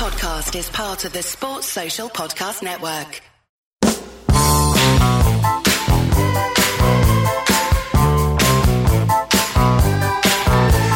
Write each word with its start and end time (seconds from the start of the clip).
podcast 0.00 0.58
is 0.58 0.70
part 0.70 1.04
of 1.04 1.12
the 1.12 1.22
Sports 1.22 1.66
Social 1.66 2.08
Podcast 2.08 2.62
Network. 2.62 3.20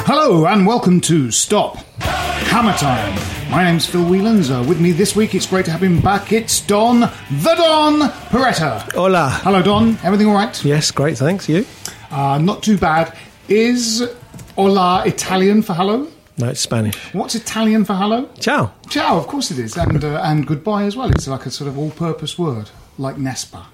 Hello 0.07 0.47
and 0.47 0.67
welcome 0.67 1.03
to 1.03 1.31
Stop 1.31 1.77
Hammer 1.99 2.73
Time. 2.79 3.15
My 3.51 3.63
name's 3.63 3.85
Phil 3.85 4.01
Whelans. 4.05 4.51
Uh, 4.51 4.67
with 4.67 4.81
me 4.81 4.91
this 4.91 5.15
week, 5.15 5.35
it's 5.35 5.45
great 5.45 5.67
to 5.67 5.71
have 5.71 5.83
him 5.83 6.01
back. 6.01 6.33
It's 6.33 6.63
Don, 6.63 7.01
the 7.01 7.55
Don 7.59 8.09
Perretta. 8.31 8.91
Hola. 8.95 9.29
Hello, 9.43 9.61
Don. 9.61 9.99
Everything 10.03 10.29
all 10.29 10.35
right? 10.35 10.65
Yes, 10.65 10.91
great, 10.91 11.19
thanks. 11.19 11.47
You? 11.47 11.67
Uh, 12.11 12.39
not 12.39 12.63
too 12.63 12.79
bad. 12.79 13.15
Is 13.49 14.03
hola 14.57 15.03
Italian 15.05 15.61
for 15.61 15.75
hello? 15.75 16.09
No, 16.37 16.49
it's 16.49 16.61
Spanish. 16.61 16.97
What's 17.15 17.35
Italian 17.37 17.85
for 17.85 17.95
hello? 17.95 18.29
Ciao. 18.41 18.73
Ciao, 18.89 19.17
of 19.17 19.27
course 19.29 19.51
it 19.53 19.59
is. 19.59 19.77
And, 19.77 20.03
uh, 20.03 20.21
and 20.25 20.47
goodbye 20.47 20.85
as 20.85 20.97
well. 20.97 21.11
It's 21.11 21.29
like 21.29 21.47
a 21.47 21.51
sort 21.51 21.69
of 21.69 21.79
all 21.79 21.91
purpose 21.93 22.37
word, 22.39 22.71
like 22.99 23.17
Nespa. 23.17 23.65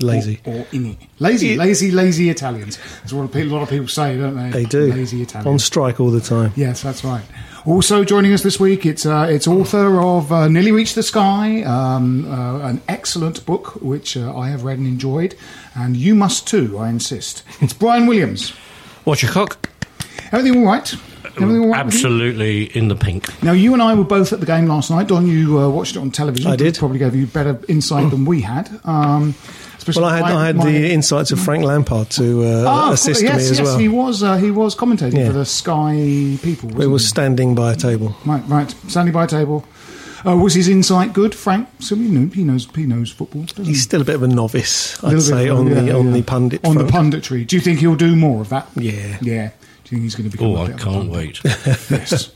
Lazy. 0.00 0.40
Or, 0.44 0.54
or 0.54 0.64
ini. 0.66 0.96
Lazy, 1.18 1.54
It- 1.54 1.58
lazy, 1.58 1.90
lazy 1.90 2.28
Italians. 2.30 2.78
That's 3.00 3.12
what 3.12 3.34
a 3.34 3.44
lot 3.44 3.62
of 3.62 3.70
people 3.70 3.88
say, 3.88 4.16
don't 4.18 4.36
they? 4.36 4.50
They 4.50 4.64
do. 4.66 4.92
Lazy 4.92 5.22
Italians. 5.22 5.46
On 5.46 5.58
strike 5.58 5.98
all 5.98 6.10
the 6.10 6.20
time. 6.20 6.52
Yes, 6.54 6.82
that's 6.82 7.02
right. 7.02 7.24
Also 7.64 8.04
joining 8.04 8.32
us 8.32 8.42
this 8.44 8.60
week, 8.60 8.86
it's 8.86 9.04
uh, 9.06 9.26
it's 9.28 9.48
author 9.48 9.98
of 10.00 10.30
uh, 10.30 10.46
Nearly 10.46 10.70
Reached 10.70 10.94
the 10.94 11.02
Sky, 11.02 11.62
um, 11.62 12.30
uh, 12.30 12.60
an 12.60 12.80
excellent 12.88 13.44
book 13.46 13.74
which 13.82 14.16
uh, 14.16 14.36
I 14.36 14.50
have 14.50 14.62
read 14.62 14.78
and 14.78 14.86
enjoyed, 14.86 15.34
and 15.74 15.96
you 15.96 16.14
must 16.14 16.46
too. 16.46 16.78
I 16.78 16.88
insist. 16.90 17.42
It's 17.60 17.72
Brian 17.72 18.06
Williams. 18.06 18.52
Watch 19.04 19.22
your 19.24 19.32
cock. 19.32 19.68
Everything 20.30 20.60
all 20.60 20.66
right? 20.72 20.94
Everything 21.42 21.64
all 21.64 21.70
right? 21.72 21.84
with 21.84 21.94
you? 21.94 21.98
Absolutely 21.98 22.64
in 22.76 22.88
the 22.88 22.96
pink. 22.96 23.42
Now 23.42 23.52
you 23.52 23.72
and 23.72 23.82
I 23.82 23.94
were 23.94 24.04
both 24.04 24.32
at 24.32 24.40
the 24.40 24.46
game 24.46 24.66
last 24.66 24.90
night. 24.90 25.06
Don, 25.08 25.26
you 25.26 25.58
uh, 25.58 25.68
watched 25.68 25.96
it 25.96 25.98
on 26.00 26.10
television. 26.10 26.50
I 26.50 26.56
did. 26.56 26.76
Probably 26.76 26.98
gave 26.98 27.14
you 27.14 27.26
better 27.26 27.58
insight 27.68 28.10
than 28.10 28.24
we 28.24 28.40
had. 28.42 28.68
Um, 28.84 29.34
Well, 29.94 30.04
I 30.04 30.16
had, 30.16 30.22
my- 30.22 30.32
I 30.34 30.46
had 30.46 30.56
my- 30.56 30.64
the 30.64 30.92
insights 30.92 31.30
of 31.30 31.38
Frank 31.38 31.62
Lampard 31.64 32.10
to 32.10 32.42
uh, 32.44 32.88
of 32.88 32.94
assist 32.94 33.20
course, 33.20 33.22
yes, 33.22 33.36
me 33.44 33.50
as 33.50 33.58
yes, 33.60 33.66
well. 33.66 33.78
he 33.78 33.88
was. 33.88 34.22
Uh, 34.22 34.36
he 34.36 34.50
was 34.50 34.74
commentating 34.74 35.18
Yeah. 35.18 35.26
for 35.28 35.32
the 35.34 35.44
Sky 35.44 35.92
people. 36.42 36.70
It 36.70 36.74
wasn't 36.74 36.92
was 36.92 37.02
he? 37.02 37.08
standing 37.08 37.54
by 37.54 37.72
a 37.72 37.76
table. 37.76 38.16
Right, 38.24 38.42
right. 38.48 38.74
Standing 38.88 39.12
by 39.12 39.24
a 39.24 39.28
table. 39.28 39.64
Uh, 40.26 40.34
was 40.36 40.54
his 40.54 40.66
insight 40.66 41.12
good, 41.12 41.36
Frank? 41.36 41.68
So 41.78 41.94
he, 41.94 42.02
knew, 42.08 42.28
he 42.30 42.42
knows 42.42 42.66
he 42.74 42.84
knows 42.84 43.12
football. 43.12 43.42
Doesn't 43.42 43.64
he? 43.64 43.70
He's 43.72 43.82
still 43.82 44.00
a 44.00 44.04
bit 44.04 44.16
of 44.16 44.24
a 44.24 44.26
novice, 44.28 45.00
A 45.00 45.06
I'd 45.06 45.12
little 45.12 45.20
say, 45.22 45.44
bit, 45.44 45.52
on 45.52 45.66
yeah, 45.68 45.74
the 45.74 45.92
on 45.96 46.06
yeah. 46.06 46.12
the 46.14 46.22
pundit 46.22 46.64
on 46.64 46.74
front. 46.74 47.12
the 47.12 47.18
punditry. 47.18 47.46
Do 47.46 47.54
you 47.54 47.62
think 47.62 47.78
he'll 47.78 47.94
do 47.94 48.16
more 48.16 48.40
of 48.40 48.48
that? 48.48 48.66
Yeah. 48.74 49.18
yeah. 49.22 49.50
Do 49.86 49.94
you 49.94 50.00
think 50.00 50.02
he's 50.02 50.14
going 50.16 50.28
to 50.28 50.36
become? 50.36 50.48
Oh, 50.48 50.56
a 50.56 50.62
I 50.62 50.66
bit 50.66 50.74
of 50.74 50.80
a 50.80 50.84
can't 50.84 51.10
wait. 51.10 51.44
yes. 51.44 52.32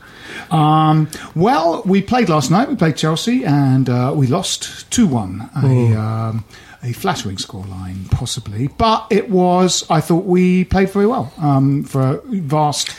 Um, 0.51 1.09
well, 1.35 1.81
we 1.85 2.01
played 2.01 2.29
last 2.29 2.49
night. 2.49 2.69
We 2.69 2.77
played 2.77 2.95
Chelsea, 2.95 3.43
and 3.43 3.89
uh, 3.89 4.13
we 4.15 4.27
lost 4.27 4.89
two 4.89 5.05
one. 5.05 5.49
A, 5.61 5.93
um, 5.99 6.45
a 6.81 6.93
flattering 6.93 7.35
scoreline, 7.35 8.09
possibly, 8.09 8.67
but 8.69 9.05
it 9.09 9.29
was. 9.29 9.83
I 9.89 9.99
thought 9.99 10.23
we 10.23 10.63
played 10.63 10.91
very 10.91 11.07
well 11.07 11.33
um, 11.39 11.83
for 11.83 12.01
a 12.01 12.21
vast 12.25 12.95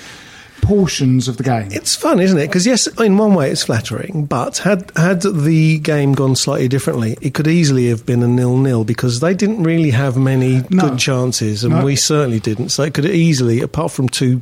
portions 0.63 1.29
of 1.29 1.37
the 1.37 1.43
game. 1.43 1.69
It's 1.71 1.95
fun, 1.95 2.21
isn't 2.21 2.39
it? 2.39 2.47
Because 2.47 2.67
yes, 2.67 2.87
in 2.99 3.19
one 3.19 3.35
way 3.35 3.51
it's 3.51 3.65
flattering, 3.65 4.25
but 4.25 4.59
had 4.59 4.91
had 4.97 5.21
the 5.23 5.79
game 5.81 6.13
gone 6.15 6.37
slightly 6.37 6.69
differently, 6.69 7.19
it 7.21 7.35
could 7.35 7.47
easily 7.49 7.89
have 7.89 8.07
been 8.07 8.23
a 8.23 8.29
nil-nil 8.29 8.85
because 8.85 9.21
they 9.21 9.35
didn't 9.35 9.63
really 9.63 9.91
have 9.91 10.17
many 10.17 10.63
No. 10.71 10.89
good 10.89 10.99
chances, 10.99 11.65
and 11.65 11.75
No. 11.75 11.85
we 11.85 11.97
certainly 11.97 12.41
didn't. 12.41 12.71
So 12.71 12.85
it 12.85 12.95
could 12.95 13.05
easily, 13.07 13.61
apart 13.61 13.93
from 13.93 14.09
two, 14.09 14.41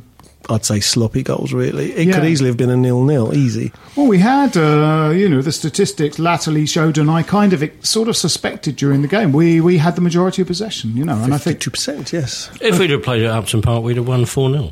I'd 0.49 0.65
say 0.65 0.79
sloppy 0.79 1.21
goals, 1.23 1.53
really, 1.53 1.91
it 1.91 2.11
could 2.13 2.23
easily 2.25 2.49
have 2.49 2.57
been 2.57 2.69
a 2.71 2.75
nil-nil, 2.77 3.33
easy. 3.35 3.71
Well, 3.95 4.07
we 4.07 4.17
had, 4.19 4.57
uh, 4.57 5.11
you 5.13 5.29
know, 5.29 5.41
the 5.41 5.51
statistics 5.51 6.17
latterly 6.19 6.65
showed, 6.65 6.97
and 6.97 7.09
I 7.11 7.23
kind 7.23 7.53
of 7.53 7.63
sort 7.81 8.07
of 8.09 8.15
suspected 8.17 8.75
during 8.75 9.01
the 9.01 9.07
game 9.07 9.31
we 9.33 9.61
we 9.61 9.77
had 9.77 9.95
the 9.95 10.01
majority 10.01 10.41
of 10.41 10.47
possession, 10.47 10.95
you 10.97 11.03
know, 11.05 11.15
and 11.23 11.33
I 11.33 11.37
think 11.37 11.59
2%, 11.59 12.11
yes. 12.11 12.49
if 12.61 12.79
we'd 12.79 12.89
have 12.91 13.03
played 13.03 13.23
at 13.23 13.31
Upton 13.31 13.61
Park, 13.61 13.83
we'd 13.83 13.97
have 13.97 14.07
won 14.07 14.25
4 14.25 14.51
0. 14.51 14.71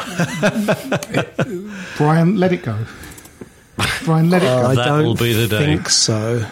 Brian 1.96 2.36
let 2.36 2.52
it 2.52 2.62
go. 2.62 2.76
Brian 4.04 4.30
let 4.30 4.42
it 4.42 4.46
go. 4.46 4.66
I 4.66 4.74
That 4.74 4.84
don't 4.86 5.04
will 5.04 5.14
be 5.14 5.32
the 5.32 5.48
day. 5.48 5.64
think 5.64 5.88
so. 5.88 6.44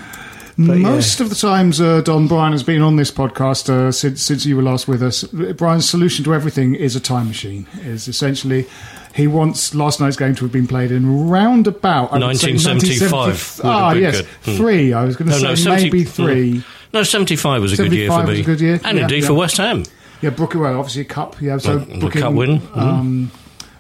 but 0.56 0.78
Most 0.78 1.20
of 1.20 1.28
the 1.31 1.34
times, 1.36 1.81
uh, 1.81 2.00
Don 2.00 2.26
Brian 2.26 2.53
has 2.53 2.62
been 2.62 2.82
on 2.82 2.97
this 2.97 3.10
podcast 3.10 3.69
uh, 3.70 3.92
since 3.92 4.22
since 4.22 4.44
you 4.47 4.56
were 4.56 4.62
last 4.62 4.88
with 4.88 5.03
us. 5.03 5.25
Brian's 5.25 5.88
solution 5.88 6.25
to 6.25 6.34
everything 6.34 6.75
is 6.75 6.97
a 6.97 7.00
time 7.00 7.28
machine. 7.28 7.66
Is 7.82 8.08
essentially 8.08 8.66
he 9.14 9.26
wants 9.26 9.75
last 9.75 10.00
night's 10.00 10.16
game 10.16 10.34
to 10.37 10.44
have 10.44 10.53
been 10.53 10.66
played 10.66 10.91
in 10.91 11.28
round 11.28 11.66
about 11.66 12.12
I 12.12 12.19
1975 12.19 13.10
1970 13.10 13.69
Ah, 13.69 13.92
yes, 13.92 14.16
good. 14.20 14.26
Hmm. 14.44 14.56
three. 14.56 14.92
I 14.92 15.04
was 15.04 15.16
going 15.16 15.31
to 15.31 15.32
No, 15.34 15.38
say 15.38 15.48
no, 15.48 15.54
70 15.76 15.82
maybe 15.84 16.03
hmm. 16.04 16.08
three. 16.10 16.62
No, 16.92 17.03
75 17.03 17.60
was 17.62 17.72
a 17.75 17.76
good 17.76 17.92
year 17.92 18.08
for 18.10 18.22
me. 18.22 18.31
was 18.31 18.41
a 18.41 18.42
good 18.44 18.60
year. 18.62 18.81
And 18.84 18.97
Yeah, 18.97 19.03
indeed 19.04 19.20
yeah. 19.22 19.26
for 19.28 19.34
West 19.34 19.58
Ham. 19.58 19.84
Yeah, 20.21 20.31
Brooking. 20.31 20.61
Well, 20.61 20.79
obviously 20.79 21.03
a 21.03 21.05
cup. 21.05 21.41
Yeah, 21.41 21.59
so 21.59 21.77
Well, 21.77 21.84
the 21.87 21.99
Brooking, 21.99 22.23
cup 22.23 22.34
win. 22.34 22.62
Um, 22.75 23.31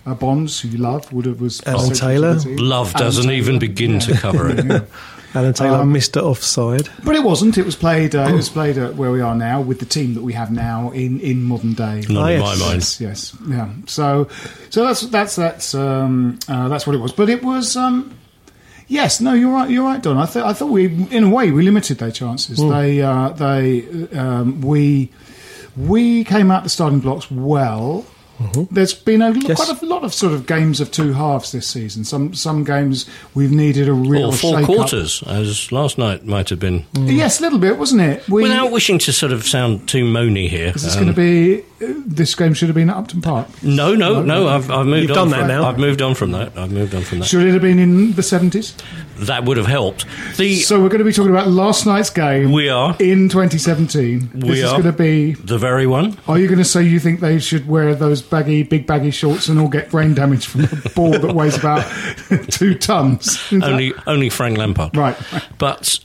uh, 0.06 0.14
Bonds, 0.14 0.60
who 0.60 0.68
you 0.68 0.78
love, 0.78 1.12
would 1.12 1.26
have 1.26 1.40
was 1.40 1.60
Alan 1.66 1.94
central 1.94 2.10
Taylor. 2.10 2.34
Love 2.56 2.94
Alan 2.94 3.06
doesn't 3.06 3.22
Taylor. 3.24 3.34
even 3.34 3.58
begin 3.58 3.98
to 4.00 4.14
cover 4.14 4.50
it. 4.50 4.88
Alan 5.34 5.52
Taylor 5.52 5.78
Um, 5.78 5.92
missed 5.92 6.16
it 6.16 6.22
offside. 6.22 6.88
But 7.04 7.14
it 7.14 7.22
wasn't. 7.22 7.58
It 7.58 7.66
was 7.66 7.76
played. 7.76 8.14
Uh, 8.14 8.28
it 8.30 8.32
was 8.32 8.48
played 8.48 8.78
at 8.78 8.94
where 8.94 9.10
we 9.10 9.20
are 9.20 9.34
now 9.34 9.60
with 9.60 9.78
the 9.80 9.84
team 9.84 10.14
that 10.14 10.22
we 10.22 10.32
have 10.32 10.50
now 10.50 10.90
in, 10.92 11.20
in 11.20 11.42
modern 11.42 11.74
day. 11.74 12.02
Not 12.08 12.22
Oh, 12.22 12.26
in 12.32 12.40
yes. 12.40 12.58
my 12.60 12.66
mind. 12.66 12.74
Yes, 12.76 13.00
yes, 13.00 13.36
yeah. 13.46 13.68
So, 13.86 14.28
so 14.70 14.84
that's 14.86 15.02
that's 15.02 15.36
that's 15.36 15.74
um, 15.74 16.38
uh, 16.48 16.68
that's 16.68 16.86
what 16.86 16.96
it 16.96 17.00
was. 17.00 17.12
But 17.12 17.28
it 17.28 17.42
was. 17.44 17.76
Um, 17.76 18.16
yes, 18.86 19.20
no, 19.20 19.34
you're 19.34 19.52
right. 19.52 19.68
You're 19.68 19.84
right, 19.84 20.02
Don. 20.02 20.16
I 20.16 20.24
thought 20.24 20.46
I 20.46 20.54
thought 20.54 20.70
we, 20.70 20.86
in 21.10 21.24
a 21.24 21.28
way, 21.28 21.50
we 21.50 21.62
limited 21.62 21.98
their 21.98 22.10
chances. 22.10 22.56
They 22.58 23.02
uh, 23.02 23.28
they 23.30 23.86
um, 24.16 24.62
we 24.62 25.10
we 25.86 26.24
came 26.24 26.50
out 26.50 26.64
the 26.64 26.68
starting 26.70 27.00
blocks 27.00 27.30
well. 27.30 28.04
There's 28.70 28.94
been 28.94 29.20
a, 29.20 29.32
Yes. 29.32 29.56
quite 29.56 29.82
a 29.82 29.84
lot 29.84 30.04
of 30.04 30.14
sort 30.14 30.32
of 30.32 30.46
games 30.46 30.80
of 30.80 30.92
two 30.92 31.12
halves 31.12 31.50
this 31.50 31.66
season. 31.66 32.04
Some 32.04 32.34
some 32.34 32.62
games 32.62 33.06
we've 33.34 33.50
needed 33.50 33.88
a 33.88 33.92
real 33.92 34.26
Or 34.26 34.32
four 34.32 34.62
quarters, 34.62 35.24
as 35.26 35.72
last 35.72 35.98
night 35.98 36.24
might 36.24 36.48
have 36.50 36.60
been. 36.60 36.84
Yes, 36.94 37.40
a 37.40 37.42
little 37.42 37.58
bit, 37.58 37.78
wasn't 37.78 38.02
it? 38.02 38.28
We, 38.28 38.42
Without 38.44 38.70
wishing 38.70 38.98
to 39.00 39.12
sort 39.12 39.32
of 39.32 39.44
sound 39.44 39.88
too 39.88 40.04
moany 40.04 40.48
here. 40.48 40.72
Is 40.74 40.84
this 40.84 40.94
um, 40.96 41.02
going 41.02 41.14
to 41.14 41.20
be? 41.20 41.64
Uh, 41.80 41.86
this 42.06 42.34
game 42.34 42.54
should 42.54 42.68
have 42.68 42.74
been 42.74 42.90
at 42.90 42.96
Upton 42.96 43.22
Park. 43.22 43.46
No, 43.62 43.94
no, 43.94 44.20
no. 44.22 44.48
I've, 44.48 44.68
I've 44.70 44.86
moved 44.86 45.02
You've 45.08 45.10
on. 45.12 45.16
done 45.16 45.30
that 45.30 45.38
from, 45.40 45.48
now. 45.48 45.64
I've 45.68 45.78
moved 45.78 46.02
on 46.02 46.14
from 46.14 46.32
that. 46.32 46.56
I've 46.58 46.72
moved 46.72 46.94
on 46.94 47.02
from 47.02 47.20
that. 47.20 47.24
Should 47.26 47.46
it 47.46 47.52
have 47.52 47.62
been 47.62 47.78
in 47.78 48.12
the 48.12 48.22
seventies? 48.22 48.74
That 49.18 49.44
would 49.44 49.56
have 49.56 49.66
helped. 49.66 50.04
The 50.36 50.56
So 50.56 50.80
we're 50.80 50.88
going 50.88 50.98
to 51.00 51.04
be 51.04 51.12
talking 51.12 51.30
about 51.30 51.48
last 51.48 51.86
night's 51.86 52.10
game. 52.10 52.52
We 52.52 52.68
are. 52.68 52.96
in 53.00 53.28
2017. 53.28 54.30
We 54.34 54.40
this 54.48 54.58
is 54.58 54.64
are. 54.64 54.72
going 54.80 54.84
to 54.84 54.92
be. 54.92 55.34
the 55.34 55.58
very 55.58 55.86
one. 55.86 56.16
Are 56.28 56.38
you 56.38 56.46
going 56.46 56.58
to 56.58 56.64
say 56.64 56.82
you 56.82 56.98
think 57.00 57.20
they 57.20 57.38
should 57.38 57.66
wear 57.68 57.94
those 57.94 58.22
baggy, 58.22 58.62
big 58.62 58.86
baggy 58.86 59.10
shorts 59.10 59.48
and 59.48 59.58
all 59.60 59.68
get 59.68 59.90
brain 59.90 60.14
damage 60.14 60.46
from 60.46 60.64
a 60.64 60.88
ball 60.94 61.10
that 61.12 61.34
weighs 61.34 61.56
about 61.56 61.84
two 62.50 62.74
tons? 62.76 63.28
Is 63.52 63.60
that- 63.60 63.64
Only 63.70 63.92
only 64.06 64.30
Frank 64.30 64.56
Lampard. 64.58 64.96
Right. 64.96 65.16
But 65.58 65.98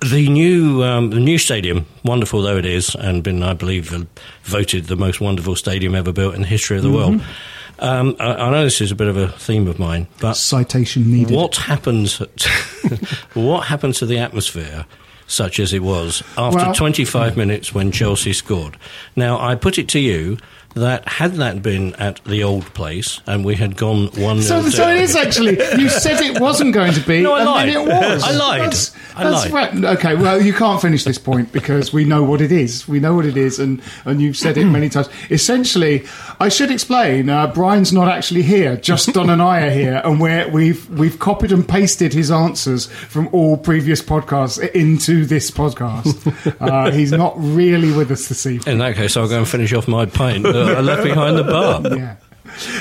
the 0.00 0.28
new 0.28 0.82
um, 0.84 1.10
the 1.10 1.20
new 1.20 1.38
stadium, 1.38 1.86
wonderful 2.04 2.42
though 2.42 2.56
it 2.56 2.66
is, 2.66 2.94
and 2.94 3.22
been 3.22 3.42
I 3.42 3.54
believe 3.54 3.92
uh, 3.92 4.04
voted 4.42 4.84
the 4.86 4.96
most 4.96 5.20
wonderful 5.20 5.56
stadium 5.56 5.94
ever 5.94 6.12
built 6.12 6.34
in 6.34 6.42
the 6.42 6.46
history 6.46 6.76
of 6.76 6.82
the 6.82 6.90
world. 6.90 7.14
Mm-hmm. 7.14 7.84
Um, 7.84 8.16
I, 8.18 8.34
I 8.34 8.50
know 8.50 8.64
this 8.64 8.80
is 8.80 8.90
a 8.90 8.96
bit 8.96 9.08
of 9.08 9.16
a 9.16 9.28
theme 9.28 9.68
of 9.68 9.78
mine, 9.78 10.08
but 10.20 10.34
Citation 10.34 11.10
needed. 11.10 11.34
what 11.36 11.56
happens? 11.56 12.18
what 13.34 13.66
happened 13.66 13.94
to 13.96 14.06
the 14.06 14.18
atmosphere? 14.18 14.86
Such 15.30 15.60
as 15.60 15.74
it 15.74 15.82
was 15.82 16.22
after 16.38 16.56
Well- 16.58 16.74
25 16.74 17.36
minutes 17.36 17.74
when 17.74 17.92
Chelsea 17.92 18.32
scored. 18.32 18.78
Now, 19.14 19.38
I 19.38 19.56
put 19.56 19.78
it 19.78 19.86
to 19.90 20.00
you 20.00 20.38
that 20.74 21.08
had 21.08 21.32
that 21.34 21.62
been 21.62 21.94
at 21.96 22.22
the 22.24 22.44
old 22.44 22.64
place 22.74 23.20
and 23.26 23.44
we 23.44 23.54
had 23.56 23.76
gone 23.76 24.06
1 24.14 24.42
So, 24.42 24.60
0 24.60 24.70
so 24.70 24.88
it 24.90 24.98
is 24.98 25.16
actually. 25.16 25.58
You 25.80 25.88
said 25.88 26.20
it 26.20 26.40
wasn't 26.40 26.72
going 26.74 26.92
to 26.92 27.00
be, 27.00 27.22
No, 27.22 27.32
I 27.34 27.40
and 27.40 27.46
lied. 27.48 27.68
then 27.68 27.76
it 27.76 27.88
was. 27.88 28.22
I 28.22 28.30
lied. 28.32 28.60
That's, 28.62 28.96
I 29.16 29.24
that's 29.28 29.50
lied. 29.52 29.74
right. 29.74 29.84
Okay, 29.98 30.14
well, 30.14 30.40
you 30.40 30.52
can't 30.52 30.80
finish 30.80 31.02
this 31.04 31.18
point 31.18 31.50
because 31.52 31.92
we 31.92 32.04
know 32.04 32.22
what 32.22 32.40
it 32.40 32.52
is. 32.52 32.86
We 32.86 33.00
know 33.00 33.14
what 33.14 33.24
it 33.26 33.36
is, 33.36 33.58
and, 33.58 33.82
and 34.04 34.22
you've 34.22 34.36
said 34.36 34.56
it 34.56 34.66
many 34.66 34.88
times. 34.88 35.08
Essentially, 35.30 36.04
I 36.38 36.48
should 36.48 36.70
explain. 36.70 37.28
Uh, 37.28 37.48
Brian's 37.48 37.92
not 37.92 38.06
actually 38.08 38.42
here. 38.42 38.76
Just 38.76 39.12
Don 39.12 39.30
and 39.30 39.42
I 39.42 39.62
are 39.66 39.70
here, 39.70 40.00
and 40.04 40.20
we're, 40.20 40.48
we've 40.50 40.88
we've 40.90 41.18
copied 41.18 41.50
and 41.50 41.68
pasted 41.68 42.12
his 42.12 42.30
answers 42.30 42.86
from 42.86 43.28
all 43.32 43.56
previous 43.56 44.00
podcasts 44.00 44.58
into 44.72 45.24
this 45.24 45.50
podcast. 45.50 46.14
Uh, 46.58 46.90
he's 46.90 47.12
not 47.12 47.34
really 47.38 47.92
with 47.92 48.10
us 48.10 48.28
this 48.28 48.44
evening. 48.46 48.72
In 48.74 48.78
that 48.78 48.94
case, 48.96 49.16
I'll 49.16 49.28
go 49.28 49.38
and 49.38 49.48
finish 49.48 49.72
off 49.72 49.86
my 49.88 50.06
pint 50.06 50.44
I 50.62 50.80
left 50.80 51.02
behind 51.02 51.36
the 51.36 51.44
bar. 51.44 51.82
Yeah. 51.98 52.16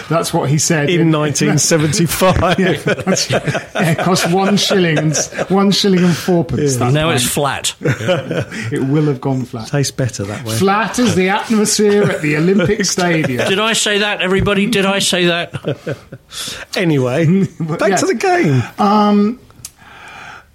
That's 0.10 0.34
what 0.34 0.50
he 0.50 0.58
said 0.58 0.90
in 0.90 1.12
1975. 1.12 2.58
Yeah. 2.60 2.72
Yeah, 3.80 3.92
it 3.92 3.98
cost 4.00 4.32
one 4.32 4.58
shilling 4.58 4.98
and 4.98 5.16
one 5.50 5.72
shilling 5.72 6.04
and 6.04 6.16
fourpence. 6.16 6.78
that 6.78 6.94
now 6.94 7.08
pint. 7.10 7.22
it's 7.22 7.32
flat. 7.32 7.76
it 7.82 8.88
will 8.88 9.06
have 9.06 9.22
gone 9.22 9.44
flat. 9.46 9.68
Tastes 9.68 9.92
better 9.92 10.24
that 10.24 10.46
way. 10.46 10.56
Flat 10.56 10.98
as 11.00 11.16
the 11.16 11.30
atmosphere 11.30 12.04
at 12.04 12.22
the 12.22 12.38
Olympic 12.38 12.86
Stadium. 12.86 13.48
Did 13.48 13.60
I 13.60 13.74
say 13.74 14.00
that, 14.00 14.22
everybody? 14.22 14.68
Did 14.68 14.86
I 14.86 15.00
say 15.00 15.26
that? 15.26 15.98
Anyway, 16.76 17.46
back 17.60 17.90
yeah. 17.90 17.96
to 17.98 18.06
the 18.06 18.16
game. 18.16 19.40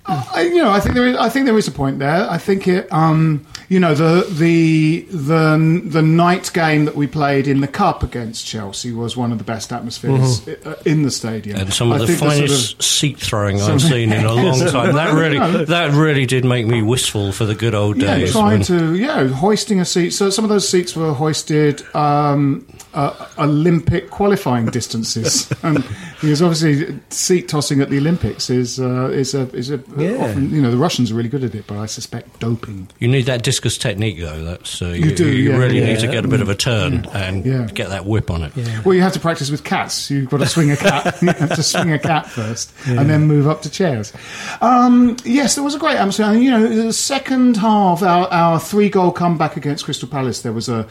I, 0.04 0.42
you 0.42 0.62
know, 0.62 0.70
I 0.70 0.80
think 0.80 0.94
there 0.94 1.06
is. 1.06 1.16
I 1.16 1.28
think 1.28 1.46
there 1.46 1.56
is 1.56 1.68
a 1.68 1.72
point 1.72 1.98
there. 1.98 2.28
I 2.28 2.38
think 2.38 2.66
it. 2.66 2.92
Um, 2.92 3.46
you 3.72 3.80
know, 3.80 3.94
the 3.94 4.26
the 4.28 5.06
the 5.10 5.80
the 5.82 6.02
night 6.02 6.50
game 6.52 6.84
that 6.84 6.94
we 6.94 7.06
played 7.06 7.48
in 7.48 7.60
the 7.62 7.66
cup 7.68 8.02
against 8.02 8.46
Chelsea 8.46 8.92
was 8.92 9.16
one 9.16 9.32
of 9.32 9.38
the 9.38 9.44
best 9.44 9.72
atmospheres 9.72 10.46
i- 10.46 10.74
in 10.84 11.04
the 11.04 11.10
stadium, 11.10 11.58
And 11.58 11.72
some 11.72 11.90
of 11.90 11.96
I 11.96 11.98
the 12.00 12.06
think 12.08 12.18
finest 12.18 12.66
sort 12.66 12.74
of- 12.80 12.84
seat 12.84 13.18
throwing 13.18 13.62
I've 13.62 13.80
seen 13.80 14.12
in 14.12 14.24
a 14.26 14.32
long 14.34 14.58
time. 14.76 14.94
That 14.94 15.14
really, 15.14 15.64
that 15.64 15.92
really 15.94 16.26
did 16.26 16.44
make 16.44 16.66
me 16.66 16.82
wistful 16.82 17.32
for 17.32 17.46
the 17.46 17.54
good 17.54 17.74
old 17.74 17.96
Yeah, 17.96 18.18
days. 18.18 18.32
trying 18.32 18.58
when- 18.60 18.62
to 18.64 18.94
yeah, 18.94 19.26
hoisting 19.28 19.80
a 19.80 19.84
seat. 19.86 20.10
So 20.10 20.28
some 20.28 20.44
of 20.44 20.50
those 20.50 20.68
seats 20.68 20.94
were 20.94 21.14
hoisted 21.14 21.82
um, 21.94 22.66
uh, 22.94 23.26
Olympic 23.38 24.10
qualifying 24.10 24.66
distances, 24.66 25.50
and 25.62 25.84
because 26.20 26.42
obviously 26.42 26.98
seat 27.10 27.48
tossing 27.48 27.80
at 27.80 27.90
the 27.90 27.98
Olympics 27.98 28.50
is 28.50 28.78
uh, 28.80 29.08
is 29.10 29.34
a 29.34 29.48
is 29.54 29.70
a 29.70 29.80
Yeah. 29.96 30.16
often, 30.24 30.50
you 30.50 30.60
know 30.62 30.70
the 30.70 30.76
Russians 30.76 31.10
are 31.10 31.14
really 31.14 31.28
good 31.28 31.44
at 31.44 31.54
it, 31.54 31.66
but 31.66 31.78
I 31.78 31.86
suspect 31.86 32.40
doping. 32.40 32.88
You 32.98 33.08
need 33.08 33.26
that 33.26 33.42
discus 33.42 33.78
technique, 33.78 34.18
though. 34.20 34.44
That's 34.44 34.80
uh, 34.82 34.86
you, 34.88 35.14
do, 35.14 35.28
You 35.30 35.52
yeah, 35.52 35.56
really 35.56 35.80
yeah. 35.80 35.86
need 35.86 36.00
to 36.00 36.06
get 36.08 36.24
a 36.24 36.28
bit 36.28 36.40
of 36.40 36.48
a 36.48 36.54
turn 36.54 37.06
and 37.12 37.44
Yeah. 37.46 37.66
get 37.72 37.88
that 37.90 38.04
whip 38.06 38.30
on 38.30 38.42
it. 38.42 38.52
Well, 38.84 38.94
you 38.94 39.02
have 39.02 39.12
to 39.14 39.20
practice 39.20 39.50
with 39.50 39.64
cats. 39.64 40.10
You've 40.10 40.28
got 40.30 40.38
to 40.40 40.46
swing 40.46 40.70
a 40.70 40.76
cat. 40.76 41.16
you 41.22 41.28
have 41.28 41.54
to 41.56 41.62
swing 41.62 41.92
a 41.92 41.98
cat 41.98 42.26
first, 42.28 42.72
and 42.86 43.08
then 43.08 43.22
move 43.26 43.48
up 43.48 43.62
to 43.62 43.70
chairs. 43.70 44.12
Um, 44.60 45.16
yes, 45.24 45.54
there 45.54 45.64
was 45.64 45.74
a 45.74 45.78
great 45.78 45.96
atmosphere. 45.96 46.26
And, 46.26 46.42
you 46.42 46.50
know, 46.50 46.68
the 46.68 46.92
second 46.92 47.56
half, 47.56 48.02
our, 48.02 48.28
our 48.28 48.60
three 48.60 48.88
goal 48.90 49.12
comeback 49.12 49.56
against 49.56 49.84
Crystal 49.84 50.08
Palace, 50.08 50.42
there 50.42 50.52
was 50.52 50.68
a 50.68 50.86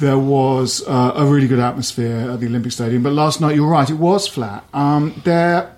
there 0.00 0.18
was 0.18 0.82
uh, 0.86 1.12
a 1.14 1.26
really 1.26 1.46
good 1.46 1.58
atmosphere 1.58 2.30
at 2.30 2.40
the 2.40 2.46
Olympic 2.46 2.72
Stadium. 2.72 3.02
But 3.02 3.12
last 3.12 3.40
night, 3.40 3.54
you're 3.54 3.68
right, 3.68 3.88
it 3.88 3.94
was 3.94 4.26
flat. 4.26 4.64
Um, 4.72 5.20
there. 5.24 5.76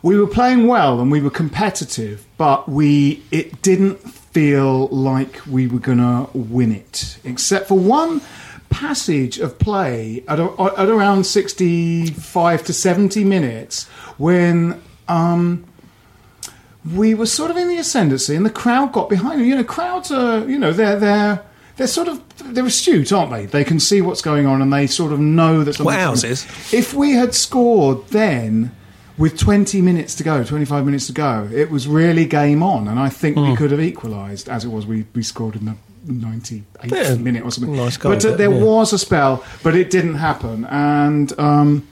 We 0.00 0.18
were 0.18 0.26
playing 0.26 0.66
well 0.66 1.00
and 1.00 1.12
we 1.12 1.20
were 1.20 1.30
competitive, 1.30 2.26
but 2.36 2.68
we 2.68 3.22
it 3.30 3.62
didn't 3.62 3.98
feel 3.98 4.88
like 4.88 5.40
we 5.46 5.68
were 5.68 5.78
going 5.78 5.98
to 5.98 6.28
win 6.36 6.72
it, 6.72 7.18
except 7.22 7.68
for 7.68 7.78
one 7.78 8.20
passage 8.68 9.38
of 9.38 9.58
play 9.60 10.24
at, 10.26 10.40
a, 10.40 10.50
at 10.76 10.88
around 10.88 11.24
65 11.24 12.64
to 12.64 12.72
70 12.72 13.22
minutes 13.22 13.84
when 14.16 14.82
um, 15.06 15.64
we 16.90 17.14
were 17.14 17.26
sort 17.26 17.52
of 17.52 17.56
in 17.56 17.68
the 17.68 17.76
ascendancy 17.76 18.34
and 18.34 18.44
the 18.44 18.50
crowd 18.50 18.92
got 18.92 19.08
behind 19.08 19.40
them. 19.40 19.46
You 19.46 19.54
know, 19.54 19.64
crowds 19.64 20.10
are, 20.10 20.48
you 20.48 20.58
know, 20.58 20.72
they're, 20.72 20.98
they're, 20.98 21.44
they're 21.76 21.86
sort 21.86 22.08
of, 22.08 22.22
they're 22.54 22.66
astute, 22.66 23.12
aren't 23.12 23.30
they? 23.32 23.46
They 23.46 23.64
can 23.64 23.80
see 23.80 24.00
what's 24.02 24.22
going 24.22 24.46
on 24.46 24.60
and 24.62 24.72
they 24.72 24.86
sort 24.86 25.12
of 25.12 25.20
know 25.20 25.64
that 25.64 25.78
What 25.80 25.94
something's 25.94 26.24
ours 26.24 26.24
is? 26.24 26.72
If 26.72 26.94
we 26.94 27.12
had 27.12 27.34
scored 27.34 28.06
then 28.08 28.72
with 29.18 29.38
20 29.38 29.80
minutes 29.82 30.14
to 30.16 30.22
go, 30.24 30.42
25 30.44 30.84
minutes 30.84 31.06
to 31.06 31.12
go, 31.12 31.48
it 31.52 31.70
was 31.70 31.86
really 31.88 32.24
game 32.26 32.62
on. 32.62 32.88
And 32.88 32.98
I 32.98 33.08
think 33.08 33.36
Hmm. 33.36 33.50
we 33.50 33.56
could 33.56 33.70
have 33.70 33.80
equalised 33.80 34.48
as 34.48 34.64
it 34.64 34.68
was. 34.68 34.86
We, 34.86 35.06
we 35.14 35.22
scored 35.22 35.56
in 35.56 35.64
the 35.66 35.76
98th 36.06 36.90
Yeah, 36.90 37.14
minute 37.16 37.44
or 37.44 37.50
something. 37.50 37.76
nice 37.76 37.96
goal, 37.96 38.12
but 38.12 38.24
uh, 38.24 38.30
but, 38.30 38.38
there 38.38 38.50
yeah. 38.52 38.62
was 38.64 38.92
a 38.92 38.98
spell, 38.98 39.44
but 39.62 39.74
it 39.76 39.88
didn't 39.90 40.14
happen. 40.14 40.64
And 40.66 41.38
um, 41.38 41.86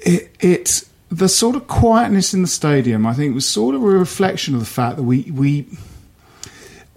it, 0.00 0.30
it 0.40 0.84
the 1.10 1.28
sort 1.28 1.56
of 1.56 1.66
quietness 1.68 2.34
in 2.34 2.42
the 2.42 2.48
stadium, 2.48 3.06
I 3.06 3.14
think, 3.14 3.34
was 3.34 3.48
sort 3.48 3.74
of 3.74 3.82
a 3.82 3.86
reflection 3.86 4.54
of 4.54 4.60
the 4.60 4.66
fact 4.66 4.96
that 4.96 5.02
we 5.04 5.30
we. 5.32 5.66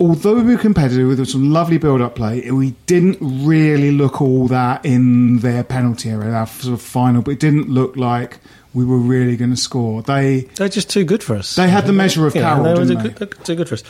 Although 0.01 0.41
we 0.41 0.55
were 0.55 0.61
competitive 0.61 1.07
with 1.07 1.25
some 1.29 1.51
lovely 1.51 1.77
build-up 1.77 2.15
play, 2.15 2.49
we 2.49 2.71
didn't 2.87 3.17
really 3.21 3.91
look 3.91 4.19
all 4.19 4.47
that 4.47 4.83
in 4.83 5.39
their 5.39 5.63
penalty 5.63 6.09
area, 6.09 6.31
our 6.31 6.47
sort 6.47 6.73
of 6.73 6.81
final. 6.81 7.21
But 7.21 7.31
it 7.31 7.39
didn't 7.39 7.69
look 7.69 7.95
like 7.95 8.39
we 8.73 8.83
were 8.83 8.97
really 8.97 9.37
going 9.37 9.51
to 9.51 9.57
score. 9.57 10.01
They 10.01 10.41
They're 10.55 10.69
just 10.69 10.89
too 10.89 11.03
good 11.03 11.21
for 11.23 11.35
us. 11.35 11.55
they 11.55 11.69
had 11.69 11.85
the 11.85 11.93
measure 11.93 12.25
of 12.25 12.33
Yeah, 12.35 12.41
Carroll, 12.41 12.63
they 12.63 12.73
were 12.73 12.85
didn't 12.87 13.03
too 13.03 13.09
they? 13.09 13.25
good, 13.25 13.45
too 13.45 13.55
good 13.55 13.67
for 13.69 13.75
us. 13.75 13.83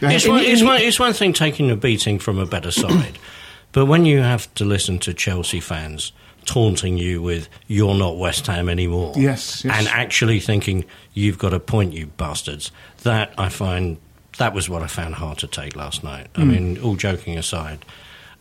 They 0.00 0.14
It's 0.14 0.24
had- 0.24 0.30
one, 0.30 0.40
it's, 0.44 0.62
one, 0.62 0.80
it's 0.82 1.00
one 1.00 1.12
thing 1.14 1.32
taking 1.32 1.70
a 1.70 1.76
beating 1.76 2.18
from 2.18 2.38
a 2.38 2.44
better 2.44 2.70
side, 2.70 3.18
but 3.72 3.86
when 3.86 4.04
you 4.04 4.18
have 4.18 4.52
to 4.56 4.64
listen 4.66 4.98
to 5.00 5.14
Chelsea 5.14 5.58
fans 5.60 6.12
taunting 6.44 6.98
you 6.98 7.22
with 7.22 7.48
"You're 7.66 7.94
not 7.94 8.18
West 8.18 8.46
Ham 8.48 8.68
anymore," 8.68 9.14
Yes, 9.16 9.64
yes. 9.64 9.74
and 9.78 9.88
actually 9.88 10.38
thinking 10.40 10.84
you've 11.14 11.38
got 11.38 11.54
a 11.54 11.60
point, 11.60 11.94
you 11.94 12.08
bastards, 12.18 12.70
that 13.04 13.32
I 13.38 13.48
find 13.48 13.96
that 14.38 14.54
was 14.54 14.68
what 14.68 14.82
I 14.82 14.86
found 14.86 15.14
hard 15.16 15.38
to 15.38 15.46
take 15.46 15.76
last 15.76 16.04
night. 16.04 16.28
Hmm. 16.34 16.42
I 16.42 16.44
mean, 16.44 16.78
all 16.80 16.96
joking 16.96 17.38
aside. 17.38 17.84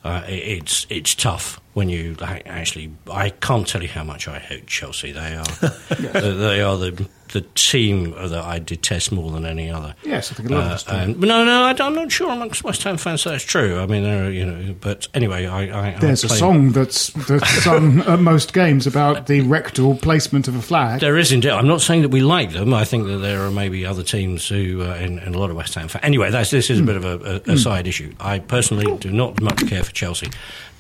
Uh, 0.04 0.24
it, 0.28 0.34
it's 0.34 0.88
it's 0.90 1.16
tough 1.16 1.60
when 1.74 1.90
you 1.90 2.16
like, 2.20 2.44
actually. 2.46 2.92
I 3.12 3.30
can't 3.30 3.68
tell 3.68 3.82
you 3.82 3.90
how 3.90 4.04
much 4.04 4.28
I 4.28 4.40
hate 4.40 4.68
Chelsea. 4.68 5.12
They 5.12 5.36
are 5.36 5.44
they- 5.90 6.34
they 6.34 6.62
are 6.62 6.78
the 6.78 7.08
the 7.34 7.42
team 7.56 8.12
that 8.12 8.44
I 8.44 8.60
detest 8.60 9.12
more 9.12 9.32
than 9.32 9.44
any 9.44 9.70
other. 9.70 9.96
Yes, 10.04 10.32
I 10.32 10.36
think 10.36 10.52
a 10.52 10.54
lot 10.54 10.88
Uh, 10.88 10.96
and, 10.96 11.20
no, 11.20 11.44
no, 11.44 11.64
I, 11.64 11.76
am 11.86 11.96
not 11.96 12.12
sure 12.12 12.30
amongst 12.32 12.64
West 12.64 12.84
Ham 12.84 12.98
fans 12.98 13.24
that's 13.24 13.44
true. 13.44 13.80
I 13.80 13.88
mean, 13.88 14.04
there 14.04 14.26
are, 14.26 14.30
you 14.30 14.46
know, 14.46 14.76
but 14.80 15.08
anyway, 15.16 15.48
I. 15.48 15.94
I 15.96 16.00
There's 16.00 16.24
I 16.24 16.28
a 16.28 16.38
song 16.38 16.74
that's, 16.74 17.08
that's 17.08 17.50
sung 17.64 18.02
at 18.08 18.20
most 18.20 18.54
games 18.54 18.86
about 18.86 19.26
the 19.26 19.42
rectal 19.42 19.96
placement 19.96 20.48
of 20.48 20.56
a 20.56 20.62
flag. 20.62 21.02
There 21.02 21.18
is 21.18 21.32
indeed. 21.32 21.50
I'm 21.50 21.68
not 21.68 21.82
saying 21.82 22.04
that 22.04 22.10
we 22.10 22.22
like 22.22 22.52
them. 22.52 22.72
I 22.72 22.86
think 22.86 23.08
that 23.08 23.18
there 23.18 23.42
are 23.42 23.52
maybe 23.52 23.84
other 23.84 24.04
teams 24.04 24.48
who, 24.48 24.84
uh, 24.84 24.96
in, 24.98 25.18
in 25.18 25.34
a 25.34 25.40
lot 25.40 25.50
of 25.50 25.56
West 25.56 25.74
Ham 25.74 25.88
fans. 25.88 26.06
Anyway, 26.06 26.30
that's, 26.30 26.52
this 26.52 26.70
is 26.70 26.80
a 26.80 26.84
bit 26.84 26.98
of 26.98 27.04
a, 27.06 27.42
a, 27.50 27.54
a 27.54 27.58
side 27.58 27.88
issue. 27.88 28.14
I 28.20 28.40
personally 28.40 28.96
do 28.98 29.10
not 29.12 29.42
much 29.42 29.66
care 29.68 29.84
for 29.84 29.92
Chelsea, 29.92 30.30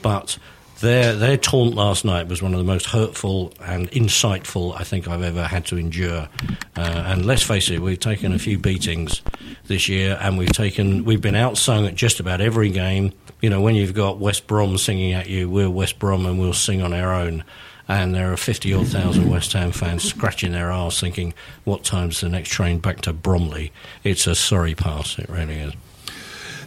but 0.03 0.37
their 0.83 1.15
their 1.15 1.37
taunt 1.37 1.75
last 1.75 2.05
night 2.05 2.27
was 2.27 2.41
one 2.41 2.53
of 2.53 2.59
the 2.59 2.65
most 2.65 2.85
hurtful 2.87 3.53
and 3.61 3.89
insightful 3.91 4.79
I 4.79 4.83
think 4.83 5.07
I've 5.07 5.23
ever 5.23 5.45
had 5.45 5.65
to 5.67 5.77
endure. 5.77 6.27
Uh, 6.75 7.03
and 7.07 7.25
let's 7.25 7.41
face 7.41 7.71
it, 7.71 7.79
we've 7.79 7.99
taken 7.99 8.33
a 8.33 8.39
few 8.39 8.59
beatings 8.59 9.21
this 9.65 9.87
year, 9.87 10.17
and 10.21 10.37
we've 10.37 10.51
taken 10.51 11.05
we've 11.05 11.21
been 11.21 11.35
outsung 11.35 11.87
at 11.87 11.95
just 11.95 12.19
about 12.19 12.41
every 12.41 12.69
game. 12.69 13.13
You 13.41 13.49
know, 13.49 13.61
when 13.61 13.75
you've 13.75 13.93
got 13.93 14.19
West 14.19 14.45
Brom 14.45 14.77
singing 14.77 15.13
at 15.13 15.27
you, 15.27 15.49
we're 15.49 15.69
West 15.69 15.99
Brom 15.99 16.25
and 16.25 16.39
we'll 16.39 16.53
sing 16.53 16.81
on 16.81 16.93
our 16.93 17.13
own 17.13 17.43
and 17.87 18.15
there 18.15 18.31
are 18.31 18.37
50 18.37 18.73
odd 18.73 18.87
thousand 18.87 19.29
West 19.29 19.51
Ham 19.53 19.71
fans 19.71 20.03
scratching 20.03 20.53
their 20.53 20.71
arse 20.71 21.01
thinking, 21.01 21.33
what 21.65 21.83
time's 21.83 22.21
the 22.21 22.29
next 22.29 22.49
train 22.49 22.79
back 22.79 23.01
to 23.01 23.11
Bromley? 23.11 23.73
It's 24.03 24.25
a 24.25 24.35
sorry 24.35 24.73
pass, 24.73 25.19
it 25.19 25.29
really 25.29 25.55
is. 25.55 25.73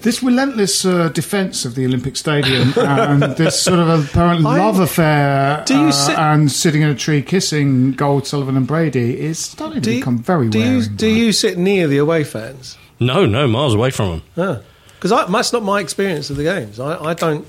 This 0.06 0.22
relentless 0.22 0.84
uh, 0.84 1.08
defence 1.08 1.64
of 1.64 1.74
the 1.74 1.84
Olympic 1.84 2.16
Stadium 2.16 2.72
and 2.76 3.22
this 3.34 3.60
sort 3.60 3.80
of 3.80 3.88
apparent 3.88 4.46
I- 4.46 4.56
love 4.56 4.78
affair 4.78 5.64
Do 5.66 5.74
you 5.74 5.88
uh, 5.88 5.90
sit- 5.90 6.16
and 6.16 6.52
sitting 6.52 6.82
in 6.82 6.90
a 6.90 6.94
tree 6.94 7.22
kissing 7.22 7.90
Gold, 7.90 8.24
Sullivan 8.24 8.56
and 8.56 8.68
Brady 8.68 9.18
is 9.18 9.40
starting 9.40 9.82
to 9.82 9.90
Do 9.90 9.90
you, 9.90 9.98
become 9.98 10.18
very 10.18 10.48
do 10.48 10.60
you, 10.60 10.84
do 10.84 11.08
you 11.08 11.32
sit 11.32 11.58
near 11.58 11.88
the 11.88 11.98
away 11.98 12.22
fans? 12.22 12.78
No, 13.00 13.26
no, 13.26 13.48
miles 13.48 13.74
away 13.74 13.90
from 13.90 14.22
them. 14.36 14.62
Because 14.94 15.10
that's 15.10 15.52
not 15.52 15.64
my 15.64 15.80
experience 15.80 16.30
of 16.30 16.36
the 16.36 16.44
games. 16.44 16.78
I, 16.78 17.02
I 17.02 17.14
don't, 17.14 17.44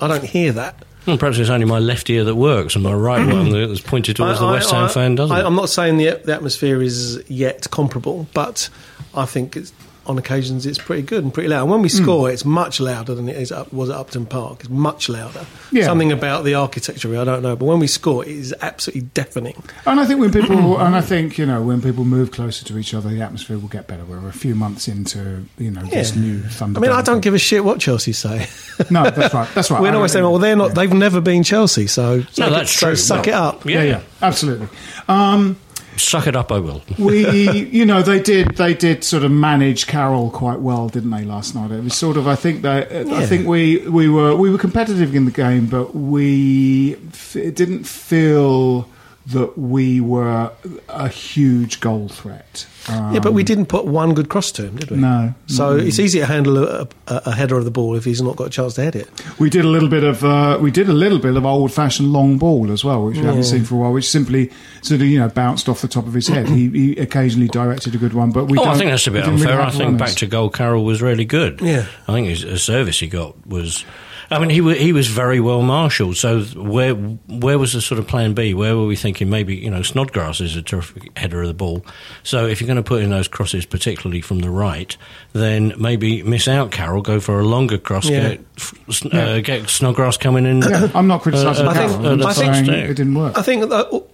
I 0.00 0.06
don't 0.06 0.22
hear 0.22 0.52
that. 0.52 0.84
Well, 1.04 1.18
perhaps 1.18 1.38
it's 1.38 1.50
only 1.50 1.66
my 1.66 1.80
left 1.80 2.08
ear 2.10 2.22
that 2.22 2.36
works 2.36 2.76
and 2.76 2.84
my 2.84 2.94
right 2.94 3.26
one 3.26 3.50
that's 3.68 3.80
pointed 3.80 4.14
towards 4.14 4.38
the 4.38 4.46
West 4.46 4.70
Ham 4.70 4.88
fan 4.88 5.16
doesn't. 5.16 5.36
I, 5.36 5.44
I'm 5.44 5.56
not 5.56 5.68
saying 5.68 5.96
the, 5.96 6.20
the 6.24 6.32
atmosphere 6.32 6.80
is 6.80 7.28
yet 7.28 7.66
comparable, 7.72 8.28
but 8.34 8.68
I 9.16 9.26
think 9.26 9.56
it's, 9.56 9.72
on 10.06 10.18
occasions 10.18 10.66
it's 10.66 10.78
pretty 10.78 11.02
good 11.02 11.22
and 11.24 11.32
pretty 11.32 11.48
loud. 11.48 11.62
And 11.62 11.70
when 11.70 11.82
we 11.82 11.88
Hmm. 11.88 12.02
score, 12.02 12.30
it's 12.30 12.44
much 12.44 12.80
louder 12.80 13.14
than 13.14 13.28
it 13.28 13.36
is 13.36 13.52
up, 13.52 13.72
was 13.72 13.88
at 13.90 13.96
Upton 13.96 14.26
Park. 14.26 14.60
It's 14.60 14.68
much 14.70 15.08
louder. 15.08 15.46
Yeah. 15.70 15.84
Something 15.84 16.10
about 16.12 16.44
the 16.44 16.54
architecture, 16.54 17.08
I 17.20 17.24
don't 17.24 17.42
know, 17.42 17.54
but 17.56 17.64
when 17.66 17.78
we 17.78 17.86
score, 17.86 18.24
it 18.24 18.30
is 18.32 18.54
absolutely 18.60 19.08
deafening. 19.14 19.62
And 19.86 20.00
I 20.00 20.04
think 20.06 20.18
when 20.20 20.32
people, 20.32 20.78
and 20.80 20.96
I 20.96 21.00
think 21.00 21.38
you 21.38 21.46
know, 21.46 21.62
when 21.62 21.80
people 21.80 22.04
move 22.04 22.30
closer 22.32 22.64
to 22.64 22.78
each 22.78 22.94
other, 22.94 23.08
the 23.10 23.20
atmosphere 23.22 23.58
will 23.58 23.68
get 23.68 23.86
better. 23.86 24.04
We're 24.04 24.28
a 24.28 24.32
few 24.32 24.54
months 24.54 24.88
into 24.88 25.44
you 25.58 25.70
know 25.70 25.82
this 25.82 26.16
new 26.16 26.40
Thunder. 26.42 26.78
I 26.78 26.82
mean, 26.82 26.90
I 26.90 27.02
don't 27.02 27.20
give 27.20 27.34
a 27.34 27.38
shit 27.38 27.64
what 27.64 27.78
Chelsea 27.80 28.12
say. 28.12 28.46
No, 28.90 29.04
that's 29.10 29.32
right. 29.34 29.48
That's 29.54 29.70
right. 29.70 29.80
We're 29.80 29.88
I 29.88 29.90
not 29.90 29.92
don't 29.94 30.02
West 30.02 30.14
Ham. 30.14 30.22
think- 30.24 30.30
Well, 30.32 30.38
they're 30.40 30.56
not. 30.56 30.68
yeah. 30.68 30.74
They've 30.74 30.92
never 30.92 31.20
been 31.20 31.42
Chelsea, 31.44 31.86
so 31.86 32.16
No, 32.16 32.22
suck 32.32 32.50
that's 32.50 32.74
it, 32.74 32.78
so 32.78 32.86
true. 32.88 32.96
suck 32.96 33.26
Well, 33.26 33.34
it 33.34 33.34
up. 33.38 33.64
Yeah, 33.68 33.82
yeah, 33.82 34.00
absolutely. 34.20 34.68
Um, 35.08 35.56
Suck 35.96 36.26
it 36.26 36.34
up, 36.34 36.50
I 36.50 36.58
will. 36.58 36.82
we, 36.98 37.66
you 37.66 37.84
know, 37.84 38.02
they 38.02 38.20
did 38.20 38.56
they 38.56 38.74
did 38.74 39.04
sort 39.04 39.24
of 39.24 39.30
manage 39.30 39.86
Carroll 39.86 40.30
quite 40.30 40.60
well, 40.60 40.88
didn't 40.88 41.10
they? 41.10 41.24
Last 41.24 41.54
night, 41.54 41.70
it 41.70 41.82
was 41.82 41.94
sort 41.94 42.16
of. 42.16 42.26
I 42.26 42.34
think 42.34 42.62
that 42.62 42.90
I 42.92 43.26
think 43.26 43.46
we 43.46 43.78
we 43.88 44.08
were 44.08 44.34
we 44.34 44.50
were 44.50 44.58
competitive 44.58 45.14
in 45.14 45.24
the 45.24 45.30
game, 45.30 45.66
but 45.66 45.94
we 45.94 46.96
it 47.34 47.54
didn't 47.54 47.84
feel 47.84 48.88
that 49.26 49.56
we 49.56 50.00
were 50.00 50.50
a 50.88 51.08
huge 51.08 51.80
goal 51.80 52.08
threat. 52.08 52.66
yeah, 52.88 53.20
but 53.22 53.32
we 53.32 53.44
didn't 53.44 53.66
put 53.66 53.84
one 53.84 54.14
good 54.14 54.28
cross 54.28 54.50
to 54.50 54.64
him, 54.66 54.76
did 54.76 54.90
we? 54.90 54.96
No, 54.96 55.32
So 55.46 55.76
it's 55.76 56.00
easy 56.00 56.18
to 56.18 56.26
handle 56.26 56.58
a, 56.58 56.88
a, 57.06 57.22
a 57.26 57.32
header 57.32 57.56
of 57.56 57.64
the 57.64 57.70
ball 57.70 57.94
if 57.94 58.04
he's 58.04 58.20
not 58.20 58.34
got 58.34 58.48
a 58.48 58.50
chance 58.50 58.74
to 58.74 58.82
head 58.82 58.96
it. 58.96 59.08
We 59.38 59.48
did 59.48 59.64
a 59.64 59.68
little 59.68 59.88
bit 59.88 60.02
of 60.02 60.24
uh, 60.24 60.58
we 60.60 60.72
did 60.72 60.88
a 60.88 60.92
little 60.92 61.20
bit 61.20 61.36
of 61.36 61.46
old 61.46 61.72
fashioned 61.72 62.12
long 62.12 62.38
ball 62.38 62.72
as 62.72 62.84
well, 62.84 63.04
which 63.04 63.16
we 63.18 63.22
haven't 63.24 63.44
seen 63.44 63.62
for 63.64 63.76
a 63.76 63.78
while, 63.78 63.92
which 63.92 64.10
simply 64.10 64.50
sort 64.82 65.00
of 65.00 65.06
you 65.06 65.20
know 65.20 65.28
bounced 65.28 65.68
off 65.68 65.80
the 65.82 65.88
top 65.88 66.06
of 66.08 66.14
his 66.14 66.26
head. 66.26 66.48
he, 66.48 66.68
he 66.70 66.96
occasionally 66.96 67.46
directed 67.48 67.94
a 67.94 67.98
good 67.98 68.14
one, 68.14 68.32
but 68.32 68.46
we. 68.46 68.58
Oh, 68.58 68.62
I 68.62 68.64
don't- 68.70 68.78
think 68.78 68.90
that's 68.90 69.06
a 69.06 69.12
bit 69.12 69.20
didn't 69.24 69.34
really 69.40 69.52
unfair. 69.52 69.60
I 69.60 69.64
have 69.66 69.74
think 69.74 69.98
back 69.98 70.16
to 70.16 70.26
goal, 70.26 70.50
Carroll 70.50 70.84
was 70.84 71.00
really 71.00 71.24
good. 71.24 71.60
Yeah. 71.60 71.86
I 72.08 72.12
think 72.12 72.26
his, 72.26 72.42
the 72.42 72.58
service 72.58 72.98
he 72.98 73.06
got 73.06 73.46
was. 73.46 73.84
I 74.32 74.38
mean, 74.38 74.50
he 74.50 74.74
he 74.76 74.92
was 74.92 75.08
very 75.08 75.40
well 75.40 75.62
marshalled. 75.62 76.16
So 76.16 76.42
where 76.56 76.94
where 76.94 77.58
was 77.58 77.72
the 77.72 77.80
sort 77.80 77.98
of 77.98 78.06
plan 78.06 78.32
B? 78.34 78.54
Where 78.54 78.76
were 78.76 78.86
we 78.86 78.96
thinking 78.96 79.28
maybe 79.30 79.54
you 79.56 79.70
know 79.70 79.82
Snodgrass 79.82 80.40
is 80.40 80.56
a 80.56 80.62
terrific 80.62 81.16
header 81.16 81.42
of 81.42 81.48
the 81.48 81.54
ball. 81.54 81.84
So 82.22 82.46
if 82.46 82.60
you're 82.60 82.66
going 82.66 82.76
to 82.76 82.82
put 82.82 83.02
in 83.02 83.10
those 83.10 83.28
crosses, 83.28 83.66
particularly 83.66 84.20
from 84.20 84.38
the 84.40 84.50
right, 84.50 84.96
then 85.32 85.74
maybe 85.78 86.22
miss 86.22 86.48
out 86.48 86.70
Carroll, 86.70 87.02
go 87.02 87.20
for 87.20 87.38
a 87.40 87.44
longer 87.44 87.78
cross, 87.78 88.08
Yeah. 88.08 88.28
get 88.30 88.40
f- 88.58 89.06
uh, 89.12 89.40
get 89.40 89.68
Snodgrass 89.68 90.16
coming 90.16 90.46
in. 90.46 90.62
Yeah, 90.62 90.90
I'm 90.94 91.06
not 91.06 91.22
criticising 91.22 91.66
Uh, 91.66 91.70
I 91.70 91.74
think- 91.74 91.90
Carroll. 91.92 92.06
I'm 92.22 92.26
I 92.26 92.32
think- 92.32 92.68
it 92.68 92.94
didn't 92.94 93.14
work. 93.14 93.36
I 93.38 93.42
think 93.42 93.68
that 93.68 93.86
all- 93.88 94.08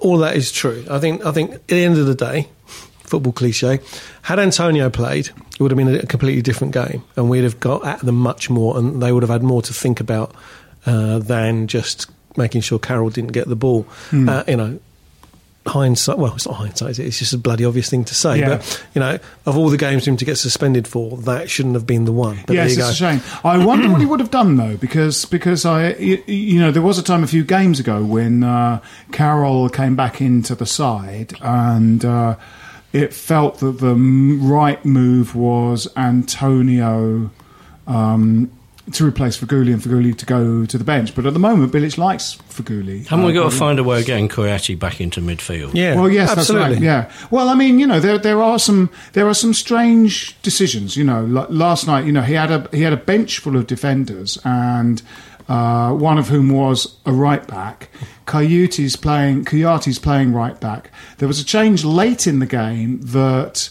all 0.00 0.18
that 0.18 0.36
is 0.36 0.50
true. 0.50 0.84
I 0.90 0.98
think 0.98 1.24
I 1.26 1.32
think 1.32 1.52
at 1.52 1.68
the 1.68 1.84
end 1.84 1.98
of 1.98 2.06
the 2.06 2.14
day, 2.14 2.48
football 3.14 3.32
cliche. 3.32 3.78
Had 4.22 4.40
Antonio 4.40 4.90
played, 4.90 5.28
it 5.28 5.60
would 5.60 5.70
have 5.70 5.78
been 5.78 5.94
a 5.94 6.04
completely 6.06 6.42
different 6.42 6.74
game, 6.74 7.04
and 7.14 7.30
we'd 7.30 7.44
have 7.44 7.60
got 7.60 7.86
at 7.86 8.00
them 8.00 8.16
much 8.16 8.50
more, 8.50 8.76
and 8.76 9.00
they 9.00 9.12
would 9.12 9.22
have 9.22 9.30
had 9.30 9.44
more 9.44 9.62
to 9.62 9.72
think 9.72 10.00
about 10.00 10.34
uh, 10.84 11.20
than 11.20 11.68
just 11.68 12.10
making 12.36 12.60
sure 12.60 12.80
Carroll 12.80 13.10
didn't 13.10 13.30
get 13.30 13.46
the 13.46 13.56
ball. 13.56 13.82
Hmm. 14.10 14.28
Uh, 14.28 14.44
you 14.48 14.56
know. 14.56 14.80
Hindsight, 15.66 16.18
well, 16.18 16.34
it's 16.34 16.46
not 16.46 16.56
hindsight, 16.56 16.98
it? 16.98 17.06
it's 17.06 17.18
just 17.18 17.32
a 17.32 17.38
bloody 17.38 17.64
obvious 17.64 17.88
thing 17.88 18.04
to 18.04 18.14
say. 18.14 18.38
Yeah. 18.38 18.58
But 18.58 18.86
you 18.94 19.00
know, 19.00 19.18
of 19.46 19.56
all 19.56 19.70
the 19.70 19.78
games 19.78 20.04
for 20.04 20.10
him 20.10 20.18
to 20.18 20.24
get 20.26 20.36
suspended 20.36 20.86
for, 20.86 21.16
that 21.16 21.48
shouldn't 21.48 21.74
have 21.74 21.86
been 21.86 22.04
the 22.04 22.12
one. 22.12 22.40
But 22.46 22.56
yes, 22.56 22.76
there 22.76 22.84
you 22.84 22.90
it's 22.90 23.00
a 23.00 23.02
shame. 23.02 23.22
I 23.42 23.64
wonder 23.64 23.88
what 23.88 23.98
he 23.98 24.06
would 24.06 24.20
have 24.20 24.30
done 24.30 24.58
though, 24.58 24.76
because 24.76 25.24
because 25.24 25.64
I 25.64 25.94
you, 25.94 26.22
you 26.26 26.60
know 26.60 26.70
there 26.70 26.82
was 26.82 26.98
a 26.98 27.02
time 27.02 27.24
a 27.24 27.26
few 27.26 27.44
games 27.44 27.80
ago 27.80 28.04
when 28.04 28.44
uh, 28.44 28.82
Carroll 29.10 29.70
came 29.70 29.96
back 29.96 30.20
into 30.20 30.54
the 30.54 30.66
side 30.66 31.32
and. 31.40 32.04
Uh, 32.04 32.36
it 32.94 33.12
felt 33.12 33.58
that 33.58 33.78
the 33.80 33.94
right 33.94 34.82
move 34.84 35.34
was 35.36 35.88
Antonio 35.96 37.30
um, 37.86 38.50
to 38.92 39.06
replace 39.06 39.38
Feghouli 39.38 39.72
and 39.72 39.80
Feghouli 39.82 40.16
to 40.18 40.26
go 40.26 40.64
to 40.66 40.78
the 40.78 40.84
bench. 40.84 41.14
But 41.14 41.26
at 41.26 41.32
the 41.32 41.38
moment, 41.38 41.72
Bilic 41.72 41.96
likes 41.98 42.36
Feghouli. 42.50 43.06
Haven't 43.06 43.24
we 43.24 43.32
Uh, 43.36 43.42
got 43.42 43.50
to 43.50 43.56
find 43.56 43.78
a 43.78 43.82
way 43.84 44.00
of 44.00 44.06
getting 44.06 44.28
Kouyate 44.28 44.78
back 44.78 45.00
into 45.00 45.20
midfield? 45.20 45.72
Yeah, 45.74 45.96
well, 45.96 46.10
yes, 46.10 46.30
absolutely. 46.30 46.68
that's 46.76 46.80
right. 46.80 46.82
Yeah. 47.20 47.28
Well, 47.30 47.48
I 47.48 47.54
mean, 47.54 47.78
you 47.78 47.86
know, 47.86 47.98
there 48.00 48.18
there 48.18 48.42
are 48.42 48.58
some 48.58 48.90
there 49.14 49.26
are 49.26 49.34
some 49.34 49.54
strange 49.54 50.40
decisions. 50.42 50.96
You 50.96 51.04
know, 51.04 51.24
like 51.24 51.48
last 51.50 51.86
night, 51.86 52.04
you 52.04 52.12
know, 52.12 52.22
he 52.22 52.34
had 52.34 52.50
a 52.50 52.68
he 52.72 52.82
had 52.82 52.92
a 52.92 52.98
bench 52.98 53.38
full 53.38 53.56
of 53.56 53.66
defenders, 53.66 54.38
and 54.44 55.02
uh, 55.48 55.92
one 55.92 56.18
of 56.18 56.28
whom 56.28 56.50
was 56.50 56.96
a 57.04 57.12
right 57.12 57.46
back. 57.46 57.90
Kouyate's 58.26 58.96
playing 58.96 59.44
Kouyate's 59.44 59.98
playing 59.98 60.32
right 60.32 60.58
back. 60.60 60.90
There 61.18 61.28
was 61.28 61.38
a 61.40 61.44
change 61.44 61.84
late 61.84 62.26
in 62.26 62.38
the 62.38 62.46
game 62.46 63.00
that 63.02 63.70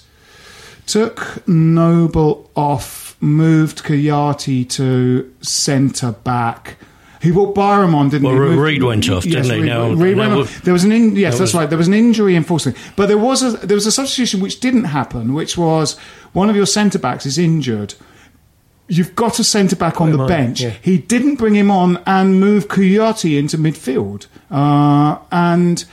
took 0.86 1.48
Noble 1.48 2.50
off, 2.56 3.15
moved 3.20 3.84
Coyote 3.84 4.65
to 4.65 5.34
centre 5.42 6.12
back. 6.12 6.77
He 7.22 7.32
brought 7.32 7.56
Byram 7.56 7.96
on, 7.96 8.10
didn't 8.10 8.25
Well, 8.27 8.34
he? 8.34 8.39
Moved- 8.42 8.60
Reed 8.60 8.84
went 8.84 9.10
off, 9.10 9.25
yes, 9.25 9.48
didn't 9.48 9.63
he? 9.63 9.70
Now- 9.70 9.92
Reed 9.94 10.18
now 10.18 10.24
went 10.24 10.36
we- 10.36 10.42
off. 10.42 10.62
There 10.63 10.74
was 10.74 10.84
an 10.84 10.92
in, 10.92 11.15
yes, 11.15 11.34
that 11.36 11.39
that's 11.39 11.53
was- 11.53 11.60
right. 11.62 11.70
There 11.70 11.77
was 11.77 11.88
an 11.88 11.94
injury 11.94 12.36
enforcing, 12.36 12.75
but 12.98 13.08
there 13.08 13.18
was 13.18 13.42
a 13.42 13.51
there 13.65 13.75
was 13.75 13.86
a 13.88 13.92
substitution 13.94 14.42
which 14.42 14.60
didn't 14.60 14.84
happen, 14.86 15.34
which 15.34 15.58
was 15.58 15.98
one 16.34 16.50
of 16.50 16.56
your 16.58 16.65
centre 16.65 17.00
backs 17.00 17.25
is 17.25 17.38
injured. 17.38 17.94
You've 18.88 19.16
got 19.16 19.40
a 19.40 19.44
centre 19.44 19.75
back 19.75 20.02
on 20.02 20.12
the 20.12 20.20
on, 20.20 20.28
bench. 20.28 20.62
yeah. 20.62 20.72
He 20.82 20.98
didn't 20.98 21.36
bring 21.36 21.56
him 21.56 21.72
on 21.72 22.04
and 22.06 22.40
move 22.40 22.68
Kouyate 22.68 23.38
into 23.38 23.58
midfield, 23.58 24.28
uh, 24.52 25.20
and 25.32 25.86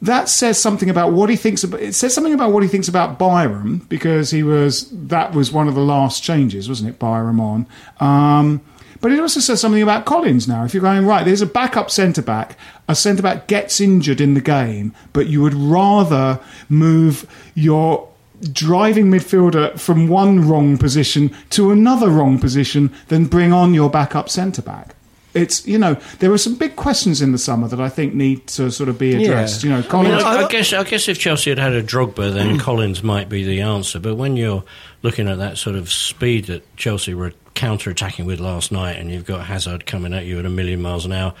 that 0.00 0.28
says 0.28 0.58
something 0.58 0.90
about 0.90 1.12
what 1.12 1.30
he 1.30 1.36
thinks 1.36 1.62
about. 1.62 1.80
It 1.80 1.94
says 1.94 2.14
something 2.14 2.34
about 2.34 2.50
what 2.50 2.62
he 2.62 2.68
thinks 2.68 2.88
about 2.88 3.18
Byram 3.18 3.78
because 3.88 4.30
he 4.30 4.42
was 4.42 4.88
that 4.90 5.32
was 5.32 5.52
one 5.52 5.68
of 5.68 5.74
the 5.74 5.82
last 5.82 6.22
changes, 6.22 6.68
wasn't 6.68 6.90
it? 6.90 6.98
Byram 6.98 7.38
on. 7.38 7.66
Um, 8.00 8.62
but 9.02 9.10
it 9.10 9.18
also 9.18 9.40
says 9.40 9.60
something 9.60 9.82
about 9.82 10.06
Collins 10.06 10.46
now. 10.46 10.64
If 10.64 10.74
you're 10.74 10.82
going, 10.82 11.04
right, 11.04 11.24
there's 11.24 11.42
a 11.42 11.46
backup 11.46 11.90
centre 11.90 12.22
back, 12.22 12.56
a 12.88 12.94
centre 12.94 13.22
back 13.22 13.48
gets 13.48 13.80
injured 13.80 14.20
in 14.20 14.34
the 14.34 14.40
game, 14.40 14.94
but 15.12 15.26
you 15.26 15.42
would 15.42 15.54
rather 15.54 16.38
move 16.68 17.26
your 17.54 18.08
driving 18.52 19.06
midfielder 19.06 19.78
from 19.78 20.08
one 20.08 20.48
wrong 20.48 20.76
position 20.78 21.34
to 21.50 21.70
another 21.70 22.08
wrong 22.08 22.38
position 22.38 22.92
than 23.08 23.26
bring 23.26 23.52
on 23.52 23.74
your 23.74 23.88
backup 23.88 24.28
centre 24.28 24.62
back. 24.62 24.94
It's, 25.34 25.66
you 25.66 25.78
know, 25.78 25.94
there 26.18 26.30
are 26.30 26.38
some 26.38 26.56
big 26.56 26.76
questions 26.76 27.22
in 27.22 27.32
the 27.32 27.38
summer 27.38 27.66
that 27.68 27.80
I 27.80 27.88
think 27.88 28.12
need 28.12 28.46
to 28.48 28.70
sort 28.70 28.90
of 28.90 28.98
be 28.98 29.14
addressed. 29.14 29.64
Yeah. 29.64 29.68
You 29.68 29.70
know, 29.70 29.78
I, 29.78 29.80
mean, 29.80 29.90
Collins. 29.90 30.22
I, 30.24 30.44
I 30.44 30.48
guess 30.48 30.72
I 30.74 30.84
guess 30.84 31.08
if 31.08 31.18
Chelsea 31.18 31.48
had 31.48 31.58
had 31.58 31.72
a 31.72 31.82
Drogba, 31.82 32.34
then 32.34 32.58
mm. 32.58 32.60
Collins 32.60 33.02
might 33.02 33.30
be 33.30 33.42
the 33.42 33.62
answer. 33.62 33.98
But 33.98 34.16
when 34.16 34.36
you're 34.36 34.62
looking 35.00 35.28
at 35.28 35.38
that 35.38 35.56
sort 35.56 35.76
of 35.76 35.90
speed 35.90 36.46
that 36.46 36.76
Chelsea 36.76 37.14
were 37.14 37.32
counter-attacking 37.54 38.26
with 38.26 38.40
last 38.40 38.72
night, 38.72 38.96
and 38.96 39.10
you've 39.10 39.24
got 39.24 39.46
Hazard 39.46 39.86
coming 39.86 40.12
at 40.12 40.26
you 40.26 40.38
at 40.38 40.44
a 40.44 40.50
million 40.50 40.82
miles 40.82 41.06
an 41.06 41.12
hour, 41.12 41.32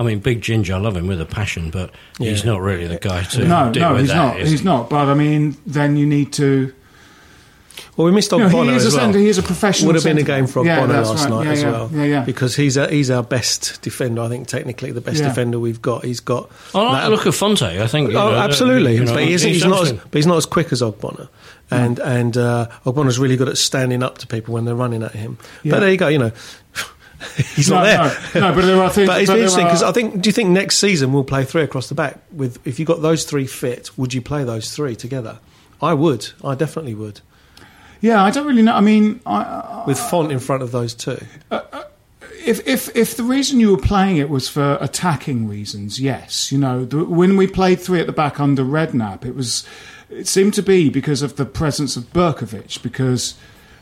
I 0.00 0.02
mean, 0.02 0.20
Big 0.20 0.40
Ginger, 0.40 0.72
I 0.74 0.78
love 0.78 0.96
him 0.96 1.06
with 1.06 1.20
a 1.20 1.26
passion, 1.26 1.68
but 1.68 1.90
he's 2.18 2.42
not 2.42 2.62
really 2.62 2.86
the 2.86 2.96
guy 2.96 3.22
to 3.22 3.44
no, 3.46 3.70
deal 3.70 3.82
no, 3.82 3.92
with 3.92 4.00
he's 4.00 4.08
that. 4.08 4.16
not. 4.16 4.36
He's 4.40 4.60
he? 4.60 4.64
not. 4.64 4.88
But 4.88 5.08
I 5.08 5.14
mean, 5.14 5.58
then 5.66 5.94
you 5.96 6.06
need 6.06 6.32
to. 6.32 6.72
Well, 7.98 8.06
we 8.06 8.12
missed 8.12 8.32
You 8.32 8.38
know, 8.38 8.48
Ogbonna 8.48 8.72
a 8.72 8.74
as 8.76 8.84
well. 8.84 8.92
centre. 8.92 9.18
He 9.18 9.28
is 9.28 9.36
a 9.36 9.42
professional. 9.42 9.88
Would 9.88 9.96
have 9.96 10.04
been 10.04 10.16
a 10.16 10.22
game 10.22 10.44
back. 10.44 10.52
for 10.54 10.64
Yeah, 10.64 10.80
Ogbonna 10.80 11.04
last 11.04 11.24
right. 11.24 11.30
night 11.30 11.44
yeah, 11.44 11.52
as 11.52 11.62
yeah, 11.62 11.70
well. 11.70 11.90
Yeah, 11.92 12.04
yeah. 12.04 12.24
Because 12.24 12.56
he's 12.56 12.78
a, 12.78 12.88
he's 12.88 13.10
our 13.10 13.22
best 13.22 13.82
defender. 13.82 14.22
I 14.22 14.28
think 14.30 14.46
technically 14.48 14.90
the 14.90 15.02
best 15.02 15.20
Yeah. 15.20 15.28
defender 15.28 15.58
we've 15.58 15.82
got. 15.82 16.02
He's 16.04 16.20
got. 16.20 16.50
I 16.74 16.80
like 16.82 16.92
that- 16.92 17.04
the 17.04 17.16
look 17.16 17.26
of 17.26 17.34
Fonte. 17.34 17.62
I 17.62 17.86
think. 17.86 18.08
Oh, 18.10 18.12
know, 18.12 18.34
absolutely. 18.36 18.94
you 18.94 19.04
know, 19.04 19.12
but 19.12 19.24
he's, 19.24 19.42
he's 19.42 19.66
not 19.66 19.82
as, 19.82 19.92
but 19.92 20.14
he's 20.14 20.26
not 20.26 20.38
as 20.38 20.46
quick 20.46 20.72
as 20.72 20.80
Ogbonna. 20.80 21.28
And 21.70 21.98
and 21.98 22.38
uh, 22.38 22.68
Ogbonna's 22.86 23.18
really 23.18 23.36
good 23.36 23.50
at 23.50 23.58
standing 23.58 24.02
up 24.02 24.16
to 24.18 24.26
people 24.26 24.54
when 24.54 24.64
they're 24.64 24.74
running 24.74 25.02
at 25.02 25.12
him. 25.12 25.36
Yeah. 25.62 25.72
But 25.72 25.80
there 25.80 25.90
you 25.90 25.98
go. 25.98 26.08
You 26.08 26.18
know, 26.18 26.32
he's 27.54 27.68
No, 27.70 27.76
not 27.76 27.84
there. 27.84 28.40
no, 28.42 28.48
no, 28.50 28.54
but 28.54 28.64
there 28.66 28.82
are 28.82 28.90
things- 28.94 29.06
but 29.08 29.20
it's 29.20 29.30
but 29.30 29.38
interesting 29.38 29.64
because 29.66 29.82
I 29.82 29.92
think. 29.92 30.20
Do 30.20 30.28
you 30.28 30.32
think 30.32 30.50
next 30.50 30.78
season 30.78 31.12
we'll 31.12 31.24
play 31.24 31.44
three 31.44 31.62
across 31.62 31.88
the 31.88 31.94
back 31.94 32.18
with? 32.32 32.64
If 32.66 32.78
you 32.78 32.84
got 32.86 33.02
those 33.02 33.24
three 33.24 33.46
fit, 33.46 33.96
would 33.98 34.14
you 34.14 34.22
play 34.22 34.44
those 34.44 34.74
three 34.74 34.96
together? 34.96 35.38
I 35.82 35.94
would. 35.94 36.28
I 36.44 36.54
definitely 36.54 36.94
would. 36.94 37.20
Yeah, 38.00 38.22
I 38.24 38.30
don't 38.30 38.46
really 38.46 38.62
know. 38.62 38.74
I 38.74 38.80
mean, 38.80 39.20
I, 39.26 39.84
With 39.86 39.98
Fonte 39.98 40.32
in 40.32 40.38
front 40.38 40.62
of 40.62 40.72
those 40.72 40.94
two. 40.94 41.18
Uh, 41.50 41.60
uh, 41.72 41.84
if 42.46 42.66
if 42.66 42.94
if 42.96 43.16
the 43.16 43.22
reason 43.22 43.60
you 43.60 43.70
were 43.72 43.82
playing 43.82 44.16
it 44.16 44.30
was 44.30 44.48
for 44.48 44.78
attacking 44.80 45.46
reasons, 45.46 46.00
yes, 46.00 46.50
you 46.50 46.56
know, 46.58 46.86
the, 46.86 47.04
when 47.04 47.36
we 47.36 47.46
played 47.46 47.78
three 47.80 48.00
at 48.00 48.06
the 48.06 48.12
back 48.12 48.40
under 48.40 48.64
Redknapp, 48.64 49.26
it 49.26 49.34
was 49.34 49.66
it 50.08 50.26
seemed 50.26 50.54
to 50.54 50.62
be 50.62 50.88
because 50.88 51.20
of 51.20 51.36
the 51.36 51.44
presence 51.44 51.96
of 51.96 52.10
Berkovic, 52.14 52.82
because 52.82 53.34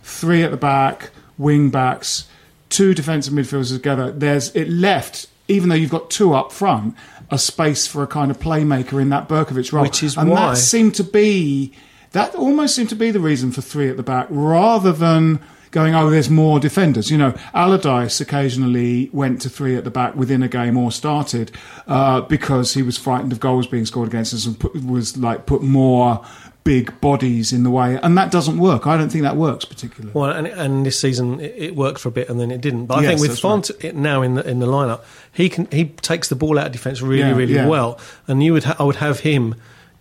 three 0.02 0.42
at 0.42 0.50
the 0.50 0.57
back, 0.57 1.11
wing 1.38 1.71
backs, 1.71 2.26
two 2.71 2.95
defensive 2.95 3.33
midfielders 3.35 3.73
together. 3.73 4.11
There's 4.13 4.55
it 4.55 4.69
left, 4.69 5.27
even 5.49 5.69
though 5.69 5.75
you've 5.75 5.91
got 5.91 6.11
two 6.11 6.35
up 6.35 6.53
front, 6.53 6.95
a 7.31 7.39
space 7.39 7.87
for 7.87 8.03
a 8.03 8.07
kind 8.07 8.31
of 8.31 8.39
playmaker 8.39 9.01
in 9.01 9.11
that 9.11 9.29
Berkovic 9.29 9.73
role, 9.73 9.83
Which 9.83 10.03
is 10.03 10.17
and 10.17 10.31
why- 10.31 10.51
that 10.51 10.57
seemed 10.57 10.95
to 10.97 11.05
be 11.05 11.73
that 12.13 12.35
almost 12.35 12.75
seemed 12.75 12.89
to 12.89 12.97
be 12.97 13.11
the 13.11 13.21
reason 13.21 13.53
for 13.53 13.61
three 13.61 13.89
at 13.91 13.97
the 13.99 14.03
back, 14.03 14.27
rather 14.31 14.93
than 14.93 15.41
going, 15.71 15.95
oh, 15.95 16.09
there's 16.09 16.31
more 16.31 16.59
defenders. 16.59 17.11
You 17.11 17.19
know, 17.19 17.35
Allardyce 17.53 18.23
occasionally 18.23 19.11
went 19.13 19.43
to 19.43 19.51
three 19.51 19.77
at 19.77 19.85
the 19.85 19.91
back 19.91 20.15
within 20.17 20.43
a 20.43 20.49
game 20.49 20.79
or 20.79 20.91
started 20.91 21.51
uh, 21.87 22.23
because 22.23 22.73
he 22.73 22.81
was 22.81 22.97
frightened 22.97 23.33
of 23.33 23.41
goals 23.41 23.67
being 23.67 23.85
scored 23.85 24.09
against 24.09 24.33
us 24.33 24.47
and 24.47 24.59
put, 24.59 24.83
was 24.83 25.19
like 25.19 25.45
put 25.45 25.63
more 25.63 26.25
big 26.69 27.01
bodies 27.01 27.53
in 27.53 27.63
the 27.63 27.71
way, 27.71 27.99
and 28.03 28.19
that 28.19 28.31
doesn't 28.31 28.59
work. 28.59 28.87
I 28.87 28.97
don't 28.99 29.09
think 29.11 29.23
that 29.23 29.37
works 29.37 29.65
particularly. 29.65 30.13
Well, 30.13 30.31
and, 30.31 30.47
and 30.47 30.85
this 30.85 31.01
season 31.01 31.41
it, 31.41 31.55
it 31.57 31.77
worked 31.77 31.99
for 31.99 32.11
a 32.11 32.13
bit, 32.13 32.29
and 32.29 32.39
then 32.39 32.51
it 32.51 32.61
didn't. 32.61 32.87
But 32.87 32.99
I 32.99 33.03
Yes, 33.03 33.09
think 33.21 33.31
with 33.31 33.41
Fonte 33.41 33.71
it, 33.83 33.95
now 33.97 34.21
in 34.23 34.35
the 34.35 34.47
in 34.47 34.59
the 34.59 34.67
lineup, 34.67 35.01
he 35.33 35.49
can 35.49 35.67
he 35.73 35.87
takes 35.87 36.29
the 36.29 36.37
ball 36.37 36.59
out 36.59 36.67
of 36.67 36.73
defence 36.73 37.01
really, 37.01 37.21
Yeah, 37.31 37.35
really 37.37 37.55
yeah. 37.55 37.67
well, 37.67 37.99
and 38.27 38.43
you 38.43 38.53
would 38.53 38.65
ha- 38.65 38.77
I 38.79 38.85
would 38.85 38.97
have 38.97 39.21
him 39.21 39.55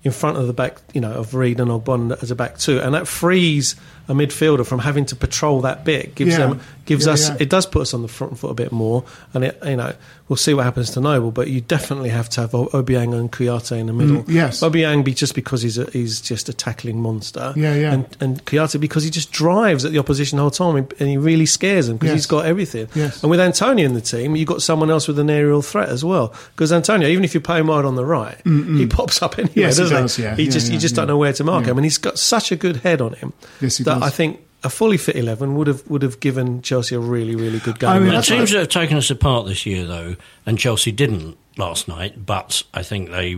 in 0.03 0.11
front 0.11 0.37
of 0.37 0.45
the 0.47 0.53
back, 0.53 0.77
you 0.93 1.01
know, 1.01 1.11
of 1.13 1.33
Reed 1.33 1.59
and 1.59 1.71
Ogbonna 1.71 2.21
as 2.21 2.31
a 2.31 2.35
back 2.35 2.57
two, 2.57 2.79
and 2.79 2.93
that 2.93 3.07
frees 3.07 3.75
a 4.09 4.13
midfielder 4.13 4.65
from 4.65 4.79
having 4.79 5.05
to 5.05 5.15
patrol 5.15 5.61
that 5.61 5.83
bit 5.85 6.15
gives 6.15 6.31
Yeah. 6.37 6.47
them 6.47 6.59
gives 6.85 7.05
Yeah, 7.05 7.13
us 7.13 7.29
yeah. 7.29 7.35
it 7.41 7.49
does 7.49 7.65
put 7.65 7.81
us 7.81 7.93
on 7.93 8.01
the 8.01 8.07
front 8.07 8.39
foot 8.39 8.49
a 8.49 8.53
bit 8.53 8.71
more, 8.71 9.03
and 9.33 9.43
it 9.43 9.59
you 9.65 9.75
know 9.75 9.93
we'll 10.29 10.37
see 10.37 10.53
what 10.53 10.63
happens 10.63 10.89
to 10.91 10.99
Noble, 11.01 11.31
but 11.31 11.47
you 11.49 11.61
definitely 11.61 12.09
have 12.09 12.27
to 12.29 12.41
have 12.41 12.51
Obiang 12.51 13.17
and 13.17 13.31
Kouyate 13.31 13.77
in 13.77 13.85
the 13.87 13.93
middle. 13.93 14.23
Mm, 14.23 14.29
yes. 14.29 14.59
Obiang 14.61 15.03
be 15.05 15.13
just 15.13 15.33
because 15.35 15.61
he's 15.61 15.77
a, 15.77 15.89
he's 15.91 16.19
just 16.19 16.49
a 16.49 16.53
tackling 16.53 17.01
monster. 17.01 17.53
Yeah, 17.55 17.73
yeah. 17.75 17.93
And 17.93 18.17
and 18.19 18.45
Kouyate 18.45 18.79
because 18.81 19.03
he 19.03 19.09
just 19.09 19.31
drives 19.31 19.83
at 19.85 19.91
the 19.93 19.99
opposition 19.99 20.37
the 20.37 20.41
whole 20.43 20.51
time 20.51 20.75
and- 20.77 20.93
he 21.09 21.15
really 21.17 21.45
scares 21.45 21.87
them 21.87 21.95
because 21.97 22.09
Yes. 22.09 22.17
he's 22.19 22.25
got 22.25 22.45
everything. 22.45 22.87
Yes. 22.95 23.21
And 23.23 23.29
with 23.29 23.39
Antonio 23.39 23.85
in 23.85 23.93
the 23.93 24.01
team, 24.01 24.35
you've 24.35 24.47
got 24.47 24.61
someone 24.61 24.89
else 24.91 25.07
with 25.07 25.17
an 25.19 25.29
aerial 25.29 25.61
threat 25.61 25.87
as 25.89 26.03
well. 26.03 26.33
Because 26.55 26.71
Antonio, 26.73 27.07
even 27.07 27.23
if 27.23 27.33
you 27.33 27.39
play 27.39 27.59
him 27.59 27.67
wide 27.67 27.85
on 27.85 27.95
the 27.95 28.05
right, 28.05 28.37
he 28.45 28.85
pops 28.87 29.21
up 29.21 29.37
anyway, 29.39 29.53
Yes, 29.55 29.77
he 29.77 29.83
doesn't 29.83 29.97
does, 30.01 30.19
yeah. 30.19 30.35
He 30.35 30.43
Yeah, 30.43 30.51
just 30.51 30.67
yeah, 30.67 30.73
you 30.73 30.79
just 30.79 30.95
don't 30.95 31.07
know 31.07 31.17
where 31.17 31.33
to 31.33 31.43
mark 31.43 31.65
him, 31.65 31.77
and 31.77 31.85
he's 31.85 31.97
got 31.97 32.17
such 32.19 32.51
a 32.51 32.55
good 32.57 32.77
head 32.77 32.99
on 33.01 33.13
him 33.13 33.31
Yes, 33.61 33.77
he 33.77 33.83
that 33.85 33.96
does. 33.99 34.07
I 34.07 34.09
think 34.15 34.41
a 34.63 34.69
fully 34.69 34.97
fit 34.97 35.15
eleven 35.15 35.55
would 35.55 35.67
have 35.67 35.87
would 35.89 36.01
have 36.01 36.19
given 36.19 36.61
Chelsea 36.61 36.95
a 36.95 36.99
really 36.99 37.35
really 37.35 37.59
good 37.59 37.79
game. 37.79 37.89
I 37.89 37.99
mean, 37.99 38.07
The 38.09 38.13
that's 38.15 38.27
teams 38.27 38.51
that 38.51 38.59
have 38.59 38.69
taken 38.69 38.97
us 38.97 39.09
apart 39.09 39.45
this 39.47 39.65
year, 39.65 39.85
though, 39.85 40.15
and 40.45 40.57
Chelsea 40.57 40.91
didn't 40.91 41.37
last 41.57 41.87
night, 41.87 42.25
but 42.25 42.63
I 42.73 42.83
think 42.83 43.09
they 43.11 43.37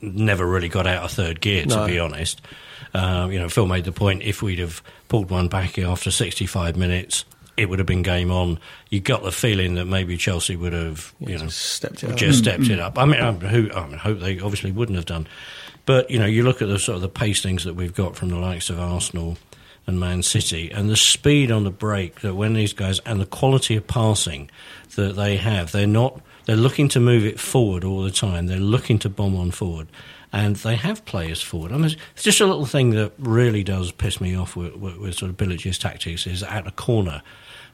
never 0.00 0.46
really 0.46 0.68
got 0.68 0.86
out 0.86 1.04
of 1.04 1.10
third 1.12 1.40
gear, 1.40 1.62
to 1.64 1.68
No. 1.76 1.86
be 1.86 1.98
honest. 1.98 2.40
Um, 2.94 3.30
you 3.30 3.38
know, 3.38 3.48
Phil 3.48 3.66
made 3.66 3.84
the 3.84 3.92
point 3.92 4.22
if 4.24 4.42
we'd 4.42 4.58
have 4.58 4.82
pulled 5.08 5.30
one 5.30 5.46
back 5.46 5.78
after 5.78 6.10
65 6.10 6.76
minutes, 6.76 7.24
it 7.56 7.68
would 7.68 7.78
have 7.78 7.86
been 7.86 8.02
game 8.02 8.32
on. 8.32 8.58
You 8.88 8.98
got 8.98 9.22
the 9.22 9.30
feeling 9.30 9.74
that 9.76 9.84
maybe 9.84 10.16
Chelsea 10.16 10.56
would 10.56 10.72
have, 10.72 11.14
you 11.20 11.34
know, 11.38 11.44
just 11.44 11.58
stepped 11.60 12.02
it 12.02 12.10
up. 12.10 12.16
just 12.16 12.40
stepped 12.40 12.68
it 12.68 12.80
up. 12.80 12.98
I 12.98 13.04
mean, 13.04 13.20
I, 13.20 13.30
who, 13.32 13.70
I 13.72 13.86
mean, 13.86 13.98
hope 13.98 14.18
they 14.18 14.40
obviously 14.40 14.72
wouldn't 14.72 14.96
have 14.96 15.06
done. 15.06 15.28
But, 15.86 16.10
you 16.10 16.18
know, 16.18 16.26
you 16.26 16.42
look 16.42 16.62
at 16.62 16.68
the 16.68 16.78
sort 16.80 16.96
of 16.96 17.02
the 17.02 17.08
pacings 17.08 17.62
that 17.64 17.74
we've 17.74 17.94
got 17.94 18.16
from 18.16 18.30
the 18.30 18.36
likes 18.38 18.68
of 18.70 18.80
Arsenal 18.80 19.38
and 19.86 19.98
Man 19.98 20.22
City 20.22 20.70
and 20.70 20.88
the 20.88 20.96
speed 20.96 21.50
on 21.50 21.64
the 21.64 21.70
break 21.70 22.20
that 22.20 22.34
when 22.34 22.54
these 22.54 22.72
guys 22.72 23.00
and 23.00 23.20
the 23.20 23.26
quality 23.26 23.76
of 23.76 23.86
passing 23.86 24.50
that 24.96 25.16
they 25.16 25.36
have, 25.36 25.72
they're 25.72 25.86
not, 25.86 26.20
they're 26.46 26.56
looking 26.56 26.88
to 26.88 27.00
move 27.00 27.24
it 27.24 27.40
forward 27.40 27.84
all 27.84 28.02
the 28.02 28.10
time. 28.10 28.46
They're 28.46 28.58
looking 28.58 28.98
to 29.00 29.08
bomb 29.08 29.36
on 29.36 29.50
forward. 29.50 29.88
And 30.32 30.56
they 30.56 30.76
have 30.76 31.04
players 31.04 31.42
forward. 31.42 31.72
I 31.72 31.76
mean, 31.76 31.96
it's 32.14 32.22
just 32.22 32.40
a 32.40 32.46
little 32.46 32.66
thing 32.66 32.90
that 32.90 33.12
really 33.18 33.64
does 33.64 33.90
piss 33.90 34.20
me 34.20 34.36
off 34.36 34.54
with, 34.54 34.76
with, 34.76 34.96
with 34.96 35.14
sort 35.16 35.30
of 35.30 35.36
Bilic's 35.36 35.78
tactics 35.78 36.26
is 36.26 36.44
at 36.44 36.68
a 36.68 36.70
corner. 36.70 37.22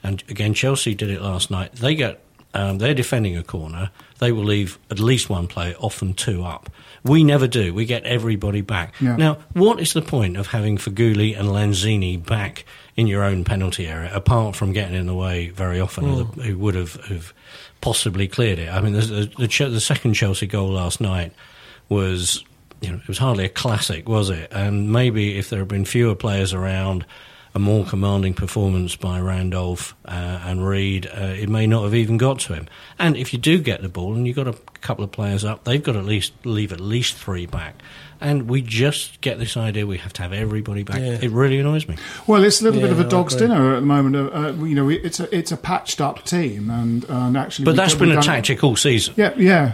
And 0.01 0.23
again, 0.27 0.55
Chelsea 0.55 0.95
did 0.95 1.11
it 1.11 1.21
last 1.21 1.51
night. 1.51 1.73
They 1.73 1.93
get 1.93 2.23
um, 2.57 2.79
they're 2.79 2.95
defending 2.95 3.37
a 3.37 3.43
corner. 3.43 3.91
They 4.19 4.31
will 4.31 4.43
leave 4.43 4.79
at 4.89 4.99
least 4.99 5.29
one 5.29 5.47
player, 5.47 5.75
often 5.79 6.13
two 6.13 6.43
up. 6.43 6.69
We 7.03 7.23
never 7.23 7.47
do. 7.47 7.73
We 7.73 7.85
get 7.85 8.03
everybody 8.03 8.61
back. 8.61 8.95
Yeah. 8.99 9.15
Now, 9.15 9.37
what 9.53 9.79
is 9.79 9.93
the 9.93 10.01
point 10.01 10.37
of 10.37 10.47
having 10.47 10.77
Feghouli 10.77 11.37
and 11.39 11.49
Lanzini 11.49 12.17
back 12.25 12.65
in 12.95 13.05
your 13.05 13.23
own 13.23 13.43
penalty 13.43 13.87
area, 13.87 14.11
apart 14.13 14.55
from 14.55 14.73
getting 14.73 14.95
in 14.95 15.05
the 15.05 15.13
way 15.13 15.49
very 15.49 15.79
often, 15.79 16.09
of 16.09 16.35
the, 16.35 16.43
who 16.43 16.57
would 16.57 16.73
have, 16.73 16.95
have 17.05 17.33
possibly 17.79 18.27
cleared 18.27 18.57
it? 18.57 18.69
I 18.69 18.81
mean, 18.81 18.93
the, 18.93 19.01
the, 19.01 19.47
the, 19.47 19.69
the 19.69 19.79
second 19.79 20.15
Chelsea 20.15 20.47
goal 20.47 20.71
last 20.71 20.99
night 20.99 21.33
was, 21.89 22.43
you 22.81 22.89
know, 22.89 22.97
it 22.97 23.07
was 23.07 23.19
hardly 23.19 23.45
a 23.45 23.49
classic, 23.49 24.09
was 24.09 24.31
it? 24.31 24.51
And 24.51 24.91
maybe 24.91 25.37
if 25.37 25.51
there 25.51 25.59
had 25.59 25.67
been 25.67 25.85
fewer 25.85 26.15
players 26.15 26.53
around, 26.53 27.05
a 27.57 27.59
more 27.59 27.83
commanding 27.83 28.35
performance 28.35 28.95
by 28.95 29.19
Randolph 29.19 29.95
uh, 30.05 30.11
and 30.11 30.63
Reed, 30.65 31.07
uh, 31.07 31.21
it 31.35 31.49
may 31.49 31.65
not 31.65 31.83
have 31.85 31.95
even 31.95 32.17
got 32.17 32.37
to 32.41 32.53
him. 32.53 32.67
And 32.99 33.17
if 33.17 33.33
you 33.33 33.39
do 33.39 33.57
get 33.57 33.81
the 33.81 33.89
ball 33.89 34.13
and 34.13 34.27
you've 34.27 34.35
got 34.35 34.47
a 34.47 34.53
couple 34.81 35.03
of 35.03 35.11
players 35.11 35.43
up, 35.43 35.63
they've 35.63 35.81
got 35.81 35.93
to 35.93 35.99
at 35.99 36.05
least 36.05 36.33
leave 36.45 36.71
at 36.71 36.79
least 36.79 37.15
three 37.15 37.47
back. 37.47 37.81
And 38.21 38.47
we 38.47 38.61
just 38.61 39.21
get 39.21 39.39
this 39.39 39.57
idea 39.57 39.87
we 39.87 39.97
have 39.97 40.13
to 40.13 40.21
have 40.21 40.33
everybody 40.33 40.83
back. 40.83 40.99
Yeah. 40.99 41.17
It 41.19 41.31
really 41.31 41.57
annoys 41.59 41.87
me. 41.87 41.95
Well, 42.27 42.43
it's 42.43 42.61
a 42.61 42.65
little 42.65 42.79
bit 42.79 42.91
of 42.91 42.99
a 42.99 43.05
I 43.05 43.09
dog's 43.09 43.33
agree. 43.33 43.47
dinner 43.47 43.73
at 43.75 43.79
the 43.79 43.85
moment. 43.87 44.15
Uh, 44.15 44.29
uh, 44.33 44.51
you 44.63 44.75
know, 44.75 44.89
it's 44.89 45.19
a 45.19 45.35
it's 45.35 45.51
a 45.51 45.57
patched 45.57 45.99
up 45.99 46.23
team, 46.25 46.69
and 46.69 47.05
and 47.09 47.35
actually, 47.35 47.65
But 47.65 47.75
that's 47.75 47.95
been 47.95 48.11
a 48.11 48.15
don't- 48.15 48.23
tactic 48.23 48.63
all 48.63 48.75
season. 48.75 49.15
Yeah, 49.17 49.33
yeah. 49.35 49.73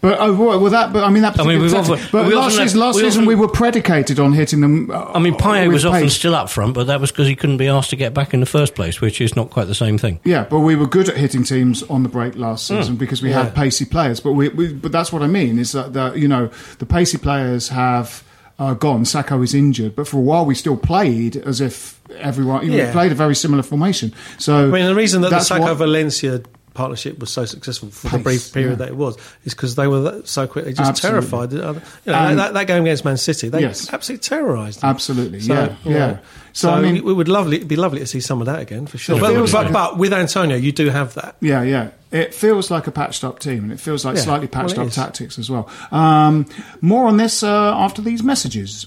But 0.00 0.18
oh, 0.20 0.34
well, 0.34 0.60
well, 0.60 0.70
that. 0.70 0.92
But 0.92 1.04
I 1.04 1.10
mean, 1.10 1.22
that. 1.22 1.40
I 1.40 1.44
mean, 1.44 1.60
we've 1.60 1.70
tactic- 1.70 1.92
often- 1.92 2.08
but 2.12 2.26
we 2.26 2.34
last 2.34 2.46
often 2.52 2.58
have- 2.60 2.68
season, 2.68 2.80
last 2.80 2.96
we 2.96 3.02
season 3.02 3.20
often- 3.22 3.28
we 3.28 3.34
were 3.34 3.48
predicated 3.48 4.20
on 4.20 4.32
hitting 4.34 4.60
them. 4.60 4.90
Uh, 4.90 5.04
I 5.14 5.18
mean, 5.18 5.34
Payet 5.34 5.66
with 5.66 5.74
was 5.74 5.84
often 5.86 6.10
still 6.10 6.34
up 6.34 6.50
front, 6.50 6.74
but 6.74 6.86
that 6.86 7.00
was 7.00 7.10
because 7.10 7.26
he 7.26 7.34
couldn't 7.34 7.56
be 7.56 7.66
asked 7.66 7.90
to 7.90 7.96
get 7.96 8.12
back 8.14 8.34
in 8.34 8.40
the 8.40 8.46
first 8.46 8.74
place, 8.74 9.00
which 9.00 9.20
is 9.20 9.34
not 9.34 9.50
quite 9.50 9.66
the 9.66 9.74
same 9.74 9.98
thing. 9.98 10.20
Yeah, 10.24 10.44
but 10.48 10.60
we 10.60 10.76
were 10.76 10.86
good 10.86 11.08
at 11.08 11.16
hitting 11.16 11.44
teams 11.44 11.82
on 11.84 12.02
the 12.02 12.08
break 12.08 12.36
last 12.36 12.68
Hmm. 12.68 12.76
season 12.78 12.96
because 12.96 13.22
we 13.22 13.32
had 13.32 13.54
pacey 13.54 13.84
players. 13.84 14.20
But 14.20 14.32
we, 14.32 14.48
we, 14.50 14.72
but 14.72 14.92
that's 14.92 15.12
what 15.12 15.22
I 15.22 15.26
mean 15.26 15.58
is 15.58 15.72
that 15.72 15.92
the, 15.92 16.12
you 16.14 16.28
know 16.28 16.50
the 16.78 16.86
pacey 16.86 17.18
players 17.18 17.68
have 17.70 18.22
uh, 18.58 18.74
gone. 18.74 19.04
Sakho 19.04 19.42
is 19.44 19.54
injured, 19.54 19.94
but 19.96 20.06
for 20.08 20.16
a 20.18 20.20
while 20.20 20.46
we 20.46 20.54
still 20.54 20.76
played 20.76 21.36
as 21.36 21.60
if 21.60 22.00
everyone. 22.18 22.64
You 22.64 22.70
know, 22.70 22.76
Yeah. 22.78 22.86
We 22.86 22.92
played 22.92 23.12
a 23.12 23.14
very 23.14 23.34
similar 23.34 23.62
formation. 23.62 24.14
So 24.38 24.68
I 24.68 24.70
mean, 24.70 24.86
the 24.86 24.94
reason 24.94 25.20
that 25.22 25.28
the 25.30 25.36
that's 25.36 25.50
Sakho 25.50 25.60
what- 25.60 25.74
Valencia 25.76 26.40
partnership 26.76 27.18
was 27.18 27.30
so 27.30 27.44
successful 27.44 27.88
for 27.90 28.08
the 28.10 28.18
brief 28.18 28.52
period 28.52 28.70
yeah. 28.70 28.76
that 28.76 28.88
it 28.88 28.96
was 28.96 29.16
is 29.44 29.54
because 29.54 29.74
they 29.74 29.88
were 29.88 30.22
so 30.24 30.46
quick. 30.46 30.66
They 30.66 30.72
just 30.72 30.90
Absolutely. 30.90 31.28
terrified. 31.28 31.52
You 31.52 32.12
know, 32.12 32.36
that, 32.36 32.54
that 32.54 32.66
game 32.66 32.82
against 32.82 33.04
Man 33.04 33.16
City, 33.16 33.48
they 33.48 33.62
Yes. 33.62 33.92
absolutely 33.92 34.22
terrorised. 34.22 34.80
Absolutely, 34.84 35.40
So, 35.40 35.54
yeah, 35.54 35.66
know, 35.66 35.76
yeah. 35.84 36.18
So, 36.52 36.68
So, 36.68 36.70
I 36.70 36.80
mean- 36.80 36.96
it 36.96 37.04
would 37.04 37.28
lovely, 37.28 37.56
it'd 37.56 37.68
be 37.68 37.76
lovely 37.76 38.00
to 38.00 38.06
see 38.06 38.20
some 38.20 38.40
of 38.40 38.46
that 38.46 38.60
again 38.60 38.86
for 38.86 38.98
sure. 38.98 39.18
But, 39.18 39.32
feels 39.32 39.52
but, 39.52 39.98
with 39.98 40.12
Antonio, 40.12 40.56
you 40.56 40.72
do 40.72 40.88
have 40.90 41.14
that. 41.14 41.36
Yeah, 41.40 41.62
yeah. 41.62 41.90
It 42.12 42.32
feels 42.34 42.70
like 42.70 42.86
a 42.86 42.90
patched 42.92 43.24
up 43.24 43.40
team, 43.40 43.64
and 43.64 43.72
it 43.72 43.80
feels 43.80 44.04
like 44.04 44.16
Yeah, 44.16 44.22
slightly 44.22 44.46
patched 44.46 44.72
it 44.74 44.78
up 44.78 44.86
is. 44.86 44.94
tactics 44.94 45.38
as 45.38 45.50
well. 45.50 45.68
Um, 45.90 46.46
more 46.80 47.08
on 47.08 47.16
this 47.16 47.42
uh, 47.42 47.74
after 47.76 48.00
these 48.00 48.22
messages. 48.22 48.86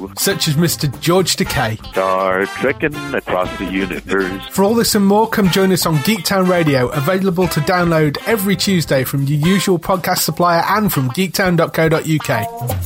Such 0.17 0.47
as 0.47 0.55
Mr. 0.55 0.87
George 0.99 1.35
Takei. 1.35 1.77
Star 1.91 2.45
trekking 2.45 2.95
across 3.13 3.55
the 3.57 3.65
universe. 3.65 4.47
For 4.49 4.63
all 4.63 4.73
this 4.73 4.95
and 4.95 5.05
more, 5.05 5.27
come 5.27 5.49
join 5.49 5.71
us 5.71 5.85
on 5.85 5.95
Geektown 5.97 6.49
Radio, 6.49 6.89
available 6.89 7.47
to 7.49 7.59
download 7.61 8.17
every 8.25 8.55
Tuesday 8.55 9.03
from 9.03 9.23
your 9.23 9.39
usual 9.39 9.79
podcast 9.79 10.19
supplier 10.19 10.63
and 10.67 10.91
from 10.91 11.09
geektown.co.uk. 11.09 12.81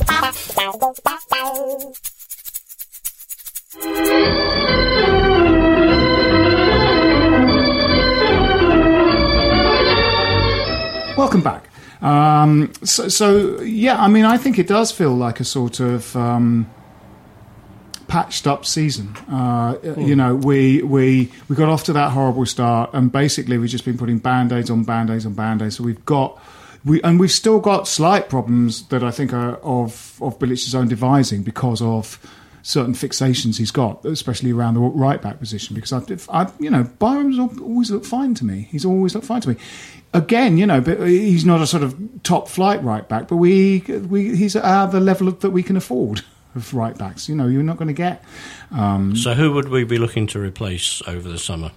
Welcome 11.16 11.40
back. 11.40 11.68
Um, 12.02 12.72
so, 12.84 13.08
so, 13.08 13.60
yeah, 13.62 14.00
I 14.00 14.08
mean, 14.08 14.24
I 14.24 14.36
think 14.36 14.58
it 14.58 14.68
does 14.68 14.92
feel 14.92 15.14
like 15.14 15.40
a 15.40 15.44
sort 15.44 15.80
of 15.80 16.14
um, 16.14 16.68
patched 18.08 18.46
up 18.46 18.64
season. 18.64 19.14
Uh, 19.30 19.76
You 19.96 20.16
know, 20.16 20.34
we 20.34 20.82
we 20.82 21.30
we 21.48 21.56
got 21.56 21.68
off 21.68 21.84
to 21.84 21.92
that 21.94 22.10
horrible 22.12 22.46
start, 22.46 22.90
and 22.92 23.10
basically 23.10 23.58
we've 23.58 23.70
just 23.70 23.84
been 23.84 23.98
putting 23.98 24.18
band 24.18 24.52
aids 24.52 24.70
on 24.70 24.84
band 24.84 25.10
aids 25.10 25.26
on 25.26 25.34
band 25.34 25.62
aids. 25.62 25.76
So 25.76 25.84
we've 25.84 26.04
got. 26.04 26.40
We, 26.84 27.02
and 27.02 27.18
we've 27.18 27.32
still 27.32 27.58
got 27.58 27.88
slight 27.88 28.28
problems 28.28 28.86
that 28.88 29.02
I 29.02 29.10
think 29.10 29.32
are 29.32 29.56
of 29.56 30.18
of 30.20 30.38
Bilic's 30.38 30.72
own 30.72 30.86
devising 30.86 31.42
because 31.42 31.82
of 31.82 32.20
certain 32.62 32.94
fixations 32.94 33.58
he's 33.58 33.70
got, 33.72 34.04
especially 34.04 34.52
around 34.52 34.74
the 34.74 34.80
right 34.80 35.20
back 35.20 35.38
position. 35.40 35.74
Because 35.74 35.92
I, 35.92 36.42
I 36.42 36.50
you 36.60 36.70
know, 36.70 36.84
Byram's 36.98 37.38
al- 37.38 37.60
always 37.60 37.90
looked 37.90 38.06
fine 38.06 38.34
to 38.34 38.44
me. 38.44 38.68
He's 38.70 38.84
always 38.84 39.14
looked 39.14 39.26
fine 39.26 39.40
to 39.42 39.48
me. 39.50 39.56
Again, 40.14 40.58
you 40.58 40.66
know, 40.66 40.80
but 40.80 41.00
he's 41.08 41.44
not 41.44 41.60
a 41.60 41.66
sort 41.66 41.82
of 41.82 41.96
top 42.22 42.48
flight 42.48 42.82
right 42.84 43.08
back, 43.08 43.26
but 43.26 43.36
we 43.36 43.80
we 44.08 44.36
he's 44.36 44.54
at 44.54 44.86
the 44.86 45.00
level 45.00 45.26
of, 45.28 45.40
that 45.40 45.50
we 45.50 45.62
can 45.64 45.76
afford 45.76 46.22
of 46.56 46.72
right 46.74 46.96
backs. 46.96 47.28
You 47.28 47.34
know, 47.36 47.46
you're 47.46 47.62
not 47.62 47.76
going 47.76 47.88
to 47.88 47.94
get. 47.94 48.24
Um, 48.70 49.16
So, 49.16 49.34
who 49.34 49.52
would 49.52 49.68
we 49.68 49.84
be 49.84 49.98
looking 49.98 50.26
to 50.28 50.40
replace 50.40 51.02
over 51.06 51.28
the 51.28 51.38
summer? 51.38 51.70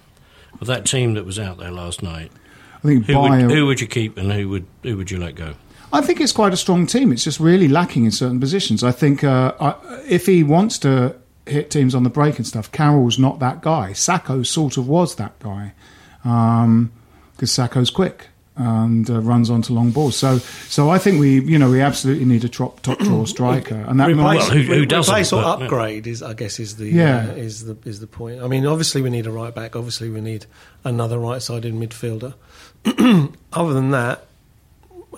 With 0.58 0.68
that 0.68 0.84
team 0.84 1.14
that 1.14 1.24
was 1.24 1.38
out 1.38 1.58
there 1.58 1.70
last 1.70 2.02
night, 2.02 2.32
I 2.74 2.88
think 2.88 3.06
who 3.06 3.18
would, 3.20 3.50
who 3.50 3.66
would 3.66 3.80
you 3.80 3.86
keep 3.86 4.18
and 4.18 4.32
who 4.32 4.48
would 4.48 4.66
who 4.82 4.96
would 4.96 5.10
you 5.10 5.18
let 5.18 5.34
go? 5.34 5.54
I 5.92 6.00
think 6.00 6.20
it's 6.20 6.32
quite 6.32 6.52
a 6.52 6.56
strong 6.56 6.86
team. 6.86 7.12
It's 7.12 7.24
just 7.24 7.40
really 7.40 7.68
lacking 7.68 8.04
in 8.04 8.10
certain 8.10 8.38
positions. 8.40 8.84
I 8.84 8.92
think 8.92 9.24
uh, 9.24 9.54
I, 9.60 9.74
if 10.08 10.26
he 10.26 10.42
wants 10.44 10.78
to 10.80 11.16
hit 11.46 11.70
teams 11.70 11.94
on 11.94 12.04
the 12.04 12.10
break 12.10 12.36
and 12.38 12.46
stuff, 12.46 12.70
Carroll's 12.70 13.18
not 13.18 13.38
that 13.40 13.60
guy. 13.60 13.90
Sakho 13.90 14.46
sort 14.46 14.76
of 14.76 14.86
was 14.88 15.16
that 15.16 15.38
guy 15.40 15.72
because 16.22 17.50
Sakho's 17.50 17.90
quick. 17.90 18.28
And 18.60 19.08
uh, 19.08 19.20
runs 19.20 19.48
onto 19.50 19.72
long 19.72 19.90
balls. 19.90 20.14
So, 20.16 20.38
so 20.68 20.90
I 20.90 20.98
think 20.98 21.18
we, 21.18 21.40
you 21.42 21.58
know, 21.58 21.70
we 21.70 21.80
absolutely 21.80 22.26
need 22.26 22.44
a 22.44 22.48
top 22.48 22.80
top 22.82 22.98
draw 22.98 23.24
striker, 23.36 23.74
and 23.88 23.98
that 23.98 24.08
replace, 24.08 24.40
Well, 24.48 24.50
who- 24.58 24.74
who 24.74 24.86
doesn't, 24.86 25.12
replace 25.12 25.32
or 25.32 25.42
but, 25.42 25.58
yeah. 25.58 25.64
upgrade 25.64 26.06
is, 26.06 26.22
I 26.22 26.34
guess, 26.34 26.60
is 26.60 26.76
the 26.76 26.86
Yeah. 26.90 27.28
uh, 27.30 27.32
is 27.32 27.64
the 27.64 27.76
is 27.84 28.00
the 28.00 28.06
point. 28.06 28.42
I 28.42 28.48
mean, 28.48 28.66
obviously 28.66 29.00
we 29.02 29.10
need 29.10 29.26
a 29.26 29.30
right 29.32 29.54
back. 29.54 29.74
Obviously 29.76 30.10
we 30.10 30.20
need 30.20 30.46
another 30.84 31.18
right-sided 31.18 31.72
midfielder. 31.74 32.34
Other 33.52 33.72
than 33.74 33.90
that, 33.90 34.26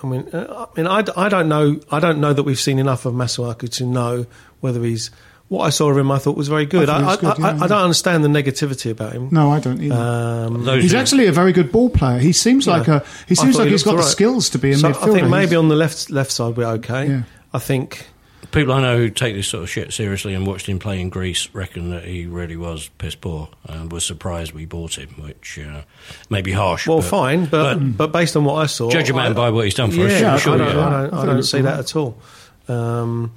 I 0.03 0.07
mean, 0.07 0.29
uh, 0.33 0.67
I 0.75 0.81
mean, 0.81 0.87
I, 0.87 1.05
I 1.17 1.29
don't 1.29 1.49
know. 1.49 1.81
I 1.91 2.01
don't 2.01 2.21
know 2.21 2.33
that 2.33 2.43
we've 2.45 2.59
seen 2.61 2.79
enough 2.79 3.05
of 3.07 3.15
Masuaku 3.15 3.69
to 3.79 3.85
know 3.87 4.27
whether 4.61 4.83
he's. 4.83 5.11
What 5.53 5.67
I 5.67 5.69
saw 5.69 5.91
of 5.91 5.99
him, 5.99 6.11
I 6.11 6.17
thought 6.17 6.35
was 6.35 6.49
very 6.49 6.65
good. 6.65 6.89
I 6.89 7.13
I, 7.13 7.17
thought 7.17 7.21
he 7.21 7.27
was 7.27 7.35
I, 7.35 7.37
good, 7.37 7.45
I, 7.45 7.57
yeah, 7.59 7.65
I 7.65 7.67
don't 7.67 7.83
understand 7.83 8.25
the 8.25 8.29
negativity 8.29 8.91
about 8.91 9.13
him. 9.13 9.29
no, 9.31 9.51
I 9.51 9.61
don't 9.61 9.83
either. 9.83 9.95
Um, 9.95 10.65
Those 10.65 10.83
He's 10.83 10.93
who- 10.93 10.97
actually 10.99 11.27
a 11.27 11.33
very 11.33 11.53
good 11.53 11.71
ball 11.71 11.91
player. 11.91 12.19
He 12.21 12.33
seems 12.33 12.67
like 12.67 12.89
a 12.89 13.05
he 13.29 13.35
seems 13.35 13.57
like 13.57 13.67
he 13.67 13.73
he's 13.73 13.83
got 13.83 13.97
looked 13.97 14.05
the 14.05 14.11
skills 14.11 14.49
to 14.51 14.59
be 14.59 14.71
a 14.71 14.77
so 14.79 14.91
midfielder. 14.93 15.11
I 15.11 15.13
think 15.15 15.29
maybe 15.29 15.55
on 15.57 15.69
the 15.69 15.77
left 15.77 16.09
left 16.09 16.31
side 16.31 16.57
we're 16.57 16.67
okay. 16.67 17.07
Yeah. 17.07 17.23
I 17.53 17.59
think 17.59 18.07
People 18.51 18.73
I 18.75 18.81
know 18.83 18.97
who 18.97 19.09
take 19.11 19.35
this 19.35 19.47
sort 19.49 19.63
of 19.63 19.69
shit 19.71 19.93
seriously 19.93 20.33
and 20.35 20.47
watched 20.47 20.67
him 20.67 20.79
play 20.79 21.01
in 21.01 21.11
Greece 21.11 21.49
reckon 21.55 21.91
that 21.91 22.05
he 22.05 22.27
really 22.27 22.57
was 22.57 22.89
piss 22.99 23.15
poor 23.15 23.49
and 23.67 23.93
was 23.93 24.05
surprised 24.07 24.53
we 24.53 24.65
bought 24.67 24.97
him, 24.99 25.09
which 25.19 25.59
uh, 25.59 25.83
may 26.31 26.41
be 26.43 26.53
harsh. 26.53 26.87
well, 26.87 26.99
but- 26.99 27.05
fine, 27.07 27.45
but, 27.47 27.77
but 27.97 28.11
based 28.13 28.37
on 28.37 28.45
what 28.45 28.55
I 28.55 28.67
saw, 28.67 28.91
Judge 28.91 29.09
a 29.11 29.15
man 29.15 29.33
I- 29.33 29.35
by 29.35 29.51
what 29.51 29.65
he's 29.67 29.75
done 29.75 29.91
for 29.91 30.03
us, 30.03 30.21
yeah, 30.21 30.37
sure, 30.39 30.55
I 30.55 30.57
don't, 30.59 30.67
yeah. 30.77 30.87
I 30.87 30.91
don't, 30.91 31.15
I 31.15 31.23
I 31.23 31.27
don't 31.27 31.43
see 31.43 31.61
that 31.61 31.79
at 31.79 31.95
all. 31.97 32.17
Um, 32.69 33.33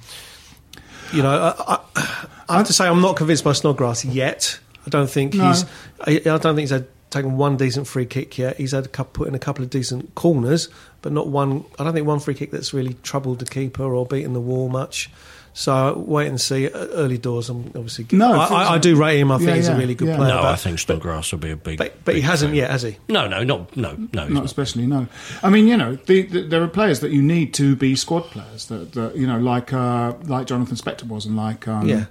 you 1.12 1.22
know, 1.22 1.30
I, 1.58 1.74
I, 1.96 2.28
I 2.48 2.56
have 2.58 2.66
to 2.66 2.72
say 2.72 2.86
I'm 2.86 3.00
not 3.00 3.16
convinced 3.16 3.44
by 3.44 3.52
Snodgrass 3.52 4.04
yet. 4.04 4.58
I 4.86 4.90
don't 4.90 5.10
think 5.10 5.34
No. 5.34 5.48
he's. 5.48 5.64
I, 6.00 6.12
I 6.16 6.38
don't 6.38 6.40
think 6.42 6.60
he's 6.60 6.70
had 6.70 6.86
taken 7.10 7.36
one 7.36 7.56
decent 7.56 7.86
free 7.86 8.06
kick 8.06 8.36
yet. 8.38 8.56
He's 8.56 8.72
had 8.72 8.84
a 8.86 8.88
couple, 8.88 9.24
put 9.24 9.28
in 9.28 9.34
a 9.34 9.38
couple 9.38 9.64
of 9.64 9.70
decent 9.70 10.14
corners, 10.14 10.68
but 11.02 11.12
not 11.12 11.28
one. 11.28 11.64
I 11.78 11.84
don't 11.84 11.92
think 11.92 12.06
one 12.06 12.20
free 12.20 12.34
kick 12.34 12.50
that's 12.50 12.72
really 12.74 12.94
troubled 13.02 13.38
the 13.40 13.46
keeper 13.46 13.82
or 13.84 14.06
beaten 14.06 14.32
the 14.32 14.40
wall 14.40 14.68
much. 14.68 15.10
So 15.58 16.04
wait 16.06 16.28
and 16.28 16.38
see. 16.38 16.66
Uh, 16.68 16.86
Early 16.88 17.16
doors, 17.16 17.48
I'm 17.48 17.68
obviously. 17.68 18.06
No, 18.12 18.30
I, 18.38 18.44
I 18.44 18.74
I, 18.74 18.78
do 18.78 18.94
rate 18.94 19.18
him. 19.18 19.32
I 19.32 19.38
think 19.38 19.48
Yeah, 19.48 19.54
he's 19.56 19.68
yeah, 19.68 19.74
a 19.74 19.78
really 19.78 19.94
good 19.94 20.08
yeah. 20.08 20.16
player. 20.16 20.34
No, 20.34 20.42
but, 20.42 20.52
I 20.52 20.56
think 20.56 20.78
Snodgrass 20.78 21.32
will 21.32 21.38
be 21.38 21.50
a 21.50 21.56
big. 21.56 21.78
but, 21.78 22.04
but 22.04 22.14
he 22.14 22.20
hasn't 22.20 22.50
favourite. 22.50 22.68
yet, 22.68 22.70
has 22.72 22.82
he? 22.82 22.98
No, 23.08 23.26
no, 23.26 23.42
not 23.42 23.74
no, 23.74 23.92
no. 23.92 24.06
not 24.12 24.30
not. 24.30 24.44
especially 24.44 24.86
no. 24.86 25.06
I 25.42 25.48
mean, 25.48 25.66
you 25.66 25.78
know, 25.78 25.96
the, 25.96 26.22
the, 26.24 26.42
there 26.42 26.62
are 26.62 26.68
players 26.68 27.00
that 27.00 27.10
you 27.10 27.22
need 27.22 27.54
to 27.54 27.74
be 27.74 27.96
squad 27.96 28.24
players. 28.24 28.66
That, 28.66 28.92
that 28.92 29.16
you 29.16 29.26
know, 29.26 29.38
like 29.38 29.72
uh, 29.72 30.12
like 30.24 30.46
Jonathan 30.46 30.76
Spector 30.76 31.04
was, 31.04 31.24
and 31.24 31.36
like 31.38 31.66
um, 31.66 31.88
Yeah. 31.88 32.04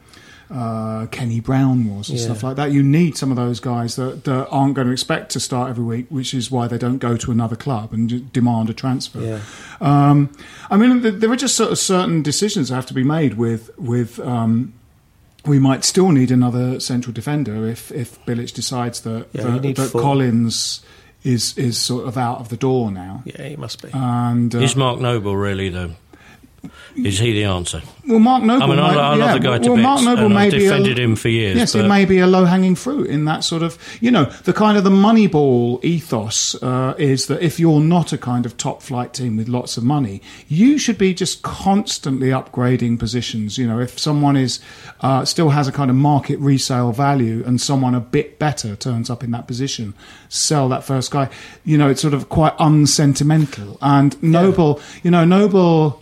Uh, 0.51 1.07
Kenny 1.07 1.39
Brown 1.39 1.85
was, 1.95 2.09
and 2.09 2.17
Yeah. 2.19 2.25
stuff 2.25 2.43
like 2.43 2.55
that. 2.57 2.71
You 2.71 2.83
need 2.83 3.17
some 3.17 3.31
of 3.31 3.37
those 3.37 3.59
guys 3.59 3.95
that, 3.95 4.23
that 4.25 4.47
aren't 4.49 4.75
going 4.75 4.87
to 4.87 4.93
expect 4.93 5.31
to 5.31 5.39
start 5.39 5.69
every 5.69 5.83
week, 5.83 6.05
which 6.09 6.33
is 6.33 6.51
why 6.51 6.67
they 6.67 6.77
don't 6.77 6.99
go 6.99 7.17
to 7.17 7.31
another 7.31 7.55
club 7.55 7.93
and 7.93 8.31
demand 8.31 8.69
a 8.69 8.73
transfer. 8.73 9.19
Yeah. 9.21 9.39
Um, 9.81 10.29
I 10.69 10.77
mean, 10.77 11.01
th- 11.01 11.15
there 11.15 11.31
are 11.31 11.35
just 11.35 11.55
sort 11.55 11.71
of 11.71 11.79
certain 11.79 12.21
decisions 12.21 12.69
that 12.69 12.75
have 12.75 12.85
to 12.87 12.93
be 12.93 13.03
made 13.03 13.35
with 13.35 13.69
with. 13.77 14.19
Um, 14.19 14.73
we 15.47 15.59
might 15.59 15.83
still 15.85 16.09
need 16.09 16.31
another 16.31 16.79
central 16.79 17.13
defender 17.13 17.67
if 17.67 17.91
if 17.91 18.23
Bilic 18.25 18.51
decides 18.53 19.01
that 19.01 19.27
Yeah, 19.33 19.43
that, 19.59 19.75
that. 19.75 19.91
Collins 19.91 20.81
is 21.23 21.55
is 21.57 21.77
sort 21.77 22.07
of 22.07 22.17
out 22.17 22.39
of 22.39 22.49
the 22.49 22.57
door 22.57 22.91
now. 22.91 23.21
Yeah, 23.25 23.49
he 23.49 23.55
must 23.55 23.81
be. 23.81 23.89
And 23.93 24.53
uh, 24.55 24.59
Is 24.59 24.75
Mark 24.75 24.99
Noble 24.99 25.35
really 25.37 25.69
the? 25.69 25.91
Is 26.95 27.19
he 27.19 27.33
the 27.33 27.45
answer? 27.45 27.81
well, 28.07 28.19
Mark 28.19 28.43
Noble. 28.43 28.63
I 28.63 28.67
mean, 28.67 28.79
I, 28.79 28.93
I 28.93 29.15
love 29.15 29.17
yeah, 29.19 29.33
the 29.33 29.39
guy 29.39 29.57
to 29.59 29.71
well, 29.71 29.81
Mark 29.81 30.03
Noble 30.03 30.29
may 30.29 30.45
I've 30.45 30.51
be 30.51 30.57
a- 30.57 30.59
defended 30.61 30.99
him 30.99 31.15
for 31.15 31.29
years. 31.29 31.57
Yes, 31.57 31.73
but 31.73 31.85
it 31.85 31.87
may 31.87 32.05
be 32.05 32.19
a 32.19 32.27
low 32.27 32.45
hanging 32.45 32.75
fruit 32.75 33.07
in 33.07 33.25
that 33.25 33.43
sort 33.43 33.63
of, 33.63 33.77
you 34.01 34.11
know, 34.11 34.25
the 34.25 34.53
kind 34.53 34.77
of 34.77 34.83
the 34.83 34.89
Moneyball 34.89 35.83
ethos 35.83 36.55
uh, 36.61 36.95
is 36.97 37.27
that 37.27 37.41
if 37.41 37.59
you're 37.59 37.79
not 37.81 38.13
a 38.13 38.17
kind 38.17 38.45
of 38.45 38.57
top 38.57 38.81
flight 38.81 39.13
team 39.13 39.37
with 39.37 39.47
lots 39.47 39.77
of 39.77 39.83
money, 39.83 40.21
you 40.47 40.77
should 40.77 40.97
be 40.97 41.13
just 41.13 41.41
constantly 41.41 42.29
upgrading 42.29 42.99
positions. 42.99 43.57
You 43.57 43.67
know, 43.67 43.79
if 43.79 43.97
someone 43.99 44.37
is 44.37 44.59
uh, 45.01 45.25
still 45.25 45.49
has 45.49 45.67
a 45.67 45.71
kind 45.71 45.89
of 45.89 45.95
market 45.95 46.37
resale 46.39 46.91
value 46.91 47.43
and 47.45 47.59
someone 47.59 47.95
a 47.95 47.99
bit 47.99 48.39
better 48.39 48.75
turns 48.75 49.09
up 49.09 49.23
in 49.23 49.31
that 49.31 49.47
position, 49.47 49.93
sell 50.29 50.69
that 50.69 50.83
first 50.83 51.11
guy. 51.11 51.29
You 51.63 51.77
know, 51.77 51.89
it's 51.89 52.01
sort 52.01 52.13
of 52.13 52.29
quite 52.29 52.53
unsentimental. 52.59 53.77
And 53.81 54.21
Noble, 54.21 54.79
you 55.03 55.11
know, 55.11 55.25
Noble 55.25 56.01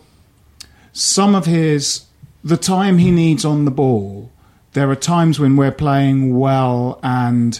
some 0.94 1.36
of 1.36 1.46
his 1.46 2.06
the 2.44 2.58
time 2.58 2.98
he 2.98 3.12
needs 3.12 3.44
on 3.44 3.66
the 3.66 3.72
ball 3.72 4.32
there 4.74 4.90
are 4.90 4.96
times 4.96 5.40
when 5.40 5.56
we're 5.56 5.72
playing 5.72 6.38
well 6.38 7.00
and 7.04 7.60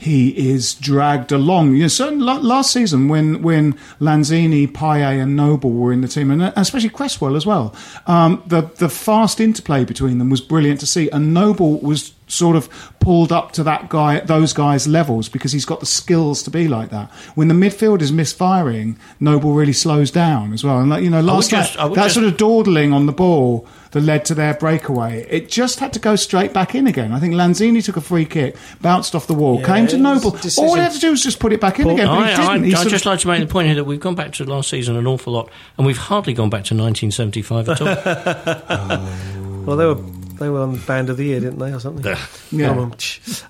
he 0.00 0.50
is 0.50 0.74
dragged 0.74 1.30
along. 1.30 1.74
You 1.74 1.82
know, 1.82 1.88
certain, 1.88 2.20
last 2.20 2.72
season 2.72 3.08
when 3.08 3.42
when 3.42 3.74
Lanzini, 4.00 4.66
Payet, 4.66 5.22
and 5.22 5.36
Noble 5.36 5.70
were 5.70 5.92
in 5.92 6.00
the 6.00 6.08
team, 6.08 6.30
and 6.30 6.54
especially 6.56 6.88
Cresswell 6.88 7.36
as 7.36 7.44
well, 7.44 7.74
um, 8.06 8.42
the 8.46 8.62
the 8.62 8.88
fast 8.88 9.40
interplay 9.40 9.84
between 9.84 10.16
them 10.16 10.30
was 10.30 10.40
brilliant 10.40 10.80
to 10.80 10.86
see. 10.86 11.10
And 11.10 11.34
Noble 11.34 11.80
was 11.80 12.14
sort 12.30 12.56
of 12.56 12.68
pulled 13.00 13.32
up 13.32 13.52
to 13.52 13.62
that 13.64 13.88
guy, 13.88 14.20
those 14.20 14.52
guys' 14.52 14.86
levels 14.86 15.28
because 15.28 15.52
he's 15.52 15.64
got 15.64 15.80
the 15.80 15.86
skills 15.86 16.42
to 16.44 16.50
be 16.50 16.68
like 16.68 16.90
that. 16.90 17.10
When 17.34 17.48
the 17.48 17.54
midfield 17.54 18.02
is 18.02 18.12
misfiring, 18.12 18.98
Noble 19.18 19.52
really 19.52 19.72
slows 19.72 20.10
down 20.10 20.52
as 20.52 20.62
well. 20.62 20.78
And 20.78 20.90
like, 20.90 21.02
you 21.02 21.10
know, 21.10 21.20
last 21.20 21.50
just- 21.50 21.76
night, 21.76 21.84
I 21.84 21.88
that 21.88 21.94
just- 21.96 22.14
sort 22.14 22.26
of 22.26 22.36
dawdling 22.36 22.92
on 22.92 23.06
the 23.06 23.12
ball 23.12 23.66
that 23.92 24.02
led 24.02 24.24
to 24.26 24.34
their 24.34 24.54
breakaway. 24.54 25.26
It 25.28 25.48
just 25.48 25.80
had 25.80 25.92
to 25.94 25.98
go 25.98 26.14
straight 26.14 26.52
back 26.52 26.76
in 26.76 26.86
again. 26.86 27.10
I 27.12 27.18
think 27.18 27.34
Lanzini 27.34 27.82
took 27.84 27.96
a 27.96 28.00
free 28.00 28.24
kick, 28.24 28.54
bounced 28.80 29.16
off 29.16 29.26
the 29.26 29.34
wall, 29.34 29.58
Yeah, 29.60 29.66
came 29.66 29.86
to 29.88 29.96
Noble. 29.98 30.30
decision. 30.30 30.64
All 30.64 30.76
he 30.76 30.80
had 30.80 30.92
to 30.92 31.00
do 31.00 31.10
was 31.10 31.20
just 31.22 31.40
put 31.40 31.52
it 31.52 31.60
back 31.60 31.80
in 31.80 31.90
again, 31.90 32.06
but 32.06 32.26
he 32.28 32.32
I, 32.34 32.52
didn't. 32.52 32.64
He 32.66 32.70
I, 32.70 32.74
sort 32.76 32.80
I'd 32.82 32.86
of- 32.86 32.92
just 32.92 33.06
like 33.06 33.18
to 33.20 33.26
make 33.28 33.40
the 33.40 33.46
point 33.52 33.66
here 33.66 33.74
that 33.74 33.84
we've 33.84 33.98
gone 33.98 34.14
back 34.14 34.32
to 34.34 34.44
last 34.44 34.68
season 34.70 34.94
an 34.96 35.08
awful 35.08 35.32
lot, 35.32 35.50
and 35.76 35.84
we've 35.86 35.98
hardly 35.98 36.32
gone 36.34 36.50
back 36.50 36.62
to 36.66 36.74
1975 36.76 37.68
at 37.68 37.80
all. 37.80 39.06
Well, 39.66 39.76
they 39.76 39.84
were 39.84 39.94
they 40.40 40.48
were 40.48 40.60
on 40.60 40.72
the 40.72 40.78
Band 40.78 41.10
of 41.10 41.18
the 41.18 41.24
Year, 41.24 41.38
didn't 41.38 41.58
they, 41.58 41.72
or 41.72 41.78
something? 41.78 42.04
Yeah. 42.04 42.18
Yeah. 42.50 42.68
Come. 42.68 42.94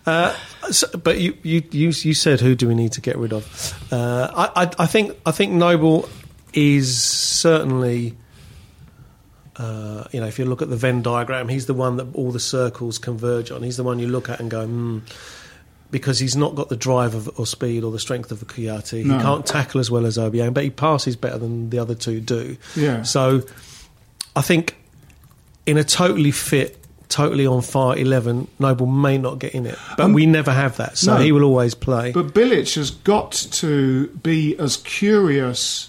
Uh, 0.04 0.36
so, 0.70 0.88
but 0.98 1.18
you, 1.18 1.36
you 1.42 1.62
you 1.70 1.88
you 1.88 2.14
said 2.14 2.40
who 2.40 2.54
do 2.54 2.68
we 2.68 2.74
need 2.74 2.92
to 2.92 3.00
get 3.00 3.16
rid 3.16 3.32
of? 3.32 3.74
Uh, 3.90 4.28
I, 4.34 4.64
I 4.64 4.70
I 4.80 4.86
think 4.86 5.16
I 5.24 5.30
think 5.30 5.52
Noble 5.52 6.08
is 6.52 7.02
certainly. 7.02 8.16
Uh, 9.56 10.04
you 10.10 10.20
know, 10.20 10.26
if 10.26 10.38
you 10.38 10.46
look 10.46 10.62
at 10.62 10.70
the 10.70 10.76
Venn 10.76 11.02
diagram, 11.02 11.48
he's 11.48 11.66
the 11.66 11.74
one 11.74 11.96
that 11.96 12.14
all 12.14 12.30
the 12.30 12.40
circles 12.40 12.98
converge 12.98 13.50
on. 13.50 13.62
He's 13.62 13.76
the 13.76 13.84
one 13.84 13.98
you 13.98 14.08
look 14.08 14.30
at 14.30 14.40
and 14.40 14.50
go, 14.50 14.64
hmm, 14.64 15.00
because 15.90 16.18
he's 16.18 16.34
not 16.34 16.54
got 16.54 16.70
the 16.70 16.78
drive 16.78 17.14
of, 17.14 17.38
or 17.38 17.44
speed 17.46 17.84
or 17.84 17.92
the 17.92 17.98
strength 17.98 18.32
of 18.32 18.40
a 18.40 18.46
Kouyate. 18.46 19.04
No. 19.04 19.18
He 19.18 19.22
can't 19.22 19.44
tackle 19.44 19.78
as 19.78 19.90
well 19.90 20.06
as 20.06 20.16
Obiang, 20.16 20.54
but 20.54 20.64
he 20.64 20.70
passes 20.70 21.14
better 21.14 21.36
than 21.36 21.68
the 21.68 21.78
other 21.78 21.94
two 21.94 22.20
do. 22.22 22.56
Yeah. 22.74 23.02
So 23.02 23.42
I 24.34 24.40
think 24.40 24.76
in 25.66 25.76
a 25.76 25.84
totally 25.84 26.30
fit, 26.30 26.79
totally 27.10 27.46
on 27.46 27.60
fire 27.60 27.96
11, 27.98 28.48
Noble 28.58 28.86
may 28.86 29.18
not 29.18 29.38
get 29.38 29.54
in 29.54 29.66
it. 29.66 29.76
But 29.98 30.10
we 30.12 30.24
never 30.26 30.52
have 30.52 30.76
that, 30.78 30.96
so 30.96 31.12
Um, 31.12 31.18
no. 31.18 31.24
he 31.24 31.32
will 31.32 31.44
always 31.44 31.74
play. 31.74 32.12
But 32.12 32.32
Bilic 32.32 32.74
has 32.76 32.90
got 32.90 33.32
to 33.32 34.06
be 34.22 34.58
as 34.58 34.76
curious 34.78 35.88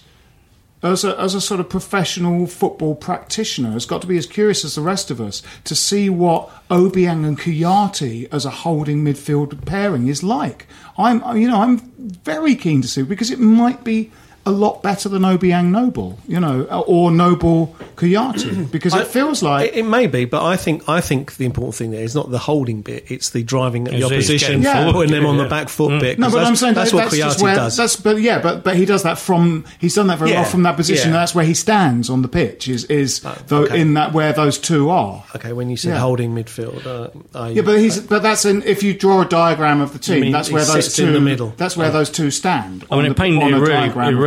as 0.84 1.04
a, 1.04 1.16
as 1.22 1.36
a 1.36 1.42
sort 1.42 1.60
of 1.60 1.70
professional 1.70 2.48
football 2.48 2.96
practitioner. 2.96 3.72
Has 3.72 3.86
got 3.86 4.02
to 4.02 4.08
be 4.08 4.18
as 4.18 4.26
curious 4.26 4.66
as 4.66 4.74
the 4.76 4.82
rest 4.82 5.12
of 5.12 5.22
us 5.22 5.44
to 5.66 5.76
see 5.76 6.10
what 6.10 6.50
Obiang 6.70 7.24
and 7.26 7.38
Kouyate 7.38 8.28
as 8.34 8.46
a 8.46 8.50
holding 8.50 9.04
midfield 9.06 9.64
pairing 9.66 10.08
is 10.08 10.24
like. 10.24 10.66
I'm, 10.98 11.22
you 11.38 11.48
know, 11.48 11.62
I'm 11.62 11.78
very 12.24 12.56
keen 12.56 12.82
to 12.82 12.88
see 12.88 13.04
because 13.04 13.30
it 13.30 13.40
might 13.40 13.84
be 13.84 14.12
a 14.46 14.52
lot 14.52 14.82
better 14.82 15.08
than 15.08 15.22
Obiang 15.22 15.66
Noble, 15.68 16.18
you 16.28 16.40
know, 16.40 16.64
or 16.64 17.12
Noble 17.12 17.76
Kouyate 17.96 18.72
because 18.72 18.94
it 18.96 19.02
I- 19.02 19.04
feels 19.04 19.44
like 19.44 19.70
it, 19.70 19.78
it 19.80 19.84
may 19.84 20.08
be, 20.08 20.26
but 20.26 20.44
I 20.44 20.58
think 20.58 20.88
I 20.90 21.00
think 21.02 21.36
the 21.38 21.46
important 21.46 21.76
thing 21.76 21.92
there 21.92 22.04
is 22.04 22.16
not 22.16 22.32
the 22.32 22.40
holding 22.40 22.82
bit; 22.82 23.06
it's 23.12 23.30
the 23.30 23.44
driving 23.44 23.88
at 23.88 23.92
the 23.92 23.98
It's- 23.98 24.12
it's 24.12 24.16
opposition, 24.30 24.62
getting 24.62 24.84
forward, 24.84 24.94
putting 24.94 25.12
them 25.14 25.26
on 25.28 25.38
yeah. 25.38 25.44
the 25.44 25.50
back 25.50 25.70
foot 25.70 26.00
bit. 26.02 26.18
No, 26.18 26.26
'cause 26.28 26.34
but 26.34 26.40
that's, 26.40 26.50
I'm 26.50 26.56
saying 26.56 26.74
that's 26.74 26.90
that, 26.92 26.96
what 26.98 27.04
that's 27.06 27.16
just 27.18 27.40
Kouyate 27.40 27.44
where, 27.44 27.56
does. 27.56 27.78
That's 27.78 27.96
but 27.98 28.20
yeah, 28.22 28.40
but 28.42 28.64
but 28.64 28.76
he 28.76 28.86
does 28.86 29.04
that 29.04 29.20
from 29.20 29.66
he's 29.80 29.94
done 29.96 30.08
that 30.08 30.18
very 30.18 30.32
Yeah, 30.32 30.42
well 30.42 30.50
from 30.50 30.64
that 30.64 30.76
position. 30.76 31.10
yeah. 31.12 31.18
That's 31.18 31.36
where 31.36 31.46
he 31.46 31.54
stands 31.54 32.10
on 32.10 32.22
the 32.24 32.28
pitch. 32.28 32.68
Is 32.68 32.86
is 32.86 33.22
Oh, 33.24 33.38
tho- 33.48 33.64
okay. 33.66 33.80
in 33.80 33.94
that 33.94 34.12
where 34.14 34.34
those 34.34 34.58
two 34.58 34.90
are. 34.90 35.24
okay, 35.36 35.54
when 35.54 35.70
you 35.70 35.78
say 35.78 35.90
Yeah. 35.90 36.00
holding 36.00 36.34
midfield, 36.34 36.86
uh, 36.88 37.10
I, 37.38 37.50
Yeah, 37.50 37.62
but 37.62 37.78
he's 37.80 38.00
but 38.00 38.24
that's 38.24 38.46
an 38.46 38.64
if 38.66 38.82
you 38.82 38.94
draw 38.96 39.22
a 39.22 39.26
diagram 39.26 39.82
of 39.82 39.94
the 39.94 40.00
team, 40.00 40.22
mean 40.22 40.32
that's 40.32 40.50
where 40.52 40.66
those 40.66 40.96
two 40.96 41.06
in 41.08 41.14
the 41.14 41.22
middle? 41.22 41.54
That's 41.58 41.78
where 41.78 41.90
Oh. 41.90 41.92
those 41.92 42.10
two 42.10 42.32
stand. 42.32 42.86
I 42.90 42.96
mean, 42.96 43.06
it, 43.06 43.10
the- 43.10 43.16
pained, 43.16 43.44
on 43.44 43.54
it 43.54 43.58
a 43.58 43.60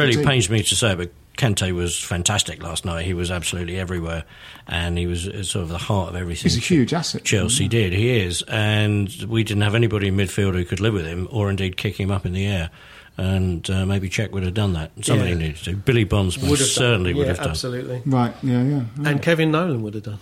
really, 0.07 0.15
it 0.15 0.17
really 0.19 0.27
pains 0.29 0.51
me 0.51 0.63
to 0.63 0.75
say, 0.77 0.95
but 0.95 1.11
Kante 1.37 1.73
was 1.73 1.99
fantastic 1.99 2.63
last 2.63 2.85
night. 2.85 3.05
He 3.05 3.15
was 3.15 3.31
absolutely 3.31 3.79
everywhere, 3.79 4.25
and 4.69 4.97
he 4.97 5.07
was 5.07 5.25
sort 5.49 5.63
of 5.65 5.69
the 5.69 5.79
heart 5.79 6.11
of 6.11 6.17
everything. 6.17 6.45
He's 6.45 6.57
a 6.57 6.61
huge 6.61 6.93
asset. 6.95 7.25
Chelsea 7.25 7.67
did. 7.69 7.93
He 7.93 8.11
is, 8.21 8.43
and 8.49 9.09
we 9.29 9.43
didn't 9.43 9.63
have 9.63 9.75
anybody 9.75 10.09
in 10.09 10.17
midfield 10.17 10.55
who 10.55 10.65
could 10.65 10.81
live 10.81 10.95
with 10.95 11.07
him, 11.07 11.27
or 11.31 11.51
indeed 11.51 11.77
kick 11.77 11.99
him 11.99 12.11
up 12.11 12.25
in 12.25 12.33
the 12.33 12.47
air. 12.47 12.71
And 13.17 13.69
uh, 13.71 13.87
maybe 13.87 14.09
Czech 14.09 14.33
would 14.33 14.43
have 14.43 14.55
done 14.55 14.73
that. 14.73 14.91
Somebody 15.03 15.31
Yeah. 15.31 15.37
needed 15.37 15.57
to. 15.59 15.77
Billy 15.77 16.03
Bonds 16.03 16.37
would 16.37 16.59
have 16.59 16.69
certainly 16.69 17.13
done. 17.13 17.19
would 17.19 17.23
yeah, 17.27 17.29
have 17.29 17.39
done. 17.39 17.51
absolutely. 17.51 18.03
Right? 18.07 18.35
Yeah, 18.43 18.63
yeah. 18.65 18.83
And 19.05 19.23
Kevin 19.23 19.53
Nolan 19.53 19.83
would 19.85 19.95
have 19.95 20.03
done. 20.03 20.19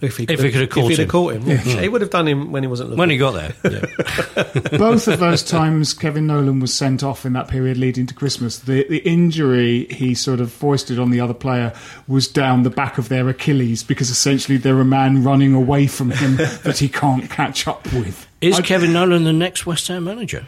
If 0.00 0.16
he 0.16 0.24
If 0.24 0.40
he 0.40 0.52
could 0.52 0.60
have 0.60 0.70
caught 0.70 0.84
if 0.84 0.90
he'd 0.90 0.98
him. 1.00 1.04
have 1.06 1.08
caught 1.10 1.34
him, 1.34 1.42
yeah. 1.48 1.56
he 1.80 1.88
would 1.88 2.02
have 2.02 2.10
done 2.10 2.28
him 2.28 2.52
when 2.52 2.62
he 2.62 2.68
wasn't 2.68 2.90
looking. 2.90 2.98
When 3.00 3.10
he 3.10 3.16
got 3.16 3.32
there. 3.32 3.52
Yeah. 3.64 4.78
Both 4.78 5.08
of 5.08 5.18
those 5.18 5.42
times 5.42 5.92
Kevin 5.92 6.28
Nolan 6.28 6.60
was 6.60 6.72
sent 6.72 7.02
off 7.02 7.26
in 7.26 7.32
that 7.32 7.48
period 7.48 7.78
leading 7.78 8.06
to 8.06 8.14
Christmas, 8.14 8.60
the, 8.60 8.86
the 8.88 8.98
injury 8.98 9.86
he 9.86 10.14
sort 10.14 10.38
of 10.38 10.52
foisted 10.52 11.00
on 11.00 11.10
the 11.10 11.20
other 11.20 11.34
player 11.34 11.72
was 12.06 12.28
down 12.28 12.62
the 12.62 12.70
back 12.70 12.96
of 12.98 13.08
their 13.08 13.28
Achilles 13.28 13.82
because 13.82 14.08
essentially 14.08 14.56
they're 14.56 14.78
a 14.80 14.84
man 14.84 15.24
running 15.24 15.52
away 15.52 15.88
from 15.88 16.10
him 16.12 16.36
that 16.62 16.78
he 16.78 16.88
can't 16.88 17.28
catch 17.28 17.66
up 17.66 17.84
with. 17.92 18.26
Is 18.40 18.58
I- 18.60 18.62
Kevin 18.62 18.92
Nolan 18.92 19.24
the 19.24 19.32
next 19.32 19.66
West 19.66 19.88
Ham 19.88 20.04
manager? 20.04 20.46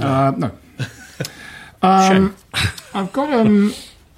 Uh, 0.00 0.32
no. 0.36 0.50
Shame. 1.82 2.36
I've 2.94 3.12
got 3.12 3.32
um, 3.32 3.72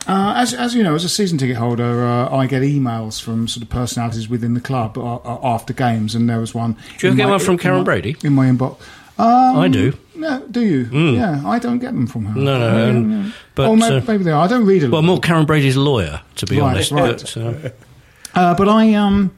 uh, 0.08 0.34
as 0.36 0.54
as 0.54 0.74
you 0.74 0.82
know, 0.82 0.94
as 0.94 1.04
a 1.04 1.08
season 1.08 1.38
ticket 1.38 1.56
holder, 1.56 2.04
uh, 2.04 2.34
I 2.34 2.46
get 2.46 2.62
emails 2.62 3.20
from 3.20 3.46
sort 3.48 3.62
of 3.62 3.68
personalities 3.68 4.28
within 4.28 4.54
the 4.54 4.60
club 4.60 4.96
uh, 4.98 5.16
uh, 5.16 5.38
after 5.44 5.72
games, 5.72 6.14
and 6.14 6.28
there 6.28 6.40
was 6.40 6.54
one. 6.54 6.72
Do 6.98 7.06
you 7.06 7.08
ever 7.10 7.16
get 7.16 7.24
my- 7.24 7.30
one 7.32 7.40
from 7.40 7.52
in 7.54 7.58
Karren 7.58 7.78
my- 7.78 7.84
Brady? 7.84 8.16
in 8.24 8.32
my 8.32 8.46
inbox? 8.46 8.80
Um, 9.18 9.58
I 9.58 9.68
do. 9.68 9.92
No, 10.14 10.42
do 10.50 10.60
you? 10.62 10.84
Yeah, 11.12 11.42
I 11.46 11.58
don't 11.58 11.78
get 11.78 11.92
them 11.92 12.06
from 12.06 12.24
her. 12.24 12.40
No, 12.40 12.58
no, 12.58 12.76
Yeah, 12.86 12.88
um, 12.90 13.24
yeah. 13.26 13.32
but, 13.54 13.68
or 13.68 13.76
maybe, 13.76 13.96
uh, 13.96 14.00
maybe 14.08 14.24
they 14.24 14.30
are. 14.30 14.44
I 14.44 14.46
don't 14.48 14.64
read 14.64 14.82
it. 14.82 14.90
Well, 14.90 15.02
more 15.02 15.18
Karren 15.18 15.46
Brady's 15.46 15.76
lawyer, 15.76 16.22
to 16.36 16.46
be 16.46 16.58
Right, 16.58 16.70
honest. 16.90 16.90
right. 16.92 17.62
But, 17.62 17.76
uh, 18.34 18.54
but 18.54 18.68
I 18.68 18.94
um. 18.94 19.30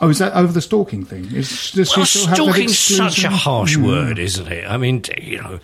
Oh, 0.00 0.08
is 0.10 0.18
that 0.18 0.34
over 0.34 0.52
the 0.52 0.60
stalking 0.60 1.04
thing? 1.04 1.24
Is, 1.34 1.72
well, 1.74 1.82
exclusion? 1.82 2.68
such 2.68 3.24
a 3.24 3.30
harsh 3.30 3.76
Mm. 3.78 3.86
word, 3.86 4.18
isn't 4.18 4.46
it? 4.48 4.66
I 4.70 4.76
mean, 4.78 5.02
you 5.20 5.38
know, 5.40 5.58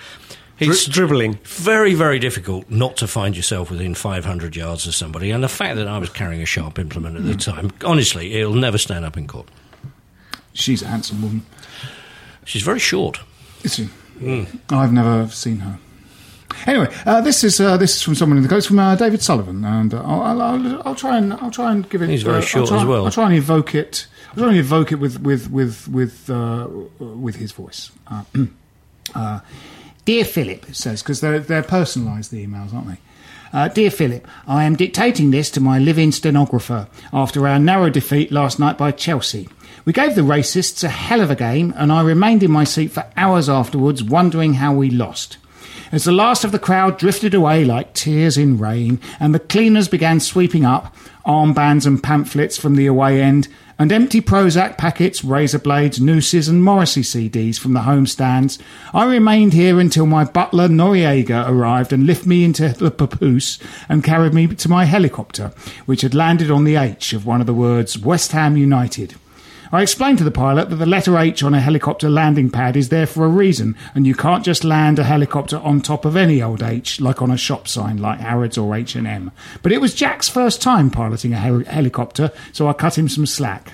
Dri- 0.64 0.74
it's 0.74 0.86
dribbling. 0.86 1.38
very, 1.44 1.94
very 1.94 2.18
difficult 2.18 2.70
not 2.70 2.96
to 2.98 3.06
find 3.06 3.36
yourself 3.36 3.70
within 3.70 3.94
500 3.94 4.56
yards 4.56 4.86
of 4.86 4.94
somebody. 4.94 5.30
And 5.30 5.42
the 5.42 5.48
fact 5.48 5.76
that 5.76 5.88
I 5.88 5.98
was 5.98 6.10
carrying 6.10 6.42
a 6.42 6.46
sharp 6.46 6.78
implement 6.78 7.16
at 7.16 7.24
the 7.24 7.34
time, 7.34 7.70
honestly, 7.84 8.34
it'll 8.34 8.54
never 8.54 8.78
stand 8.78 9.04
up 9.04 9.16
in 9.16 9.26
court. 9.26 9.48
She's 10.52 10.82
a 10.82 10.86
handsome 10.88 11.22
woman. 11.22 11.46
She's 12.44 12.62
very 12.62 12.78
short. 12.78 13.20
Is 13.62 13.74
she? 13.74 13.88
I've 14.70 14.92
never 14.92 15.28
seen 15.28 15.58
her. 15.58 15.78
Anyway, 16.66 16.94
uh, 17.06 17.20
this 17.20 17.42
is 17.42 17.60
uh, 17.60 17.76
this 17.76 17.96
is 17.96 18.02
from 18.02 18.14
someone 18.14 18.36
in 18.36 18.42
the 18.42 18.48
coast 18.48 18.68
from 18.68 18.78
uh, 18.78 18.94
David 18.94 19.22
Sullivan, 19.22 19.64
and 19.64 19.94
uh, 19.94 20.02
I'll, 20.02 20.40
I'll, 20.42 20.82
I'll 20.88 20.94
try 20.94 21.16
and 21.16 21.32
I'll 21.34 21.50
try 21.50 21.72
and 21.72 21.88
give 21.88 22.02
it. 22.02 22.08
He's 22.10 22.22
very 22.22 22.38
uh, 22.38 22.42
short 22.42 22.62
I'll 22.64 22.68
try, 22.68 22.80
as 22.80 22.84
well. 22.84 23.04
I'll 23.06 23.10
try 23.10 23.24
and 23.26 23.34
evoke 23.34 23.74
it. 23.74 24.06
I'll 24.30 24.36
try 24.36 24.48
and 24.48 24.58
evoke 24.58 24.92
it 24.92 24.96
with 24.96 25.20
with 25.22 25.50
with 25.50 25.88
with 25.88 26.30
uh, 26.30 26.68
with 26.98 27.36
his 27.36 27.52
voice. 27.52 27.90
Dear 30.04 30.24
Philip, 30.24 30.68
it 30.68 30.76
says 30.76 31.02
because 31.02 31.20
they're 31.20 31.38
they're 31.38 31.62
personalised 31.62 32.30
the 32.30 32.44
emails, 32.44 32.74
aren't 32.74 32.88
they? 32.88 32.98
Uh, 33.52 33.68
Dear 33.68 33.90
Philip, 33.90 34.26
I 34.46 34.64
am 34.64 34.76
dictating 34.76 35.30
this 35.30 35.50
to 35.50 35.60
my 35.60 35.78
live-in 35.78 36.10
stenographer 36.10 36.88
after 37.12 37.46
our 37.46 37.58
narrow 37.58 37.90
defeat 37.90 38.32
last 38.32 38.58
night 38.58 38.78
by 38.78 38.92
Chelsea. 38.92 39.48
We 39.84 39.92
gave 39.92 40.14
the 40.14 40.22
racists 40.22 40.82
a 40.82 40.88
hell 40.88 41.20
of 41.20 41.30
a 41.30 41.36
game, 41.36 41.74
and 41.76 41.92
I 41.92 42.02
remained 42.02 42.42
in 42.42 42.50
my 42.50 42.64
seat 42.64 42.92
for 42.92 43.04
hours 43.16 43.48
afterwards, 43.48 44.02
wondering 44.02 44.54
how 44.54 44.72
we 44.72 44.88
lost. 44.88 45.36
As 45.92 46.04
the 46.04 46.12
last 46.12 46.44
of 46.44 46.52
the 46.52 46.58
crowd 46.58 46.96
drifted 46.96 47.34
away 47.34 47.64
like 47.64 47.92
tears 47.92 48.38
in 48.38 48.58
rain, 48.58 48.98
and 49.20 49.34
the 49.34 49.38
cleaners 49.38 49.88
began 49.88 50.18
sweeping 50.18 50.64
up 50.64 50.96
armbands 51.26 51.86
and 51.86 52.02
pamphlets 52.02 52.56
from 52.56 52.76
the 52.76 52.86
away 52.86 53.20
end, 53.20 53.48
and 53.78 53.92
empty 53.92 54.20
Prozac 54.20 54.76
packets, 54.78 55.24
razor 55.24 55.58
blades, 55.58 56.00
nooses, 56.00 56.48
and 56.48 56.62
Morrissey 56.62 57.02
CDs 57.02 57.58
from 57.58 57.72
the 57.72 57.82
home 57.82 58.06
stands, 58.06 58.58
I 58.92 59.04
remained 59.04 59.52
here 59.52 59.80
until 59.80 60.06
my 60.06 60.24
butler 60.24 60.68
Noriega 60.68 61.48
arrived 61.48 61.92
and 61.92 62.06
lifted 62.06 62.28
me 62.28 62.44
into 62.44 62.68
the 62.68 62.90
papoose 62.90 63.58
and 63.88 64.04
carried 64.04 64.34
me 64.34 64.48
to 64.48 64.68
my 64.68 64.84
helicopter, 64.84 65.52
which 65.86 66.02
had 66.02 66.14
landed 66.14 66.50
on 66.50 66.64
the 66.64 66.76
H 66.76 67.12
of 67.12 67.26
one 67.26 67.40
of 67.40 67.46
the 67.46 67.54
words 67.54 67.98
West 67.98 68.32
Ham 68.32 68.56
United. 68.56 69.14
I 69.74 69.80
explained 69.80 70.18
to 70.18 70.24
the 70.24 70.30
pilot 70.30 70.68
that 70.68 70.76
the 70.76 70.84
letter 70.84 71.16
H 71.16 71.42
on 71.42 71.54
a 71.54 71.60
helicopter 71.60 72.10
landing 72.10 72.50
pad 72.50 72.76
is 72.76 72.90
there 72.90 73.06
for 73.06 73.24
a 73.24 73.28
reason, 73.30 73.74
and 73.94 74.06
you 74.06 74.14
can't 74.14 74.44
just 74.44 74.64
land 74.64 74.98
a 74.98 75.04
helicopter 75.04 75.56
on 75.56 75.80
top 75.80 76.04
of 76.04 76.14
any 76.14 76.42
old 76.42 76.62
H, 76.62 77.00
like 77.00 77.22
on 77.22 77.30
a 77.30 77.38
shop 77.38 77.66
sign 77.66 77.96
like 77.96 78.20
Harrods 78.20 78.58
or 78.58 78.76
H&M. 78.76 79.32
But 79.62 79.72
it 79.72 79.80
was 79.80 79.94
Jack's 79.94 80.28
first 80.28 80.60
time 80.60 80.90
piloting 80.90 81.32
a 81.32 81.38
heli- 81.38 81.64
helicopter, 81.64 82.32
so 82.52 82.68
I 82.68 82.74
cut 82.74 82.98
him 82.98 83.08
some 83.08 83.24
slack. 83.24 83.72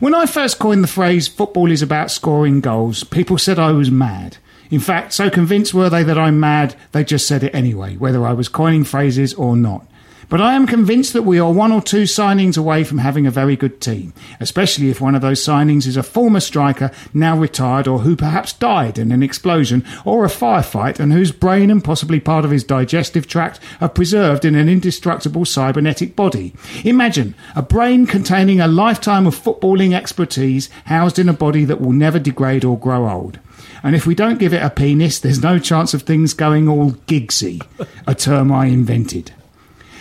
When 0.00 0.14
I 0.14 0.24
first 0.24 0.58
coined 0.58 0.82
the 0.82 0.88
phrase 0.88 1.28
football 1.28 1.70
is 1.70 1.82
about 1.82 2.10
scoring 2.10 2.62
goals, 2.62 3.04
people 3.04 3.36
said 3.36 3.58
I 3.58 3.72
was 3.72 3.90
mad. 3.90 4.38
In 4.70 4.80
fact, 4.80 5.12
so 5.12 5.28
convinced 5.28 5.74
were 5.74 5.90
they 5.90 6.04
that 6.04 6.18
I'm 6.18 6.40
mad, 6.40 6.74
they 6.92 7.04
just 7.04 7.28
said 7.28 7.42
it 7.42 7.54
anyway, 7.54 7.96
whether 7.96 8.24
I 8.24 8.32
was 8.32 8.48
coining 8.48 8.84
phrases 8.84 9.34
or 9.34 9.56
not. 9.58 9.86
But 10.32 10.40
I 10.40 10.54
am 10.54 10.66
convinced 10.66 11.12
that 11.12 11.24
we 11.24 11.38
are 11.38 11.52
one 11.52 11.72
or 11.72 11.82
two 11.82 12.04
signings 12.04 12.56
away 12.56 12.84
from 12.84 12.96
having 12.96 13.26
a 13.26 13.30
very 13.30 13.54
good 13.54 13.82
team, 13.82 14.14
especially 14.40 14.88
if 14.88 14.98
one 14.98 15.14
of 15.14 15.20
those 15.20 15.44
signings 15.44 15.86
is 15.86 15.98
a 15.98 16.02
former 16.02 16.40
striker 16.40 16.90
now 17.12 17.36
retired 17.36 17.86
or 17.86 17.98
who 17.98 18.16
perhaps 18.16 18.54
died 18.54 18.96
in 18.96 19.12
an 19.12 19.22
explosion 19.22 19.84
or 20.06 20.24
a 20.24 20.28
firefight 20.28 20.98
and 20.98 21.12
whose 21.12 21.32
brain 21.32 21.70
and 21.70 21.84
possibly 21.84 22.18
part 22.18 22.46
of 22.46 22.50
his 22.50 22.64
digestive 22.64 23.26
tract 23.26 23.60
are 23.78 23.90
preserved 23.90 24.46
in 24.46 24.54
an 24.54 24.70
indestructible 24.70 25.44
cybernetic 25.44 26.16
body. 26.16 26.54
Imagine 26.82 27.34
a 27.54 27.60
brain 27.60 28.06
containing 28.06 28.58
a 28.58 28.66
lifetime 28.66 29.26
of 29.26 29.36
footballing 29.36 29.92
expertise 29.92 30.70
housed 30.86 31.18
in 31.18 31.28
a 31.28 31.34
body 31.34 31.66
that 31.66 31.82
will 31.82 31.92
never 31.92 32.18
degrade 32.18 32.64
or 32.64 32.78
grow 32.78 33.06
old. 33.06 33.38
And 33.82 33.94
if 33.94 34.06
we 34.06 34.14
don't 34.14 34.38
give 34.38 34.54
it 34.54 34.62
a 34.62 34.70
penis, 34.70 35.18
there's 35.18 35.42
no 35.42 35.58
chance 35.58 35.92
of 35.92 36.04
things 36.04 36.32
going 36.32 36.70
all 36.70 36.92
gigsy, 36.92 37.62
a 38.06 38.14
term 38.14 38.50
I 38.50 38.68
invented. 38.68 39.32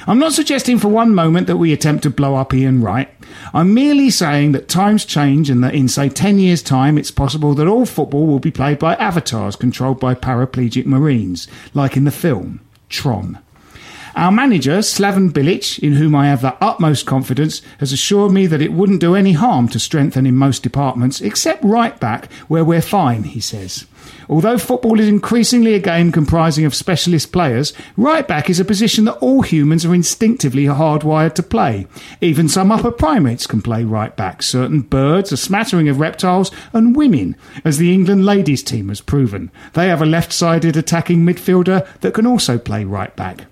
I'm 0.07 0.19
not 0.19 0.33
suggesting 0.33 0.79
for 0.79 0.87
one 0.87 1.13
moment 1.13 1.47
that 1.47 1.57
we 1.57 1.71
attempt 1.71 2.03
to 2.03 2.09
blow 2.09 2.35
up 2.35 2.53
Ian 2.53 2.81
Wright. 2.81 3.09
I'm 3.53 3.73
merely 3.73 4.09
saying 4.09 4.51
that 4.53 4.67
times 4.67 5.05
change 5.05 5.49
and 5.49 5.63
that 5.63 5.75
in, 5.75 5.87
say, 5.87 6.09
10 6.09 6.39
years' 6.39 6.63
time, 6.63 6.97
it's 6.97 7.11
possible 7.11 7.53
that 7.55 7.67
all 7.67 7.85
football 7.85 8.25
will 8.25 8.39
be 8.39 8.51
played 8.51 8.79
by 8.79 8.95
avatars 8.95 9.55
controlled 9.55 9.99
by 9.99 10.15
paraplegic 10.15 10.85
Marines, 10.85 11.47
like 11.73 11.95
in 11.95 12.05
the 12.05 12.11
film 12.11 12.61
Tron. 12.89 13.39
Our 14.15 14.31
manager, 14.31 14.79
Slaven 14.79 15.31
Bilic, 15.31 15.79
in 15.79 15.93
whom 15.93 16.15
I 16.15 16.27
have 16.27 16.41
the 16.41 16.57
utmost 16.61 17.05
confidence, 17.05 17.61
has 17.79 17.93
assured 17.93 18.33
me 18.33 18.45
that 18.47 18.61
it 18.61 18.73
wouldn't 18.73 18.99
do 18.99 19.15
any 19.15 19.33
harm 19.33 19.69
to 19.69 19.79
strengthen 19.79 20.25
in 20.25 20.35
most 20.35 20.63
departments, 20.63 21.21
except 21.21 21.63
right 21.63 21.97
back, 21.97 22.31
where 22.49 22.65
we're 22.65 22.81
fine, 22.81 23.23
he 23.23 23.39
says. 23.39 23.85
Although 24.29 24.57
football 24.57 24.99
is 24.99 25.07
increasingly 25.07 25.73
a 25.73 25.79
game 25.79 26.11
comprising 26.11 26.65
of 26.65 26.75
specialist 26.75 27.31
players, 27.31 27.73
right 27.97 28.27
back 28.27 28.49
is 28.49 28.59
a 28.59 28.65
position 28.65 29.05
that 29.05 29.17
all 29.17 29.41
humans 29.41 29.85
are 29.85 29.93
instinctively 29.93 30.65
hardwired 30.65 31.33
to 31.35 31.43
play. 31.43 31.87
Even 32.21 32.47
some 32.47 32.71
upper 32.71 32.91
primates 32.91 33.47
can 33.47 33.61
play 33.61 33.83
right 33.83 34.15
back, 34.15 34.41
certain 34.41 34.81
birds, 34.81 35.31
a 35.31 35.37
smattering 35.37 35.89
of 35.89 35.99
reptiles, 35.99 36.51
and 36.73 36.95
women, 36.95 37.35
as 37.65 37.77
the 37.77 37.93
England 37.93 38.25
ladies 38.25 38.63
team 38.63 38.89
has 38.89 39.01
proven. 39.01 39.51
They 39.73 39.87
have 39.87 40.01
a 40.01 40.05
left 40.05 40.33
sided 40.33 40.77
attacking 40.77 41.25
midfielder 41.25 41.87
that 41.99 42.13
can 42.13 42.25
also 42.25 42.57
play 42.57 42.83
right 42.83 43.15
back. 43.15 43.45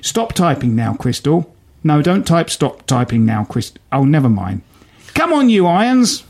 Stop 0.00 0.32
typing 0.32 0.76
now, 0.76 0.94
Crystal. 0.94 1.54
No, 1.82 2.02
don't 2.02 2.26
type 2.26 2.50
stop 2.50 2.86
typing 2.86 3.26
now, 3.26 3.44
Crystal. 3.44 3.80
Oh, 3.92 4.04
never 4.04 4.28
mind. 4.28 4.62
Come 5.14 5.32
on, 5.32 5.48
you 5.48 5.66
irons. 5.66 6.24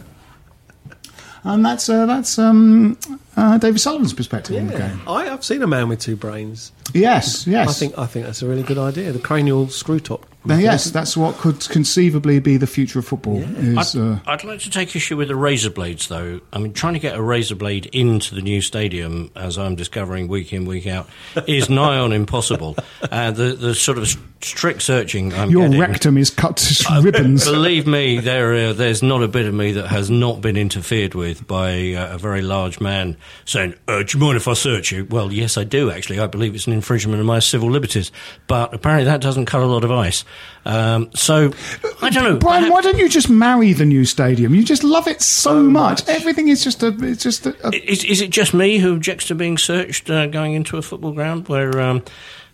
And 1.47 1.65
that's 1.65 1.89
uh, 1.91 2.07
that's 2.07 2.39
um, 2.39 2.99
uh, 3.37 3.59
David 3.59 3.79
Sullivan's 3.79 4.15
perspective 4.15 4.57
on 4.57 4.67
the 4.69 4.79
game. 4.79 5.01
I, 5.07 5.29
I've 5.29 5.45
seen 5.45 5.63
a 5.63 5.67
man 5.67 5.89
with 5.89 6.01
two 6.01 6.17
brains. 6.17 6.73
Yes, 6.95 7.47
yes. 7.47 7.69
I 7.69 7.73
think 7.73 7.99
I 7.99 8.07
think 8.07 8.25
that's 8.25 8.41
a 8.41 8.47
really 8.47 8.63
good 8.63 8.79
idea. 8.79 9.13
The 9.13 9.19
cranial 9.19 9.69
screw 9.69 10.01
top. 10.01 10.27
Now, 10.47 10.57
yes, 10.57 10.91
that's 10.91 11.17
what 11.17 11.37
could 11.37 11.61
conceivably 11.69 12.39
be 12.39 12.57
the 12.57 12.67
future 12.67 12.99
of 12.99 13.07
football. 13.07 13.39
Is 13.39 13.97
I'd, 13.97 14.01
uh, 14.01 14.19
I'd 14.27 14.45
like 14.45 14.61
to 14.61 14.71
take 14.71 14.95
issue 14.95 15.17
with 15.17 15.29
the 15.29 15.37
razor 15.37 15.71
blades, 15.71 16.09
though. 16.09 16.41
I 16.53 16.59
mean, 16.59 16.75
trying 16.75 16.95
to 16.95 17.01
get 17.01 17.17
a 17.17 17.23
razor 17.23 17.55
blade 17.55 17.87
into 17.87 18.35
the 18.35 18.43
new 18.43 18.61
stadium, 18.61 19.31
as 19.35 19.57
I'm 19.57 19.75
discovering 19.75 20.29
week 20.29 20.53
in, 20.53 20.67
week 20.67 20.87
out, 20.87 21.09
is 21.47 21.71
nigh 21.71 21.99
on 21.99 22.13
impossible. 22.13 22.77
Uh, 23.03 23.31
the, 23.31 23.55
the 23.55 23.75
sort 23.75 23.97
of 23.97 24.15
strict 24.45 24.83
searching 24.83 25.33
I'm 25.33 25.51
your 25.51 25.63
getting, 25.63 25.81
rectum 25.81 26.19
is 26.19 26.31
cut 26.31 26.59
to 26.59 27.01
ribbons. 27.03 27.45
Believe 27.45 27.87
me, 27.87 28.19
there 28.19 28.55
uh, 28.55 28.73
there's 28.73 29.03
not 29.03 29.23
a 29.23 29.29
bit 29.29 29.47
of 29.47 29.55
me 29.55 29.73
that 29.73 29.89
has 29.89 30.11
not 30.11 30.41
been 30.41 30.57
interfered 30.57 31.15
with 31.15 31.47
by 31.47 31.95
uh, 31.95 32.15
a 32.15 32.19
very 32.19 32.43
large 32.43 32.81
man 32.81 33.17
saying, 33.45 33.75
uh, 33.89 34.03
"Do 34.03 34.19
you 34.19 34.25
mind 34.25 34.37
if 34.37 34.47
I 34.47 34.53
search 34.53 34.93
you?" 34.93 35.07
Well, 35.07 35.33
yes, 35.33 35.57
I 35.57 35.65
do 35.65 35.91
actually. 35.91 36.21
I 36.21 36.27
believe 36.27 36.55
it's 36.55 36.67
an 36.67 36.73
infringement 36.73 37.21
of 37.21 37.27
my 37.27 37.39
civil 37.39 37.71
liberties, 37.71 38.13
but 38.47 38.75
apparently 38.75 39.05
that 39.05 39.21
doesn't 39.21 39.47
cut 39.47 39.63
a 39.63 39.67
lot 39.67 39.85
of 39.85 39.91
ice. 39.91 40.25
Um, 40.67 41.11
so 41.15 41.53
I 42.01 42.11
don't 42.11 42.25
know. 42.25 42.39
Brian, 42.39 42.71
why 42.71 42.81
don't 42.81 42.97
you 42.97 43.09
just 43.09 43.29
marry 43.29 43.73
the 43.73 43.85
new 43.85 44.05
stadium? 44.05 44.55
You 44.55 44.65
just 44.65 44.83
love 44.83 45.07
it 45.07 45.21
so, 45.21 45.63
much. 45.63 46.09
Everything 46.09 46.49
is 46.49 46.65
just 46.65 46.83
a. 46.83 46.89
It's 47.03 47.23
just 47.23 47.47
a. 47.47 47.69
a 47.69 47.91
Is, 47.91 48.05
is 48.05 48.21
it 48.21 48.31
just 48.31 48.55
me 48.55 48.79
who 48.79 48.95
objects 48.95 49.27
to 49.27 49.35
being 49.35 49.59
searched 49.59 50.09
uh, 50.09 50.27
going 50.27 50.55
into 50.55 50.77
a 50.77 50.83
football 50.83 51.13
ground 51.13 51.49
where, 51.49 51.81
um, 51.81 52.03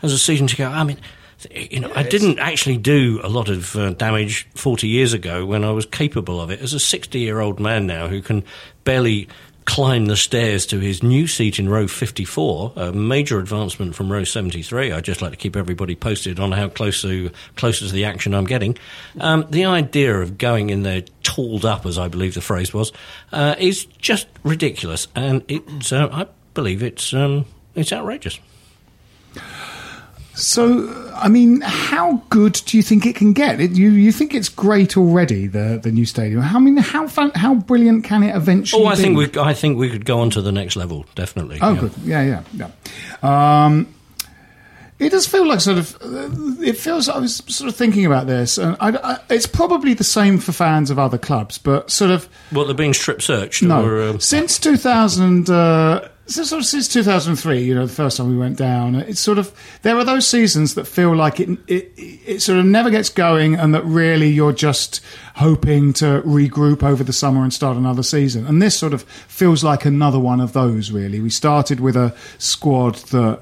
as 0.03 0.13
a 0.13 0.19
season 0.19 0.47
to 0.49 0.57
go? 0.57 0.67
I 0.67 0.83
mean, 0.83 0.99
you 1.53 1.81
know, 1.81 1.93
I 1.95 2.03
didn't 2.03 2.39
actually 2.39 2.77
do 2.77 3.21
a 3.23 3.29
lot 3.29 3.49
of 3.49 3.75
uh, 3.77 3.91
damage 3.91 4.49
40 4.55 4.89
years 4.89 5.13
ago 5.13 5.47
when 5.47 5.65
I 5.65 5.71
was 5.71 5.87
capable 5.87 6.41
of 6.41 6.51
it. 6.51 6.61
As 6.61 6.75
a 6.75 6.81
60 6.81 7.19
year 7.19 7.41
old 7.41 7.61
man 7.61 7.87
now 7.87 8.09
who 8.09 8.21
can 8.21 8.45
barely 8.85 9.29
climb 9.65 10.07
the 10.07 10.17
stairs 10.17 10.67
to 10.67 10.81
his 10.81 11.03
new 11.03 11.27
seat 11.27 11.59
in 11.59 11.69
row 11.69 11.87
54, 11.87 12.73
a 12.77 12.93
major 12.93 13.39
advancement 13.39 13.95
from 13.95 14.11
row 14.11 14.25
73. 14.25 14.93
I'd 14.93 15.05
just 15.05 15.23
like 15.23 15.31
to 15.31 15.37
keep 15.37 15.57
everybody 15.57 15.95
posted 15.95 16.41
on 16.41 16.53
how 16.53 16.69
close 16.69 17.03
to 17.03 17.31
closer 17.57 17.87
to 17.87 17.93
the 17.93 18.05
action 18.05 18.35
I'm 18.35 18.47
getting. 18.47 18.77
Um, 19.21 19.47
the 19.51 19.67
idea 19.67 20.19
of 20.21 20.39
going 20.39 20.71
in 20.71 20.83
there 20.83 21.03
tooled 21.23 21.65
up, 21.65 21.87
as 21.87 21.99
I 21.99 22.09
believe 22.09 22.35
the 22.35 22.41
phrase 22.41 22.75
was, 22.75 22.93
uh, 23.33 23.55
is 23.59 23.85
just 23.85 24.27
ridiculous, 24.43 25.09
and 25.15 25.45
it's 25.49 25.93
uh, 25.93 26.09
I 26.11 26.27
believe 26.55 26.83
it's 26.83 27.15
um, 27.15 27.45
it's 27.75 27.93
outrageous. 27.93 28.39
So, 30.35 31.13
I 31.17 31.29
mean, 31.29 31.61
how 31.61 32.23
good 32.31 32.61
do 32.65 32.77
you 32.77 32.83
think 32.83 33.05
it 33.05 33.15
can 33.17 33.33
get? 33.33 33.61
It, 33.61 33.73
you 33.73 33.91
you 33.91 34.13
think 34.13 34.35
it's 34.35 34.49
great 34.49 34.97
already 34.97 35.47
the 35.49 35.79
the 35.83 35.91
new 35.91 36.07
stadium? 36.07 36.41
How 36.41 36.57
I 36.57 36.61
mean, 36.61 36.77
how 36.79 37.09
fun, 37.09 37.31
how 37.35 37.55
brilliant 37.55 38.05
can 38.05 38.23
it 38.23 38.35
eventually? 38.35 38.83
Oh, 38.83 38.87
I 38.87 38.95
be? 38.95 39.03
think 39.03 39.17
we 39.19 39.41
I 39.41 39.53
think 39.55 39.79
we 39.79 39.91
could 39.91 40.05
go 40.05 40.21
on 40.21 40.31
to 40.31 40.41
the 40.41 40.53
next 40.53 40.77
level, 40.77 41.05
definitely. 41.15 41.59
Oh, 41.61 41.75
yeah. 41.75 41.81
good. 41.81 41.93
Yeah, 42.05 42.43
yeah, 42.55 42.71
yeah. 43.23 43.65
Um, 43.67 43.93
it 44.99 45.11
does 45.11 45.27
feel 45.27 45.47
like 45.47 45.61
sort 45.61 45.79
of. 45.79 45.97
Uh, 46.01 46.63
it 46.63 46.77
feels. 46.77 47.09
I 47.09 47.19
was 47.19 47.37
sort 47.49 47.69
of 47.69 47.77
thinking 47.77 48.07
about 48.07 48.27
this, 48.27 48.57
and 48.57 48.77
I, 48.81 48.91
I, 48.91 49.19
it's 49.31 49.47
probably 49.47 49.95
the 49.95 50.05
same 50.05 50.39
for 50.39 50.53
fans 50.53 50.91
of 50.91 50.99
other 50.99 51.19
clubs, 51.19 51.59
but 51.59 51.91
sort 51.91 52.11
of 52.11 52.29
Well, 52.53 52.67
they're 52.67 52.75
being 52.75 52.95
strip 52.95 53.21
searched. 53.21 53.63
no. 53.63 53.85
or, 53.85 54.03
um, 54.03 54.21
since 54.21 54.59
two 54.59 54.77
thousand. 54.77 55.51
Uh, 55.51 56.09
so 56.31 56.45
sort 56.45 56.61
of 56.61 56.67
since 56.67 56.87
2003, 56.89 57.61
you 57.61 57.75
know, 57.75 57.87
the 57.87 57.93
first 57.93 58.17
time 58.17 58.31
we 58.31 58.37
went 58.37 58.57
down, 58.57 58.95
it's 58.95 59.21
sort 59.21 59.39
of 59.39 59.53
there 59.83 59.97
are 59.97 60.05
those 60.05 60.27
seasons 60.27 60.75
that 60.75 60.87
feel 60.87 61.15
like 61.15 61.41
it, 61.41 61.59
it 61.67 61.93
it 61.97 62.43
sort 62.43 62.59
of 62.59 62.67
never 62.67 62.89
gets 62.89 63.09
going, 63.09 63.55
and 63.55 63.75
that 63.75 63.85
really 63.85 64.29
you're 64.29 64.53
just 64.53 65.01
hoping 65.37 65.93
to 65.95 66.23
regroup 66.23 66.83
over 66.83 67.03
the 67.03 67.13
summer 67.13 67.43
and 67.43 67.53
start 67.53 67.77
another 67.77 68.03
season. 68.03 68.47
And 68.47 68.63
this 68.63 68.79
sort 68.79 68.95
of 68.95 69.03
feels 69.03 69.65
like 69.65 69.85
another 69.85 70.19
one 70.19 70.41
of 70.41 70.53
those. 70.53 70.91
Really, 70.91 71.21
we 71.21 71.31
started 71.31 71.81
with 71.81 71.97
a 71.97 72.15
squad 72.39 72.95
that 73.07 73.41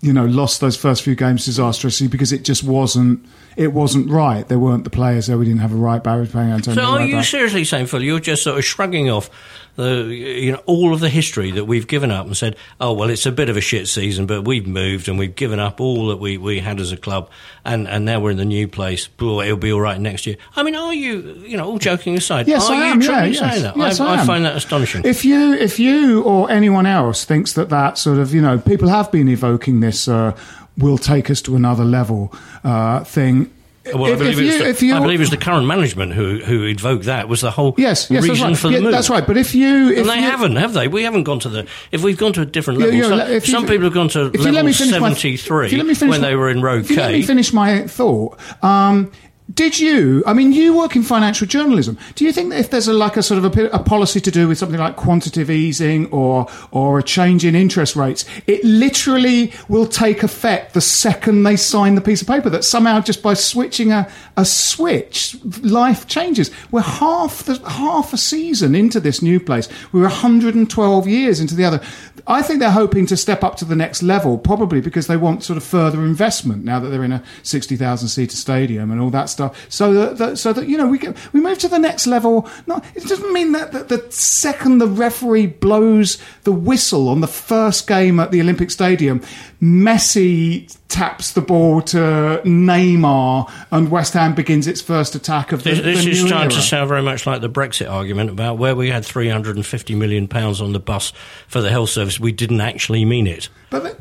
you 0.00 0.12
know 0.12 0.26
lost 0.26 0.60
those 0.60 0.76
first 0.76 1.02
few 1.02 1.14
games 1.14 1.44
disastrously 1.44 2.08
because 2.08 2.32
it 2.32 2.42
just 2.42 2.64
wasn't 2.64 3.24
it 3.56 3.72
wasn't 3.72 4.10
right. 4.10 4.46
There 4.46 4.58
weren't 4.58 4.84
the 4.84 4.90
players 4.90 5.26
there. 5.26 5.38
We 5.38 5.46
didn't 5.46 5.60
have 5.60 5.72
a 5.72 5.76
right 5.76 6.02
back. 6.02 6.20
We 6.20 6.26
playing 6.26 6.50
Antonio. 6.50 6.82
So 6.82 6.88
are 6.90 6.98
right 6.98 7.08
you 7.08 7.16
back. 7.16 7.24
seriously 7.24 7.64
saying, 7.64 7.86
Phil, 7.86 8.02
you're 8.02 8.20
just 8.20 8.42
sort 8.42 8.58
of 8.58 8.64
shrugging 8.64 9.08
off 9.10 9.30
the, 9.76 10.04
you 10.04 10.52
know, 10.52 10.62
all 10.66 10.92
of 10.94 11.00
the 11.00 11.08
history 11.08 11.50
that 11.52 11.64
we've 11.66 11.86
given 11.86 12.10
up 12.10 12.26
and 12.26 12.36
said, 12.36 12.56
oh, 12.80 12.92
well, 12.94 13.10
it's 13.10 13.26
a 13.26 13.32
bit 13.32 13.48
of 13.48 13.56
a 13.56 13.60
shit 13.60 13.88
season, 13.88 14.26
but 14.26 14.42
we've 14.42 14.66
moved 14.66 15.08
and 15.08 15.18
we've 15.18 15.34
given 15.36 15.58
up 15.58 15.80
all 15.80 16.08
that 16.08 16.16
we, 16.16 16.38
we 16.38 16.60
had 16.60 16.80
as 16.80 16.92
a 16.92 16.96
club 16.96 17.30
and, 17.64 17.86
and 17.88 18.04
now 18.04 18.20
we're 18.20 18.30
in 18.30 18.36
the 18.38 18.44
new 18.44 18.68
place. 18.68 19.06
Boy, 19.06 19.46
it'll 19.46 19.56
be 19.58 19.72
all 19.72 19.80
right 19.80 20.00
next 20.00 20.26
year. 20.26 20.36
I 20.54 20.62
mean, 20.62 20.74
are 20.74 20.94
you, 20.94 21.42
you 21.46 21.56
know, 21.56 21.66
all 21.66 21.78
joking 21.78 22.16
aside, 22.16 22.48
Yes, 22.48 22.68
are 22.68 22.74
I 22.74 22.76
you 22.78 22.84
am. 22.84 23.02
Yeah, 23.02 23.24
yes. 23.24 23.62
that? 23.62 23.76
Yes, 23.76 24.00
I, 24.00 24.14
I 24.16 24.20
am. 24.20 24.26
find 24.26 24.44
that 24.44 24.56
astonishing. 24.56 25.02
If 25.04 25.24
you, 25.24 25.52
if 25.54 25.78
you 25.78 26.22
or 26.22 26.50
anyone 26.50 26.86
else 26.86 27.24
thinks 27.24 27.52
that 27.54 27.68
that 27.70 27.98
sort 27.98 28.18
of, 28.18 28.34
you 28.34 28.40
know, 28.40 28.58
people 28.58 28.88
have 28.88 29.12
been 29.12 29.28
evoking 29.28 29.80
this, 29.80 30.08
uh, 30.08 30.36
will 30.78 30.98
take 30.98 31.30
us 31.30 31.40
to 31.42 31.56
another 31.56 31.84
level 31.84 32.32
uh, 32.64 33.02
thing. 33.04 33.50
well, 33.94 34.06
I 34.12 34.16
believe, 34.16 34.20
if 34.20 34.22
it 34.22 34.26
was 34.26 34.38
you, 34.54 34.58
the, 34.58 34.68
if 34.68 34.82
I 34.96 35.00
believe 35.00 35.20
it 35.20 35.22
was 35.22 35.30
the 35.30 35.36
current 35.36 35.66
management 35.66 36.12
who, 36.12 36.38
who 36.40 36.64
invoked 36.64 37.04
that 37.04 37.28
was 37.28 37.40
the 37.40 37.50
whole 37.52 37.74
yes, 37.78 38.10
yes, 38.10 38.24
reason 38.24 38.48
that's 38.48 38.60
for 38.60 38.68
the 38.68 38.74
Yeah, 38.74 38.80
move. 38.80 38.90
that's 38.92 39.08
right. 39.08 39.24
But 39.26 39.36
if 39.36 39.54
you, 39.54 39.90
if 39.90 39.98
And 39.98 40.08
they 40.08 40.16
you, 40.16 40.22
haven't, 40.22 40.56
have 40.56 40.72
they? 40.72 40.88
We 40.88 41.04
haven't 41.04 41.22
gone 41.24 41.38
to 41.40 41.48
the. 41.48 41.68
If 41.92 42.02
we've 42.02 42.18
gone 42.18 42.32
to 42.32 42.40
a 42.42 42.46
different 42.46 42.80
level, 42.80 42.94
yeah, 42.94 43.08
some, 43.08 43.20
if 43.20 43.46
you- 43.46 43.52
some 43.52 43.66
people 43.66 43.84
have 43.84 43.94
gone 43.94 44.08
to 44.10 44.26
if 44.26 44.40
you 44.40 44.46
level 44.46 44.64
me 44.64 44.72
finish 44.72 44.92
my- 44.92 45.08
seventy-three 45.08 45.66
if 45.66 45.72
you 45.72 45.78
let 45.78 45.86
me 45.86 45.94
finish 45.94 46.10
when 46.10 46.20
my- 46.20 46.28
they 46.28 46.34
were 46.34 46.50
in 46.50 46.60
row 46.62 46.78
If 46.78 46.90
you 46.90 46.96
let 46.96 47.12
me 47.12 47.22
finish 47.22 47.52
my 47.52 47.86
thought. 47.86 48.38
Um, 48.62 49.12
did 49.54 49.78
you? 49.78 50.24
I 50.26 50.32
mean, 50.32 50.50
you 50.50 50.76
work 50.76 50.96
in 50.96 51.04
financial 51.04 51.46
journalism. 51.46 51.96
Do 52.16 52.24
you 52.24 52.32
think 52.32 52.50
that 52.50 52.58
if 52.58 52.70
there's 52.70 52.88
a 52.88 52.92
like 52.92 53.16
a 53.16 53.22
sort 53.22 53.44
of 53.44 53.56
a, 53.56 53.66
a 53.68 53.78
policy 53.78 54.20
to 54.20 54.30
do 54.32 54.48
with 54.48 54.58
something 54.58 54.80
like 54.80 54.96
quantitative 54.96 55.50
easing 55.50 56.06
or 56.06 56.48
or 56.72 56.98
a 56.98 57.02
change 57.02 57.44
in 57.44 57.54
interest 57.54 57.94
rates, 57.94 58.24
it 58.48 58.64
literally 58.64 59.52
will 59.68 59.86
take 59.86 60.24
effect 60.24 60.74
the 60.74 60.80
second 60.80 61.44
they 61.44 61.54
sign 61.54 61.94
the 61.94 62.00
piece 62.00 62.22
of 62.22 62.26
paper? 62.26 62.50
That 62.50 62.64
somehow 62.64 63.00
just 63.00 63.22
by 63.22 63.34
switching 63.34 63.92
a, 63.92 64.10
a 64.36 64.44
switch, 64.44 65.36
life 65.62 66.08
changes. 66.08 66.50
We're 66.72 66.80
half 66.80 67.44
the 67.44 67.56
half 67.68 68.12
a 68.12 68.18
season 68.18 68.74
into 68.74 68.98
this 68.98 69.22
new 69.22 69.38
place. 69.38 69.68
We're 69.92 70.02
112 70.02 71.06
years 71.06 71.40
into 71.40 71.54
the 71.54 71.64
other. 71.64 71.80
I 72.26 72.42
think 72.42 72.58
they're 72.58 72.70
hoping 72.70 73.06
to 73.06 73.16
step 73.16 73.44
up 73.44 73.56
to 73.58 73.64
the 73.64 73.76
next 73.76 74.02
level, 74.02 74.38
probably 74.38 74.80
because 74.80 75.06
they 75.06 75.16
want 75.16 75.44
sort 75.44 75.56
of 75.56 75.62
further 75.62 76.04
investment 76.04 76.64
now 76.64 76.80
that 76.80 76.88
they're 76.88 77.04
in 77.04 77.12
a 77.12 77.22
60,000 77.44 78.08
seater 78.08 78.36
stadium 78.36 78.90
and 78.90 79.00
all 79.00 79.10
that 79.10 79.30
stuff. 79.36 79.66
So 79.68 79.92
that, 79.92 80.18
that 80.18 80.38
so 80.38 80.52
that 80.52 80.66
you 80.66 80.76
know 80.76 80.88
we 80.88 80.98
get, 80.98 81.16
we 81.32 81.40
move 81.40 81.58
to 81.58 81.68
the 81.68 81.78
next 81.78 82.06
level. 82.06 82.48
No, 82.66 82.82
it 82.94 83.04
doesn't 83.04 83.32
mean 83.32 83.52
that, 83.52 83.72
that 83.72 83.88
the 83.88 84.04
second 84.10 84.78
the 84.78 84.86
referee 84.86 85.46
blows 85.46 86.18
the 86.44 86.52
whistle 86.52 87.08
on 87.08 87.20
the 87.20 87.28
first 87.28 87.86
game 87.86 88.18
at 88.18 88.30
the 88.30 88.40
Olympic 88.40 88.70
Stadium, 88.70 89.20
Messi 89.62 90.74
taps 90.88 91.32
the 91.32 91.40
ball 91.40 91.82
to 91.82 92.40
Neymar 92.44 93.50
and 93.70 93.90
West 93.90 94.14
Ham 94.14 94.34
begins 94.34 94.66
its 94.66 94.80
first 94.80 95.14
attack 95.14 95.52
of 95.52 95.62
the, 95.62 95.70
This, 95.70 95.80
this 95.80 96.04
the 96.04 96.10
is 96.12 96.26
starting 96.26 96.50
to 96.50 96.62
sound 96.62 96.88
very 96.88 97.02
much 97.02 97.26
like 97.26 97.40
the 97.40 97.50
Brexit 97.50 97.90
argument 97.90 98.30
about 98.30 98.58
where 98.58 98.74
we 98.74 98.90
had 98.90 99.04
350 99.04 99.94
million 99.94 100.28
pounds 100.28 100.60
on 100.60 100.72
the 100.72 100.80
bus 100.80 101.12
for 101.48 101.60
the 101.60 101.70
health 101.70 101.90
service. 101.90 102.20
We 102.20 102.32
didn't 102.32 102.60
actually 102.60 103.04
mean 103.04 103.26
it. 103.26 103.48
But 103.70 103.84
they, 103.84 103.92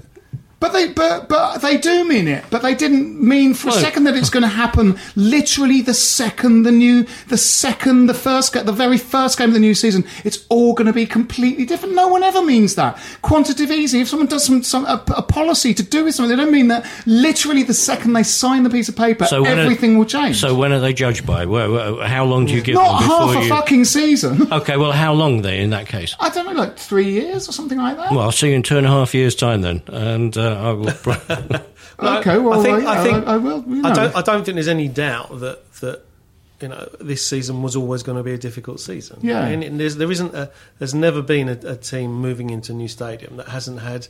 but 0.59 0.73
they 0.73 0.87
but 0.93 1.27
but 1.29 1.59
they 1.59 1.77
do 1.77 2.07
mean 2.07 2.27
it. 2.27 2.43
But 2.49 2.61
they 2.61 2.73
didn't 2.75 3.21
mean 3.21 3.53
for 3.53 3.69
a 3.69 3.71
second 3.73 4.05
that 4.05 4.15
it's 4.15 4.29
going 4.29 4.43
to 4.43 4.49
happen. 4.49 4.97
Literally, 5.15 5.81
the 5.81 5.93
second 5.93 6.63
the 6.63 6.71
new, 6.71 7.05
the 7.27 7.37
second 7.37 8.07
the 8.07 8.13
first, 8.13 8.53
the 8.53 8.71
very 8.71 8.97
first 8.97 9.37
game 9.37 9.49
of 9.49 9.53
the 9.53 9.59
new 9.59 9.75
season, 9.75 10.05
it's 10.23 10.45
all 10.49 10.73
going 10.73 10.87
to 10.87 10.93
be 10.93 11.05
completely 11.05 11.65
different. 11.65 11.93
No 11.95 12.07
one 12.07 12.23
ever 12.23 12.41
means 12.41 12.75
that. 12.75 12.97
Quantitative 13.21 13.71
easing. 13.71 14.01
If 14.01 14.07
someone 14.09 14.27
does 14.27 14.45
some, 14.45 14.63
some 14.63 14.85
a, 14.85 15.03
a 15.15 15.21
policy 15.21 15.73
to 15.73 15.83
do 15.83 16.05
with 16.05 16.15
something, 16.15 16.35
they 16.35 16.41
don't 16.43 16.51
mean 16.53 16.67
that. 16.69 16.85
Literally, 17.05 17.63
the 17.63 17.73
second 17.73 18.13
they 18.13 18.23
sign 18.23 18.63
the 18.63 18.69
piece 18.69 18.89
of 18.89 18.95
paper, 18.95 19.25
So 19.25 19.41
when 19.43 19.57
are- 19.59 19.61
everything 19.61 19.97
will 19.97 20.05
change. 20.05 20.37
So 20.39 20.55
when 20.55 20.71
are 20.71 20.79
they 20.79 20.93
judged 20.93 21.25
by? 21.25 21.45
Where, 21.45 21.69
where- 21.69 22.07
how 22.07 22.25
long 22.25 22.45
do 22.45 22.53
you 22.53 22.61
give 22.61 22.75
Not 22.75 23.03
half 23.03 23.35
a 23.35 23.43
you? 23.43 23.49
fucking 23.49 23.85
season. 23.85 24.47
Okay, 24.55 24.77
well, 24.77 24.91
how 24.93 25.11
long 25.13 25.41
then 25.41 25.55
in 25.55 25.69
that 25.71 25.87
case? 25.87 26.15
I 26.19 26.29
don't 26.29 26.45
know, 26.45 26.53
like 26.53 26.77
three 26.77 27.09
years 27.11 27.49
or 27.49 27.51
something 27.51 27.77
like 27.77 27.97
that. 27.97 28.11
Well, 28.11 28.21
I'll 28.21 28.31
see 28.31 28.49
you 28.49 28.55
in 28.55 28.63
two 28.63 28.77
and 28.77 28.85
a 28.85 28.89
half 28.89 29.13
years' 29.13 29.35
time 29.35 29.61
then, 29.61 29.81
and 29.87 30.35
uh, 30.37 30.44
I 30.53 30.71
will. 30.71 30.89
okay, 32.19 32.37
well, 32.37 32.59
I 32.59 32.63
think, 32.63 32.83
yeah, 32.83 32.89
I, 32.89 33.03
think 33.03 33.27
I, 33.27 33.33
I 33.33 33.37
will. 33.37 33.63
You 33.67 33.81
know. 33.81 33.89
I 33.89 33.93
don't. 33.93 34.15
I 34.15 34.21
don't 34.21 34.43
think 34.43 34.55
there's 34.55 34.67
any 34.67 34.87
doubt 34.87 35.39
that 35.39 35.71
that 35.75 36.03
you 36.61 36.67
know 36.67 36.89
this 36.99 37.27
season 37.27 37.61
was 37.61 37.75
always 37.75 38.03
going 38.03 38.17
to 38.17 38.23
be 38.23 38.33
a 38.33 38.37
difficult 38.37 38.79
season. 38.79 39.19
Yeah. 39.21 39.45
and, 39.45 39.63
and 39.63 39.79
there's, 39.79 39.97
there 39.97 40.11
isn't. 40.11 40.33
A, 40.33 40.51
there's 40.79 40.93
never 40.93 41.21
been 41.21 41.49
a, 41.49 41.59
a 41.65 41.75
team 41.75 42.13
moving 42.13 42.49
into 42.49 42.71
a 42.71 42.75
new 42.75 42.87
stadium 42.87 43.37
that 43.37 43.49
hasn't 43.49 43.79
had 43.79 44.07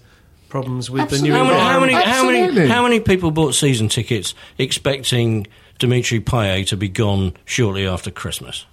problems 0.50 0.90
with 0.90 1.10
the 1.10 1.20
new 1.20 1.34
how 1.34 1.44
many? 1.44 1.60
How 1.60 1.80
many? 1.80 1.94
How 1.94 2.26
many? 2.26 2.68
How 2.68 2.84
many 2.84 3.00
people 3.00 3.32
bought 3.32 3.56
season 3.56 3.90
tickets 3.90 4.34
expecting 4.58 5.48
Dimitri 5.80 6.20
Payet 6.20 6.68
to 6.68 6.78
be 6.78 6.90
gone 6.90 7.34
shortly 7.46 7.88
after 7.88 8.12
Christmas? 8.12 8.66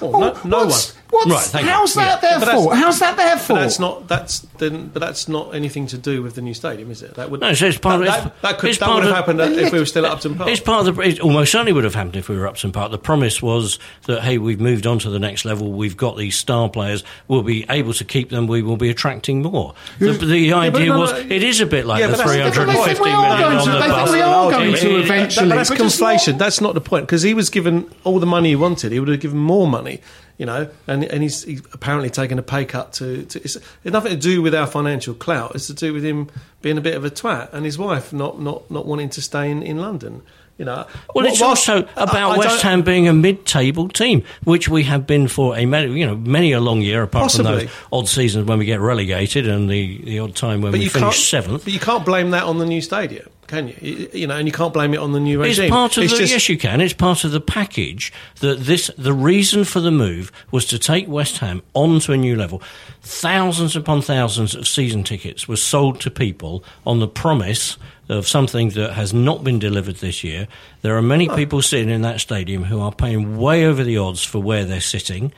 Oh, 0.00 0.12
no, 0.12 0.40
no 0.44 0.66
one. 0.66 0.80
What's, 1.10 1.26
What's, 1.26 1.28
Right, 1.28 1.44
thank 1.52 1.66
you. 1.66 1.70
how's 1.72 1.94
that 1.94 2.06
Yeah. 2.22 2.28
there 2.30 2.38
But 2.40 2.44
that's- 2.46 2.64
for? 2.64 2.74
How's 2.76 2.98
that 3.00 3.16
there 3.16 3.36
for? 3.38 3.54
That's 3.54 3.78
not 3.78 4.08
that's 4.08 4.40
then. 4.58 4.90
But 4.92 5.00
that's 5.00 5.28
not 5.28 5.54
anything 5.54 5.86
to 5.88 5.98
do 5.98 6.22
with 6.22 6.34
the 6.34 6.42
new 6.42 6.54
stadium, 6.54 6.90
is 6.90 7.02
it? 7.02 7.14
That 7.14 7.30
would 7.30 7.40
No, 7.40 7.52
so 7.54 7.66
it's 7.66 7.78
part 7.78 8.00
that, 8.04 8.08
of- 8.18 8.24
that, 8.24 8.42
that 8.42 8.58
could 8.58 8.70
it's 8.70 8.78
that 8.78 8.84
part 8.86 8.96
would 8.96 9.04
have 9.04 9.10
of- 9.28 9.36
happened 9.36 9.40
if 9.58 9.72
we 9.72 9.78
were 9.78 9.86
still 9.86 10.04
at 10.06 10.12
Upton 10.12 10.34
Park. 10.34 10.50
It's 10.50 10.60
part 10.60 10.86
of 10.86 10.96
the. 10.96 11.02
It 11.02 11.20
almost 11.20 11.52
certainly 11.52 11.72
would 11.72 11.84
have 11.84 11.94
happened 11.94 12.16
if 12.16 12.28
we 12.28 12.36
were 12.36 12.46
at 12.46 12.50
Upton 12.54 12.72
Park. 12.72 12.90
The 12.90 12.98
promise 12.98 13.40
was 13.42 13.78
that 14.06 14.22
hey, 14.22 14.38
we've 14.38 14.60
moved 14.60 14.86
on 14.86 14.98
to 15.00 15.10
the 15.10 15.18
next 15.18 15.44
level. 15.44 15.72
We've 15.72 15.96
got 15.96 16.16
these 16.16 16.36
star 16.36 16.68
players. 16.68 17.02
We'll 17.26 17.42
be 17.42 17.64
able 17.70 17.94
to 17.94 18.04
keep 18.04 18.30
them. 18.30 18.46
We 18.46 18.62
will 18.62 18.76
be 18.76 18.90
attracting 18.90 19.42
more. 19.42 19.74
The, 19.98 20.12
the 20.12 20.50
but 20.50 20.58
idea 20.58 20.86
no, 20.86 20.98
was 21.00 21.12
no, 21.12 21.18
it 21.18 21.42
is 21.42 21.60
a 21.60 21.66
bit 21.66 21.86
like 21.86 22.00
yeah, 22.00 22.08
the 22.08 22.12
but 22.12 22.16
that's- 22.18 22.32
three 22.34 22.42
but 22.42 22.54
hundred 22.54 22.72
they 22.72 22.78
and 22.78 22.84
think 22.84 22.96
fifty 22.98 23.04
we 23.04 23.10
are 23.10 23.22
million 23.22 23.40
going 23.40 23.56
on 23.58 23.64
to- 23.64 23.70
the 23.70 23.76
they 23.78 23.82
think 23.82 23.94
bus. 23.94 24.12
we 24.12 24.20
are 24.20 24.50
going 24.50 24.74
to 24.74 24.96
eventually. 25.00 25.48
That's 25.48 25.68
but 25.70 25.78
conflation. 25.78 26.38
That's 26.38 26.60
not 26.60 26.74
the 26.74 26.80
point 26.80 27.06
because 27.06 27.22
he 27.22 27.34
was 27.34 27.50
given 27.50 27.90
all 28.04 28.18
the 28.18 28.26
money 28.26 28.50
he 28.50 28.56
wanted. 28.56 28.92
He 28.92 29.00
would 29.00 29.08
have 29.08 29.20
given 29.20 29.38
more 29.38 29.66
money, 29.66 30.00
you 30.38 30.46
know, 30.46 30.70
and 30.86 31.04
and 31.04 31.22
he's, 31.22 31.42
he's 31.42 31.62
apparently 31.72 32.08
taken 32.08 32.38
a 32.38 32.42
pay 32.42 32.64
cut 32.64 32.92
to. 32.94 33.24
to 33.24 33.42
it's, 33.42 33.56
it's 33.56 33.92
nothing 33.92 34.12
to 34.12 34.16
do 34.16 34.40
with 34.40 34.54
our 34.54 34.66
financial 34.66 35.12
clout. 35.12 35.54
It's 35.54 35.66
to 35.66 35.74
do 35.74 35.92
with 35.92 36.04
him 36.04 36.30
being 36.62 36.78
a 36.78 36.80
bit 36.80 36.96
of 36.96 37.04
a 37.04 37.10
twat 37.10 37.52
and 37.52 37.64
his 37.64 37.76
wife 37.76 38.12
not 38.12 38.40
not 38.40 38.70
not 38.70 38.86
wanting 38.86 39.10
to 39.10 39.20
stay 39.20 39.50
in, 39.50 39.62
in 39.62 39.78
London. 39.78 40.22
You 40.58 40.64
know, 40.64 40.86
Well, 41.14 41.24
it's 41.24 41.40
Whilst- 41.40 41.68
also 41.68 41.88
about 41.96 42.32
I 42.32 42.38
West 42.38 42.62
Ham 42.62 42.82
being 42.82 43.06
a 43.06 43.12
mid-table 43.12 43.88
team, 43.88 44.24
which 44.42 44.68
we 44.68 44.82
have 44.82 45.06
been 45.06 45.28
for 45.28 45.56
a 45.56 45.64
many, 45.66 45.96
you 46.00 46.04
know 46.04 46.16
many 46.16 46.50
a 46.50 46.58
long 46.58 46.80
year. 46.82 47.02
Apart 47.04 47.30
from 47.30 47.44
those 47.44 47.68
odd 47.92 48.08
seasons 48.08 48.46
when 48.46 48.58
we 48.58 48.64
get 48.64 48.80
relegated 48.80 49.46
and 49.46 49.70
the, 49.70 50.02
the 50.02 50.18
odd 50.18 50.34
time 50.34 50.60
when 50.60 50.72
But 50.72 50.80
we 50.80 50.88
finish 50.88 51.28
seventh. 51.28 51.62
But 51.62 51.72
you 51.72 51.78
can't 51.78 52.04
blame 52.04 52.30
that 52.32 52.42
on 52.42 52.58
the 52.58 52.66
new 52.66 52.80
stadium, 52.80 53.28
can 53.46 53.68
you? 53.68 54.08
You, 54.12 54.26
know, 54.26 54.36
and 54.36 54.48
you 54.48 54.52
can't 54.52 54.74
blame 54.74 54.94
it 54.94 54.98
on 54.98 55.12
the 55.12 55.20
new 55.20 55.40
It's 55.44 55.58
regime. 55.58 55.70
part 55.70 55.96
of 55.96 56.02
It's 56.02 56.12
the 56.14 56.18
just- 56.18 56.32
yes, 56.32 56.48
you 56.48 56.58
can. 56.58 56.80
It's 56.80 56.92
part 56.92 57.22
of 57.22 57.30
the 57.30 57.40
package 57.40 58.12
that 58.40 58.58
this. 58.64 58.90
The 58.98 59.12
reason 59.12 59.62
for 59.62 59.78
the 59.78 59.92
move 59.92 60.32
was 60.50 60.64
to 60.66 60.78
take 60.80 61.06
West 61.06 61.38
Ham 61.38 61.62
onto 61.74 62.12
a 62.12 62.16
new 62.16 62.34
level. 62.34 62.60
Thousands 63.02 63.76
upon 63.76 64.02
thousands 64.02 64.56
of 64.56 64.66
season 64.66 65.04
tickets 65.04 65.46
were 65.46 65.56
sold 65.56 66.00
to 66.00 66.10
people 66.10 66.64
on 66.84 66.98
the 66.98 67.06
promise 67.06 67.76
of 68.08 68.26
something 68.26 68.70
that 68.70 68.92
has 68.94 69.12
not 69.12 69.44
been 69.44 69.58
delivered 69.58 69.96
this 69.96 70.24
year. 70.24 70.48
There 70.82 70.96
are 70.96 71.02
many 71.02 71.28
people 71.28 71.60
sitting 71.62 71.90
in 71.90 72.02
that 72.02 72.20
stadium 72.20 72.64
who 72.64 72.80
are 72.80 72.92
paying 72.92 73.36
way 73.38 73.66
over 73.66 73.84
the 73.84 73.98
odds 73.98 74.24
for 74.24 74.38
where 74.40 74.64
they're 74.64 74.80
sitting. 74.80 75.32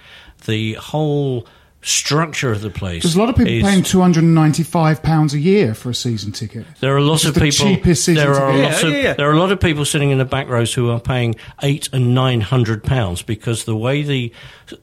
The 0.46 0.74
whole 0.74 1.46
structure 1.82 2.52
of 2.52 2.60
the 2.60 2.68
place. 2.68 3.02
There's 3.02 3.16
a 3.16 3.18
lot 3.18 3.30
of 3.30 3.36
people 3.36 3.52
is- 3.54 3.62
paying 3.62 3.82
two 3.82 4.00
hundred 4.02 4.22
and 4.24 4.34
ninety-five 4.34 5.02
pounds 5.02 5.32
a 5.34 5.38
year 5.38 5.74
for 5.74 5.90
a 5.90 5.94
season 5.94 6.30
ticket. 6.30 6.66
There 6.80 6.94
are 6.94 7.00
lots 7.00 7.22
This 7.22 7.28
of 7.30 7.34
the 7.36 7.40
people. 7.40 7.66
cheapest 7.66 8.04
season 8.04 8.22
there 8.22 8.34
are 8.34 8.50
ticket. 8.52 8.64
lots 8.70 8.82
Yeah, 8.82 8.88
of 8.88 8.94
yeah, 8.94 9.02
yeah. 9.02 9.12
there 9.14 9.28
are 9.30 9.32
a 9.32 9.38
lot 9.38 9.50
of 9.50 9.60
people 9.60 9.84
sitting 9.86 10.10
in 10.10 10.18
the 10.18 10.24
back 10.26 10.46
rows 10.48 10.74
who 10.74 10.90
are 10.90 11.00
paying 11.00 11.36
eight 11.62 11.88
and 11.92 12.14
nine 12.14 12.42
hundred 12.42 12.84
pounds 12.84 13.22
because 13.22 13.64
the 13.64 13.76
way 13.76 14.02
the 14.02 14.30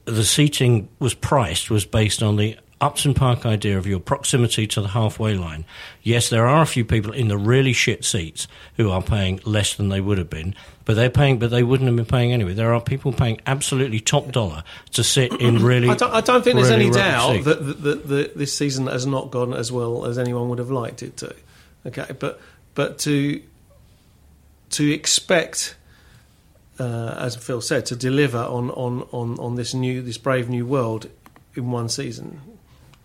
the 0.06 0.24
seating 0.24 0.88
was 0.98 1.14
priced 1.14 1.70
was 1.70 1.84
based 1.86 2.20
on 2.22 2.34
the 2.36 2.56
Upton 2.80 3.14
Park 3.14 3.44
idea 3.44 3.76
of 3.76 3.86
your 3.86 3.98
proximity 3.98 4.66
to 4.68 4.80
the 4.80 4.88
halfway 4.88 5.34
line. 5.34 5.64
Yes, 6.02 6.28
there 6.28 6.46
are 6.46 6.62
a 6.62 6.66
few 6.66 6.84
people 6.84 7.12
in 7.12 7.28
the 7.28 7.36
really 7.36 7.72
shit 7.72 8.04
seats 8.04 8.46
who 8.76 8.90
are 8.90 9.02
paying 9.02 9.40
less 9.44 9.74
than 9.74 9.88
they 9.88 10.00
would 10.00 10.18
have 10.18 10.30
been, 10.30 10.54
but 10.84 10.94
they're 10.94 11.10
paying, 11.10 11.38
but 11.38 11.50
they 11.50 11.62
wouldn't 11.62 11.88
have 11.88 11.96
been 11.96 12.06
paying 12.06 12.32
anyway. 12.32 12.54
There 12.54 12.72
are 12.72 12.80
people 12.80 13.12
paying 13.12 13.40
absolutely 13.46 13.98
top 13.98 14.30
dollar 14.30 14.62
to 14.92 15.02
sit 15.02 15.32
in 15.40 15.58
really. 15.64 15.88
I 15.88 15.94
don't, 15.94 16.12
I 16.12 16.20
don't 16.20 16.42
think 16.42 16.56
there's 16.56 16.70
any 16.70 16.90
doubt 16.90 17.32
seats. 17.32 17.44
that, 17.46 17.66
that, 17.66 17.82
that, 17.82 18.08
that 18.08 18.38
this 18.38 18.56
season 18.56 18.86
has 18.86 19.06
not 19.06 19.30
gone 19.30 19.54
as 19.54 19.72
well 19.72 20.06
as 20.06 20.18
anyone 20.18 20.48
would 20.48 20.58
have 20.58 20.70
liked 20.70 21.02
it 21.02 21.16
to. 21.18 21.34
Okay, 21.86 22.06
but 22.18 22.40
but 22.74 22.98
to 23.00 23.42
to 24.70 24.92
expect, 24.92 25.76
uh, 26.78 27.14
as 27.18 27.34
Phil 27.36 27.60
said, 27.60 27.86
to 27.86 27.96
deliver 27.96 28.38
on, 28.38 28.70
on, 28.70 29.02
on, 29.12 29.38
on 29.38 29.54
this 29.56 29.74
new 29.74 30.02
this 30.02 30.18
brave 30.18 30.48
new 30.48 30.66
world 30.66 31.08
in 31.54 31.70
one 31.70 31.88
season, 31.88 32.40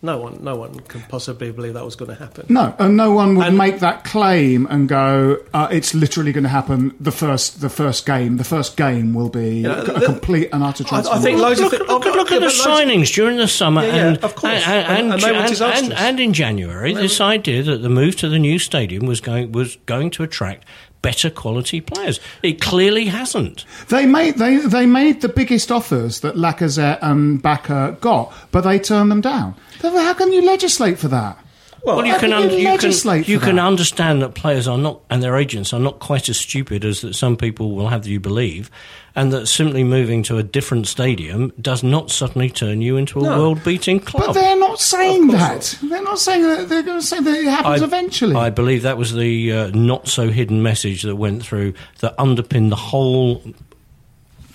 no 0.04 0.18
one 0.20 0.38
no 0.44 0.56
one 0.56 0.80
can 0.82 1.02
possibly 1.10 1.52
believe 1.52 1.74
that 1.74 1.84
was 1.86 1.96
going 1.96 2.10
to 2.10 2.16
happen. 2.16 2.46
No, 2.50 2.76
and 2.78 2.96
no 2.98 3.12
one 3.12 3.36
would 3.38 3.48
And- 3.48 3.58
make 3.58 3.80
that 3.80 4.04
claim 4.04 4.68
and 4.70 4.88
go, 4.88 5.38
uh, 5.54 5.68
"It's 5.72 5.96
literally 5.96 6.32
going 6.32 6.44
to 6.44 6.50
happen." 6.50 6.94
The 7.00 7.12
first, 7.12 7.62
the 7.62 7.70
first 7.70 8.06
game, 8.06 8.38
the 8.38 8.44
first 8.44 8.76
game 8.78 9.14
will 9.14 9.30
be 9.30 9.62
Yeah, 9.62 9.82
a, 9.82 9.84
the- 10.00 10.06
complete 10.06 10.50
and 10.54 10.62
utter 10.64 10.84
I 10.86 10.90
transformation. 10.90 11.24
think 11.24 11.40
loads 11.40 11.60
of 11.62 11.72
look, 11.72 11.88
look, 11.88 12.06
oh, 12.06 12.12
look 12.12 12.32
at 12.32 12.42
the 12.42 12.48
but 12.48 12.58
loads- 12.58 12.68
signings 12.68 13.14
during 13.14 13.38
the 13.38 13.48
summer 13.48 13.82
Yeah, 13.84 13.96
yeah, 13.96 14.08
and, 14.10 14.18
of 14.24 14.36
course. 14.36 14.54
and, 14.54 14.64
and, 14.64 15.14
And- 15.14 15.24
and 15.24 15.62
and, 15.62 15.62
and- 15.62 15.94
and 15.94 16.20
in 16.20 16.34
January, 16.34 16.94
this 16.94 17.20
idea 17.22 17.64
that 17.64 17.82
the 17.82 17.90
move 17.90 18.16
to 18.18 18.28
the 18.30 18.40
new 18.40 18.60
stadium 18.60 19.06
was 19.06 19.22
going 19.22 19.52
was 19.54 19.78
going 19.86 20.10
to 20.12 20.24
attract 20.24 20.66
better 21.04 21.30
quality 21.30 21.82
players. 21.82 22.20
It 22.42 22.60
clearly 22.60 23.06
hasn't. 23.06 23.66
They 23.90 24.08
made 24.08 24.40
they 24.40 24.58
they 24.58 24.88
made 24.88 25.22
the 25.22 25.30
biggest 25.30 25.72
offers 25.72 26.22
that 26.22 26.34
Lacazette 26.34 26.98
and 27.04 27.44
Bacca 27.44 28.00
got, 28.00 28.34
but 28.52 28.62
they 28.62 28.80
turned 28.80 29.12
them 29.12 29.22
down. 29.22 29.54
How 29.84 30.16
can 30.16 30.34
you 30.34 30.42
legislate 30.44 30.98
for 30.98 31.10
that? 31.10 31.38
Well, 31.86 32.06
you 32.06 32.14
can, 32.14 32.30
can 32.30 32.34
un- 32.34 32.50
you 32.50 32.70
you 32.70 32.78
can 32.78 33.24
you 33.24 33.40
can 33.40 33.60
understand 33.60 34.22
that 34.22 34.36
players 34.36 34.68
are 34.70 34.78
not 34.78 35.02
and 35.10 35.22
their 35.22 35.36
agents 35.36 35.74
are 35.74 35.80
not 35.80 36.00
quite 36.00 36.30
as 36.30 36.38
stupid 36.38 36.86
as 36.86 37.02
that 37.02 37.14
some 37.14 37.36
people 37.36 37.76
will 37.76 37.90
have 37.90 38.08
you 38.08 38.22
believe, 38.22 38.72
and 39.16 39.34
that 39.34 39.48
simply 39.48 39.84
moving 39.84 40.24
to 40.24 40.38
a 40.38 40.44
different 40.44 40.88
stadium 40.88 41.52
does 41.60 41.84
not 41.84 42.10
suddenly 42.10 42.50
turn 42.50 42.82
you 42.82 42.96
into 42.96 43.20
a 43.20 43.24
No. 43.24 43.38
world-beating 43.38 44.00
club. 44.00 44.28
But 44.28 44.34
they're 44.34 44.58
not 44.58 44.80
saying 44.80 45.28
course 45.28 45.42
that. 45.82 45.90
They're 45.90 46.04
not 46.04 46.20
saying 46.20 46.44
that. 46.44 46.70
They're 46.70 46.84
going 46.84 47.02
to 47.02 47.06
say 47.06 47.20
that 47.20 47.36
it 47.36 47.46
happens 47.48 47.82
eventually. 47.82 48.36
I 48.38 48.50
believe 48.50 48.84
that 48.84 48.98
was 48.98 49.14
the 49.14 49.52
uh, 49.52 49.68
not 49.74 50.08
so 50.08 50.30
hidden 50.30 50.64
message 50.64 51.02
that 51.04 51.18
went 51.18 51.44
through 51.44 51.74
that 52.00 52.16
underpinned 52.18 52.72
the 52.72 52.78
whole 52.78 53.44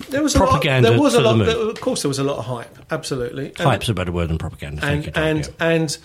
There 0.09 0.23
was 0.23 0.33
a 0.33 0.39
propaganda 0.39 0.89
Lot, 0.89 0.95
there 0.95 1.03
was 1.03 1.13
a 1.13 1.21
lot. 1.21 1.37
move. 1.37 1.45
There, 1.47 1.57
of 1.69 1.79
course, 1.79 2.01
there 2.01 2.09
was 2.09 2.17
a 2.19 2.23
lot 2.23 2.37
of 2.39 2.45
hype. 2.45 2.75
Absolutely, 2.89 3.47
And- 3.49 3.57
hype's 3.59 3.87
a 3.87 3.93
better 3.93 4.11
word 4.11 4.29
than 4.29 4.39
propaganda. 4.39 4.81
Thank 4.81 5.15
and 5.15 5.45
you, 5.45 5.53
and 5.61 5.73
and 5.75 5.97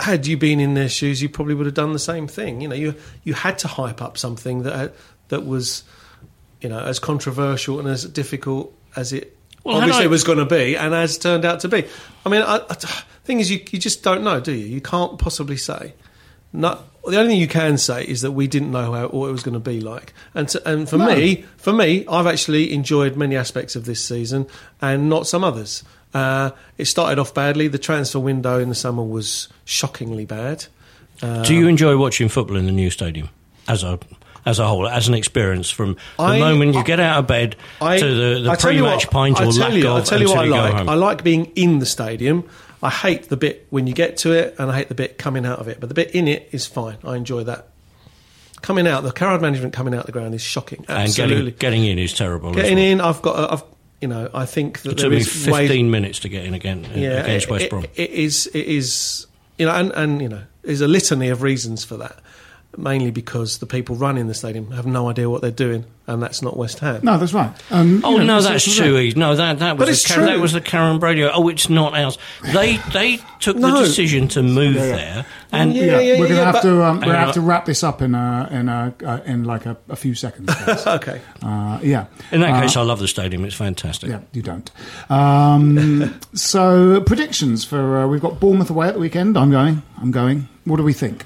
had 0.00 0.26
you 0.26 0.36
been 0.36 0.60
in 0.60 0.74
their 0.74 0.88
shoes, 0.88 1.22
you 1.22 1.28
probably 1.28 1.54
would 1.54 1.66
have 1.66 1.74
done 1.74 1.92
the 1.92 1.98
same 1.98 2.26
thing. 2.26 2.60
You 2.60 2.68
know, 2.68 2.74
you 2.74 2.94
you 3.22 3.34
had 3.34 3.58
to 3.60 3.68
hype 3.68 4.02
up 4.02 4.18
something 4.18 4.62
that 4.64 4.72
uh, 4.72 4.88
that 5.28 5.46
was, 5.46 5.84
you 6.60 6.68
know, 6.68 6.80
as 6.80 6.98
controversial 6.98 7.78
and 7.78 7.88
as 7.88 8.04
difficult 8.04 8.74
as 8.96 9.12
it 9.12 9.36
Well, 9.62 9.76
obviously 9.76 10.04
I- 10.04 10.08
was 10.08 10.24
going 10.24 10.38
to 10.38 10.44
be, 10.46 10.76
and 10.76 10.94
as 10.94 11.16
turned 11.18 11.44
out 11.44 11.60
to 11.60 11.68
be. 11.68 11.84
I 12.26 12.28
mean, 12.28 12.42
I, 12.42 12.56
I, 12.68 12.74
thing 13.24 13.40
is, 13.40 13.50
you 13.50 13.60
you 13.70 13.78
just 13.78 14.02
don't 14.02 14.24
know, 14.24 14.40
do 14.40 14.52
you? 14.52 14.66
You 14.66 14.80
can't 14.80 15.18
possibly 15.18 15.56
say. 15.56 15.94
Not, 16.56 16.84
the 17.04 17.18
only 17.18 17.32
thing 17.32 17.40
you 17.40 17.48
can 17.48 17.78
say 17.78 18.04
is 18.04 18.20
that 18.22 18.30
we 18.30 18.46
didn't 18.46 18.70
know 18.70 18.92
how, 18.92 19.08
what 19.08 19.28
it 19.28 19.32
was 19.32 19.42
going 19.42 19.54
to 19.54 19.58
be 19.60 19.80
like, 19.80 20.12
and 20.34 20.48
to, 20.50 20.68
and 20.68 20.88
for 20.88 20.96
No. 20.98 21.06
me, 21.14 21.44
for 21.56 21.72
me, 21.72 22.06
I've 22.06 22.28
actually 22.28 22.72
enjoyed 22.72 23.16
many 23.16 23.36
aspects 23.36 23.74
of 23.74 23.86
this 23.86 24.04
season, 24.04 24.46
and 24.80 25.08
not 25.08 25.26
some 25.26 25.42
others. 25.42 25.82
Uh, 26.14 26.50
it 26.78 26.84
started 26.86 27.18
off 27.18 27.34
badly. 27.34 27.66
The 27.68 27.78
transfer 27.78 28.20
window 28.20 28.58
in 28.60 28.68
the 28.68 28.74
summer 28.74 29.02
was 29.02 29.48
shockingly 29.64 30.24
bad. 30.24 30.66
Do 31.20 31.54
you 31.54 31.68
enjoy 31.68 31.96
watching 31.96 32.28
football 32.28 32.56
in 32.56 32.66
the 32.66 32.72
new 32.72 32.90
stadium 32.90 33.28
as 33.68 33.82
a 33.82 33.98
as 34.46 34.58
a 34.58 34.66
whole, 34.66 34.86
as 34.86 35.08
an 35.08 35.14
experience 35.14 35.70
from 35.70 35.94
the 36.18 36.22
I- 36.22 36.38
moment 36.38 36.74
you 36.74 36.80
I- 36.80 36.84
get 36.84 37.00
out 37.00 37.18
of 37.20 37.26
bed 37.26 37.56
I, 37.80 37.98
to 37.98 38.04
the, 38.04 38.40
the 38.42 38.50
I 38.50 38.56
tell 38.56 38.72
you 38.72 38.82
pre-match 38.82 39.06
what- 39.06 39.10
pint 39.12 39.40
or 39.40 39.46
lack 39.46 39.72
you, 39.72 39.88
of 39.88 40.02
I 40.02 40.04
tell 40.04 40.20
you 40.20 40.28
what 40.28 40.38
I 40.38 40.44
like. 40.44 40.88
I 40.88 40.94
like 40.94 41.24
being 41.24 41.46
in 41.56 41.78
the 41.78 41.86
stadium. 41.86 42.44
I 42.82 42.90
hate 42.90 43.30
the 43.30 43.38
bit 43.38 43.66
when 43.70 43.86
you 43.86 43.94
get 43.94 44.18
to 44.18 44.32
it, 44.32 44.54
and 44.58 44.70
I 44.70 44.76
hate 44.76 44.88
the 44.88 44.94
bit 44.94 45.16
coming 45.16 45.46
out 45.46 45.60
of 45.60 45.68
it. 45.68 45.80
But 45.80 45.88
the 45.88 45.94
bit 45.94 46.10
in 46.10 46.28
it 46.28 46.50
is 46.52 46.66
fine. 46.66 46.98
I 47.02 47.16
enjoy 47.16 47.44
that. 47.44 47.68
Coming 48.60 48.86
out, 48.86 49.02
the 49.02 49.12
crowd 49.12 49.40
management 49.40 49.72
coming 49.72 49.94
out 49.94 50.04
the 50.04 50.12
ground 50.12 50.34
is 50.34 50.42
shocking. 50.42 50.84
and 50.88 50.98
Absolutely. 51.08 51.52
getting 51.52 51.58
getting 51.58 51.84
in 51.86 51.98
is 51.98 52.12
terrible. 52.12 52.52
Getting 52.52 52.76
well. 52.76 52.84
in, 52.86 53.00
I've 53.00 53.22
got. 53.22 53.52
I've 53.52 53.62
you 54.04 54.08
know, 54.08 54.28
I 54.34 54.44
think 54.44 54.82
that 54.82 54.90
It 54.92 54.96
there 54.98 55.04
took 55.08 55.18
me 55.18 55.24
15 55.24 55.52
ways- 55.54 55.82
minutes 55.90 56.18
to 56.20 56.28
get 56.28 56.44
in 56.44 56.52
again 56.52 56.84
uh, 56.84 56.90
yeah, 56.94 57.22
against 57.24 57.46
it- 57.46 57.50
West 57.50 57.64
it- 57.64 57.70
Brom. 57.70 57.84
it 57.94 58.10
is. 58.10 58.46
It 58.52 58.66
is. 58.66 59.26
You 59.58 59.64
know, 59.64 59.72
and, 59.72 59.92
and 59.92 60.20
you 60.20 60.28
know, 60.28 60.42
there's 60.62 60.82
a 60.82 60.88
litany 60.88 61.30
of 61.30 61.40
reasons 61.40 61.84
for 61.84 61.96
that. 61.96 62.18
Mainly 62.76 63.10
because 63.10 63.58
the 63.58 63.66
people 63.66 63.96
running 63.96 64.26
the 64.26 64.34
stadium 64.34 64.70
have 64.72 64.86
no 64.86 65.08
idea 65.08 65.30
what 65.30 65.42
they're 65.42 65.50
doing, 65.50 65.84
and 66.06 66.22
that's 66.22 66.42
not 66.42 66.56
West 66.56 66.80
Ham. 66.80 67.00
no, 67.02 67.16
that's 67.18 67.32
right. 67.32 67.52
Um, 67.70 68.00
Oh 68.04 68.16
know, 68.18 68.24
no, 68.24 68.40
that's 68.42 68.66
it's- 68.66 68.76
too 68.76 68.98
easy. 68.98 69.18
No, 69.18 69.34
that 69.36 69.60
that 69.60 69.76
was 69.78 69.88
it's 69.88 70.02
the 70.02 70.14
Karren, 70.20 70.26
that 70.26 70.40
was 70.40 70.52
the 70.52 70.60
Karren 70.60 70.98
Brady. 70.98 71.22
Oh, 71.24 71.48
it's 71.48 71.68
not 71.70 71.94
ours. 71.96 72.18
They 72.52 72.78
they 72.92 73.18
took 73.40 73.56
No. 73.56 73.78
the 73.80 73.86
decision 73.86 74.28
to 74.28 74.42
move 74.42 74.74
there, 74.74 75.24
and 75.52 75.74
Yeah, 75.74 75.84
Yeah, 75.84 76.00
yeah, 76.00 76.12
we're 76.12 76.26
going 76.26 76.28
to 76.30 76.34
yeah, 76.36 76.52
have 76.52 76.62
to 76.62 76.82
um, 76.84 76.96
we're 76.98 77.06
gonna 77.06 77.18
have 77.18 77.34
to 77.34 77.40
wrap 77.40 77.64
this 77.66 77.84
up 77.84 78.02
in 78.02 78.14
a, 78.14 78.48
in 78.50 78.68
a, 78.68 78.94
uh, 79.04 79.20
in 79.24 79.44
like 79.44 79.66
a, 79.66 79.76
a 79.88 79.96
few 79.96 80.14
seconds. 80.14 80.50
Okay. 80.86 81.20
uh, 81.42 81.78
yeah. 81.82 82.06
in 82.32 82.40
that 82.40 82.50
Uh, 82.54 82.60
case, 82.62 82.76
I 82.76 82.82
love 82.82 82.98
the 82.98 83.08
stadium. 83.08 83.44
It's 83.44 83.54
fantastic. 83.54 84.10
Yeah, 84.10 84.20
you 84.32 84.42
don't. 84.42 84.70
Um, 85.10 86.14
so 86.34 87.00
predictions 87.02 87.64
for 87.64 87.98
uh, 87.98 88.06
we've 88.06 88.20
got 88.20 88.40
Bournemouth 88.40 88.70
away 88.70 88.88
at 88.88 88.94
the 88.94 89.00
weekend. 89.00 89.36
I'm 89.38 89.50
going. 89.50 89.82
I'm 90.00 90.10
going. 90.10 90.48
What 90.64 90.76
do 90.78 90.82
we 90.82 90.92
think? 90.92 91.24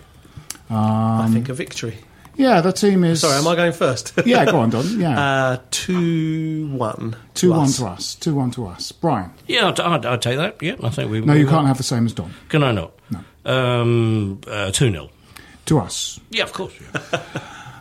I 0.70 1.28
think 1.32 1.48
a 1.48 1.54
victory. 1.54 1.98
Yeah, 2.36 2.60
the 2.60 2.70
team 2.72 3.02
is. 3.02 3.22
Sorry, 3.22 3.36
am 3.36 3.48
I 3.48 3.56
going 3.56 3.72
first? 3.72 4.12
Yeah, 4.24 4.44
go 4.44 4.60
on, 4.60 4.70
Don. 4.70 5.00
Yeah, 5.00 5.18
Uh, 5.20 5.56
two 5.72 6.68
one. 6.68 7.16
two 7.34 7.50
one 7.50 7.62
us. 7.68 7.76
to 7.78 7.86
us. 7.86 8.14
Two 8.14 8.34
one 8.36 8.50
to 8.52 8.66
us. 8.68 8.92
Brian. 8.92 9.30
Yeah, 9.48 9.68
I'd, 9.68 9.80
I'd, 9.80 10.06
I'd 10.06 10.22
take 10.22 10.36
that. 10.36 10.62
Yeah, 10.62 10.76
I 10.82 10.90
think 10.90 11.10
we. 11.10 11.20
No, 11.20 11.32
we 11.32 11.40
you 11.40 11.46
will. 11.46 11.52
can't 11.52 11.66
have 11.66 11.78
the 11.78 11.82
same 11.82 12.06
as 12.06 12.12
Don. 12.12 12.32
Can 12.48 12.62
I 12.62 12.70
not? 12.72 12.92
No. 13.10 13.52
Um, 13.52 14.40
uh, 14.46 14.70
two 14.70 14.90
0 14.92 15.10
To 15.66 15.78
us. 15.80 16.20
Yeah, 16.30 16.44
of 16.44 16.52
course. 16.52 16.74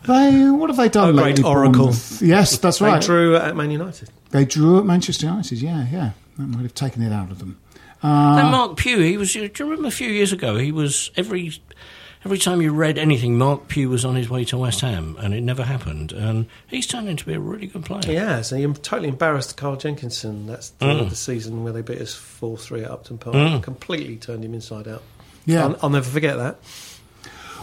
They 0.08 0.50
what 0.50 0.70
have 0.70 0.78
they 0.78 0.88
done 0.88 1.20
Oh, 1.20 1.22
great 1.22 1.44
oracle. 1.44 1.74
Bournemouth? 1.88 2.22
Yes, 2.22 2.58
that's 2.60 2.80
right. 2.80 2.88
They 2.92 2.94
right. 2.94 3.04
drew 3.04 3.36
at 3.36 3.56
Man 3.58 3.72
United. 3.72 4.10
They 4.30 4.46
drew 4.46 4.80
at 4.80 4.86
Manchester 4.86 5.26
United. 5.26 5.62
Yeah, 5.62 5.86
yeah. 5.92 6.12
That 6.38 6.48
might 6.48 6.62
have 6.62 6.74
taken 6.74 7.02
it 7.04 7.12
out 7.12 7.30
of 7.30 7.40
them. 7.40 7.60
and 8.02 8.50
Marc 8.52 8.78
Pugh, 8.78 9.00
he 9.02 9.18
was. 9.18 9.34
Do 9.34 9.42
you 9.42 9.52
remember 9.60 9.90
a 9.90 9.92
few 9.92 10.08
years 10.10 10.32
ago? 10.32 10.56
He 10.56 10.72
was 10.72 11.12
every 11.18 11.60
every 12.26 12.38
time 12.38 12.62
you 12.62 12.74
read 12.74 12.98
anything, 12.98 13.38
Marc 13.38 13.68
Pugh 13.68 13.90
was 13.90 14.04
on 14.06 14.16
his 14.16 14.30
way 14.30 14.44
to 14.46 14.58
West 14.58 14.82
Ham, 14.82 15.16
and 15.20 15.34
it 15.34 15.42
never 15.42 15.64
happened. 15.64 16.12
And 16.12 16.46
he's 16.68 16.88
turned 16.88 17.08
into 17.10 17.26
be 17.26 17.34
a 17.34 17.40
really 17.40 17.68
good 17.68 17.86
player. 17.86 18.02
Yeah, 18.08 18.42
so 18.42 18.56
he 18.56 18.66
totally 18.66 19.10
embarrassed 19.10 19.58
Carl 19.58 19.76
Jenkinson. 19.78 20.48
That's 20.48 20.70
the, 20.70 20.86
Mm. 20.86 21.10
the 21.10 21.16
season 21.16 21.64
where 21.64 21.74
they 21.74 21.82
beat 21.82 22.02
us 22.02 22.14
4 22.16 22.58
3 22.58 22.84
at 22.84 22.92
Upton 22.92 23.18
Park. 23.18 23.64
Completely 23.64 24.16
turned 24.18 24.44
him 24.46 24.54
inside 24.54 24.88
out. 24.88 25.04
Yeah. 25.46 25.64
I'll, 25.66 25.78
I'll 25.84 25.90
never 25.90 26.10
forget 26.10 26.38
that. 26.38 26.58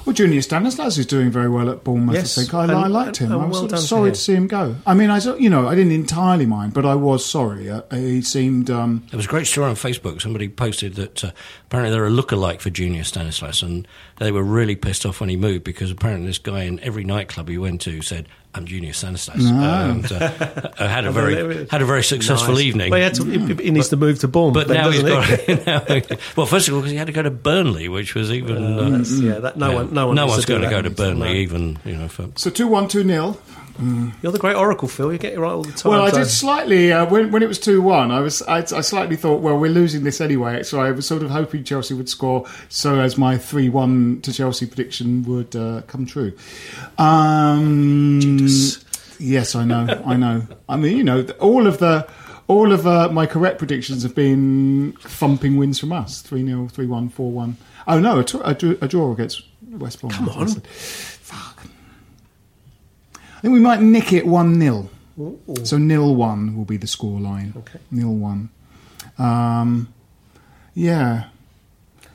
Well, 0.05 0.13
Junior 0.13 0.43
Stanislas 0.43 0.99
is 0.99 1.07
doing 1.07 1.31
very 1.31 1.49
well 1.49 1.71
at 1.71 1.83
Bournemouth. 1.83 2.15
Yes, 2.15 2.37
I 2.37 2.43
think 2.43 2.55
I, 2.55 2.63
and- 2.65 2.73
I 2.73 2.87
liked 2.89 3.17
him. 3.17 3.33
and 3.33 3.41
I 3.43 3.47
was 3.47 3.53
well 3.53 3.61
sort 3.61 3.65
of 3.65 3.71
done 3.71 3.81
to 3.81 3.87
sorry 3.87 4.11
to 4.11 4.17
see 4.17 4.35
him 4.35 4.47
go. 4.47 4.77
I 4.87 4.93
mean, 4.95 5.09
I 5.11 5.19
you 5.37 5.49
know 5.49 5.67
I 5.67 5.75
didn't 5.75 5.93
entirely 5.93 6.45
mind, 6.47 6.75
but 6.75 6.85
I 6.85 6.95
was 6.95 7.25
sorry. 7.25 7.71
Uh, 7.71 7.83
he 7.91 8.21
seemed. 8.21 8.69
Um, 8.71 9.05
There 9.11 9.17
was 9.17 9.27
a 9.27 9.29
great 9.31 9.47
story 9.47 9.69
on 9.71 9.77
Facebook. 9.77 10.21
Somebody 10.21 10.49
posted 10.49 10.95
that 10.97 11.25
uh, 11.25 11.31
apparently 11.67 11.93
they're 11.95 12.07
a 12.07 12.11
lookalike 12.11 12.61
for 12.61 12.71
Junior 12.71 13.05
Stanislas, 13.05 13.63
and 13.63 13.89
they 14.19 14.31
were 14.31 14.43
really 14.43 14.77
pissed 14.77 15.07
off 15.07 15.21
when 15.21 15.31
he 15.31 15.37
moved 15.37 15.65
because 15.65 15.91
apparently 15.91 16.27
this 16.27 16.39
guy 16.39 16.65
in 16.65 16.81
every 16.81 17.05
nightclub 17.05 17.49
he 17.49 17.57
went 17.59 17.81
to 17.83 18.03
said, 18.03 18.29
"I'm 18.55 18.67
Junior 18.67 18.93
Stanislas," 18.93 19.45
and 19.45 20.11
uh, 20.13 20.15
uh, 20.79 20.89
had 20.89 21.05
a 21.07 21.13
very 21.21 21.67
had 21.69 21.83
a 21.83 21.85
very 21.85 22.03
successful 22.03 22.55
Nice. 22.55 22.63
evening. 22.63 22.91
Well, 22.91 23.11
he, 23.11 23.17
to, 23.17 23.25
he, 23.25 23.65
he 23.65 23.71
needs 23.71 23.89
to 23.89 23.97
move 23.97 24.21
to 24.21 24.29
Bournemouth. 24.29 24.55
but 24.55 24.69
then, 24.69 24.77
now 24.83 24.91
he's 24.91 25.03
doesn't 25.03 25.65
got. 25.67 25.67
now, 26.11 26.17
well, 26.37 26.47
first 26.47 26.69
of 26.69 26.75
all, 26.75 26.81
because 26.81 26.93
he 26.93 26.97
had 26.97 27.07
to 27.09 27.13
go 27.13 27.23
to 27.23 27.31
Burnley, 27.31 27.89
which 27.89 28.15
was 28.15 28.31
even. 28.31 28.63
Uh, 28.63 28.99
uh, 28.99 28.99
yeah, 29.21 29.39
that, 29.41 29.57
no 29.57 29.71
yeah. 29.71 29.75
one, 29.77 29.95
no 29.95 30.07
one, 30.09 30.17
no 30.17 30.27
one's 30.27 30.45
going 30.45 30.63
to 30.63 30.71
go 30.71 30.81
to 30.81 30.91
Burnley, 30.91 31.29
No. 31.29 31.35
even 31.35 31.79
you 31.85 31.97
know. 31.97 32.09
For, 32.09 32.29
so 32.37 32.51
two 32.51 32.69
one 32.69 32.89
two 32.89 33.05
nil. 33.05 33.41
You're 34.23 34.31
the 34.33 34.39
great 34.39 34.55
oracle, 34.57 34.87
Phil. 34.89 35.13
You 35.13 35.19
get 35.19 35.33
it 35.33 35.39
right 35.41 35.51
all 35.51 35.65
the 35.65 35.73
time. 35.73 35.91
Well, 35.93 36.03
I 36.05 36.11
so- 36.11 36.19
did 36.19 36.27
slightly 36.29 36.93
uh, 36.93 37.07
when 37.07 37.31
when 37.33 37.43
it 37.43 37.49
was 37.49 37.59
two 37.59 37.83
one. 37.83 38.11
I 38.11 38.21
was 38.21 38.41
I, 38.43 38.59
I 38.59 38.81
slightly 38.83 39.17
thought, 39.17 39.41
well, 39.43 39.59
we're 39.59 39.71
losing 39.71 40.05
this 40.05 40.21
anyway. 40.21 40.63
So 40.63 40.81
I 40.81 40.91
was 40.93 41.07
sort 41.07 41.23
of 41.23 41.31
hoping 41.31 41.65
Chelsea 41.65 41.95
would 41.95 42.09
score, 42.09 42.47
so 42.69 43.01
as 43.01 43.19
my 43.19 43.37
three 43.37 43.69
one 43.69 44.21
to 44.23 44.33
Chelsea 44.33 44.67
prediction 44.67 45.25
would 45.25 45.57
uh, 45.57 45.83
come 45.89 46.07
true. 46.07 46.33
Um, 46.99 48.21
Judas. 48.21 48.85
Yes, 49.19 49.55
I 49.55 49.65
know, 49.65 50.03
I 50.05 50.17
know. 50.17 50.47
I 50.69 50.77
mean, 50.77 50.97
you 50.97 51.05
know, 51.05 51.25
all 51.41 51.67
of 51.67 51.79
the 51.79 52.07
all 52.47 52.73
of 52.73 52.87
uh, 52.87 53.09
my 53.11 53.27
correct 53.27 53.59
predictions 53.59 54.03
have 54.03 54.15
been 54.15 54.93
thumping 55.01 55.57
wins 55.57 55.79
from 55.81 55.93
us 55.93 56.21
3 56.23 56.45
0, 56.45 56.69
3 56.69 56.87
1, 56.87 57.09
4 57.09 57.31
1. 57.31 57.57
Oh, 57.87 58.01
no, 58.01 58.19
a, 58.21 58.25
t- 58.25 58.39
a, 58.43 58.51
a 58.85 58.89
draw 58.89 59.13
against 59.13 59.43
West 59.71 60.01
Brom. 60.01 60.13
Come 60.13 60.29
on. 60.29 60.49
Fuck. 60.49 61.67
Think 63.45 63.53
we 63.53 63.61
might 63.61 63.83
nick 63.83 64.15
it 64.15 64.27
1 64.27 64.59
0. 64.59 64.89
So 65.65 65.77
nil 65.77 66.15
1 66.15 66.57
will 66.57 66.65
be 66.65 66.79
the 66.79 66.87
score 66.87 67.21
line. 67.21 67.53
Okay. 67.55 67.79
Nil 67.91 68.15
1. 68.15 68.49
Um, 69.19 69.93
yeah. 70.73 71.25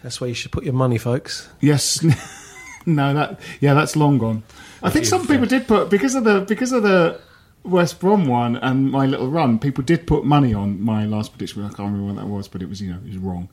That's 0.02 0.20
where 0.20 0.28
you 0.28 0.34
should 0.34 0.52
put 0.52 0.64
your 0.64 0.74
money, 0.74 0.98
folks. 0.98 1.48
Yes. 1.62 2.04
no, 2.88 3.14
that 3.14 3.40
yeah, 3.60 3.76
that's 3.76 3.96
long 3.96 4.18
gone. 4.18 4.42
I 4.82 4.90
think 4.90 5.06
some 5.06 5.28
people 5.28 5.46
did 5.46 5.68
put 5.68 5.92
because 5.92 6.16
of 6.16 6.24
the 6.24 6.40
because 6.48 6.72
of 6.72 6.82
the 6.82 7.22
West 7.64 8.00
Brom 8.00 8.26
one 8.26 8.56
and 8.56 8.90
my 8.90 9.06
little 9.06 9.30
run. 9.30 9.60
People 9.60 9.84
did 9.84 10.08
put 10.08 10.26
money 10.26 10.56
on 10.56 10.82
my 10.82 11.06
last 11.06 11.30
prediction. 11.34 11.64
I 11.64 11.68
can't 11.68 11.92
remember 11.92 12.08
what 12.08 12.16
that 12.16 12.26
was, 12.26 12.48
but 12.48 12.64
it 12.64 12.70
was 12.70 12.82
you 12.82 12.90
know 12.90 12.98
it 13.06 13.10
was 13.10 13.18
wrong. 13.20 13.50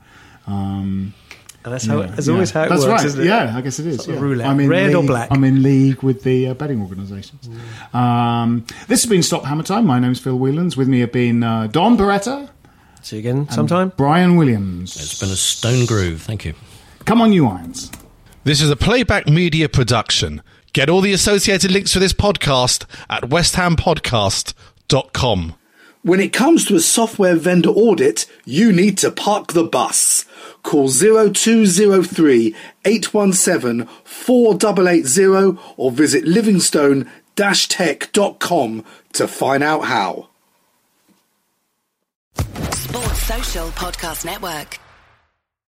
Um, 0.47 1.13
And 1.67 1.75
that's 1.75 1.85
how 1.85 2.01
yeah, 2.01 2.07
that's 2.07 2.27
yeah. 2.29 2.33
always 2.33 2.51
how 2.53 2.63
it 2.63 2.69
That's 2.69 2.87
works, 2.87 2.93
right. 2.93 3.07
isn't 3.07 3.21
it? 3.21 3.27
Yeah, 3.27 3.57
I 3.57 3.61
guess 3.61 3.81
it 3.81 3.87
is. 3.87 3.97
Sort 3.97 4.11
of 4.11 4.15
yeah. 4.15 4.21
roulette. 4.21 4.47
I'm 4.47 4.61
in 4.61 4.69
Red 4.69 4.95
or 4.95 5.03
black? 5.03 5.33
I'm 5.33 5.43
in 5.43 5.65
league 5.65 6.01
with 6.01 6.23
the 6.23 6.47
uh, 6.47 6.55
betting 6.55 6.81
organisations. 6.81 7.51
Um, 7.93 8.65
this 8.87 9.03
has 9.03 9.11
been 9.11 9.25
Stop 9.25 9.45
Hammer 9.45 9.65
Time. 9.65 9.85
My 9.85 9.99
name's 9.99 10.21
Phil 10.21 10.39
Whelans. 10.39 10.77
With 10.77 10.87
me 10.87 11.01
have 11.01 11.11
been 11.11 11.43
uh, 11.43 11.67
Don 11.67 11.99
Perretta, 11.99 12.51
See 13.03 13.17
you 13.17 13.21
again 13.21 13.49
sometime. 13.51 13.93
Brian 13.97 14.37
Williams. 14.37 14.95
It's 14.95 15.19
been 15.19 15.31
a 15.31 15.35
stone 15.35 15.87
groove. 15.87 16.23
Thank 16.23 16.45
you. 16.45 16.55
Come 17.05 17.21
on, 17.21 17.33
you 17.33 17.49
irons. 17.49 17.91
This 18.45 18.61
is 18.61 18.71
a 18.71 18.77
playback 18.77 19.27
media 19.27 19.69
production. 19.69 20.43
Get 20.73 20.89
all 20.89 21.01
the 21.01 21.13
associated 21.13 21.73
links 21.73 21.93
for 21.93 21.99
this 21.99 22.13
podcast 22.13 22.85
at 23.11 23.25
westhampodcast.com. 23.25 25.55
When 26.07 26.21
it 26.21 26.33
comes 26.33 26.65
to 26.67 26.77
a 26.77 26.81
software 26.81 27.35
vendor 27.35 27.71
audit, 27.71 28.27
you 28.45 28.71
need 28.71 28.97
to 28.99 29.11
park 29.11 29.55
the 29.55 29.65
bus. 29.65 30.25
Call 30.63 30.89
0203 30.89 32.55
817 32.85 33.89
4880 34.05 35.59
or 35.77 35.91
visit 35.91 36.25
livingstone-tech.com 36.25 38.85
to 39.15 39.27
find 39.27 39.65
out 39.65 39.87
how. 39.87 40.29
Sports 42.37 43.23
Social 43.25 43.67
Podcast 43.71 44.25
Network. 44.25 44.79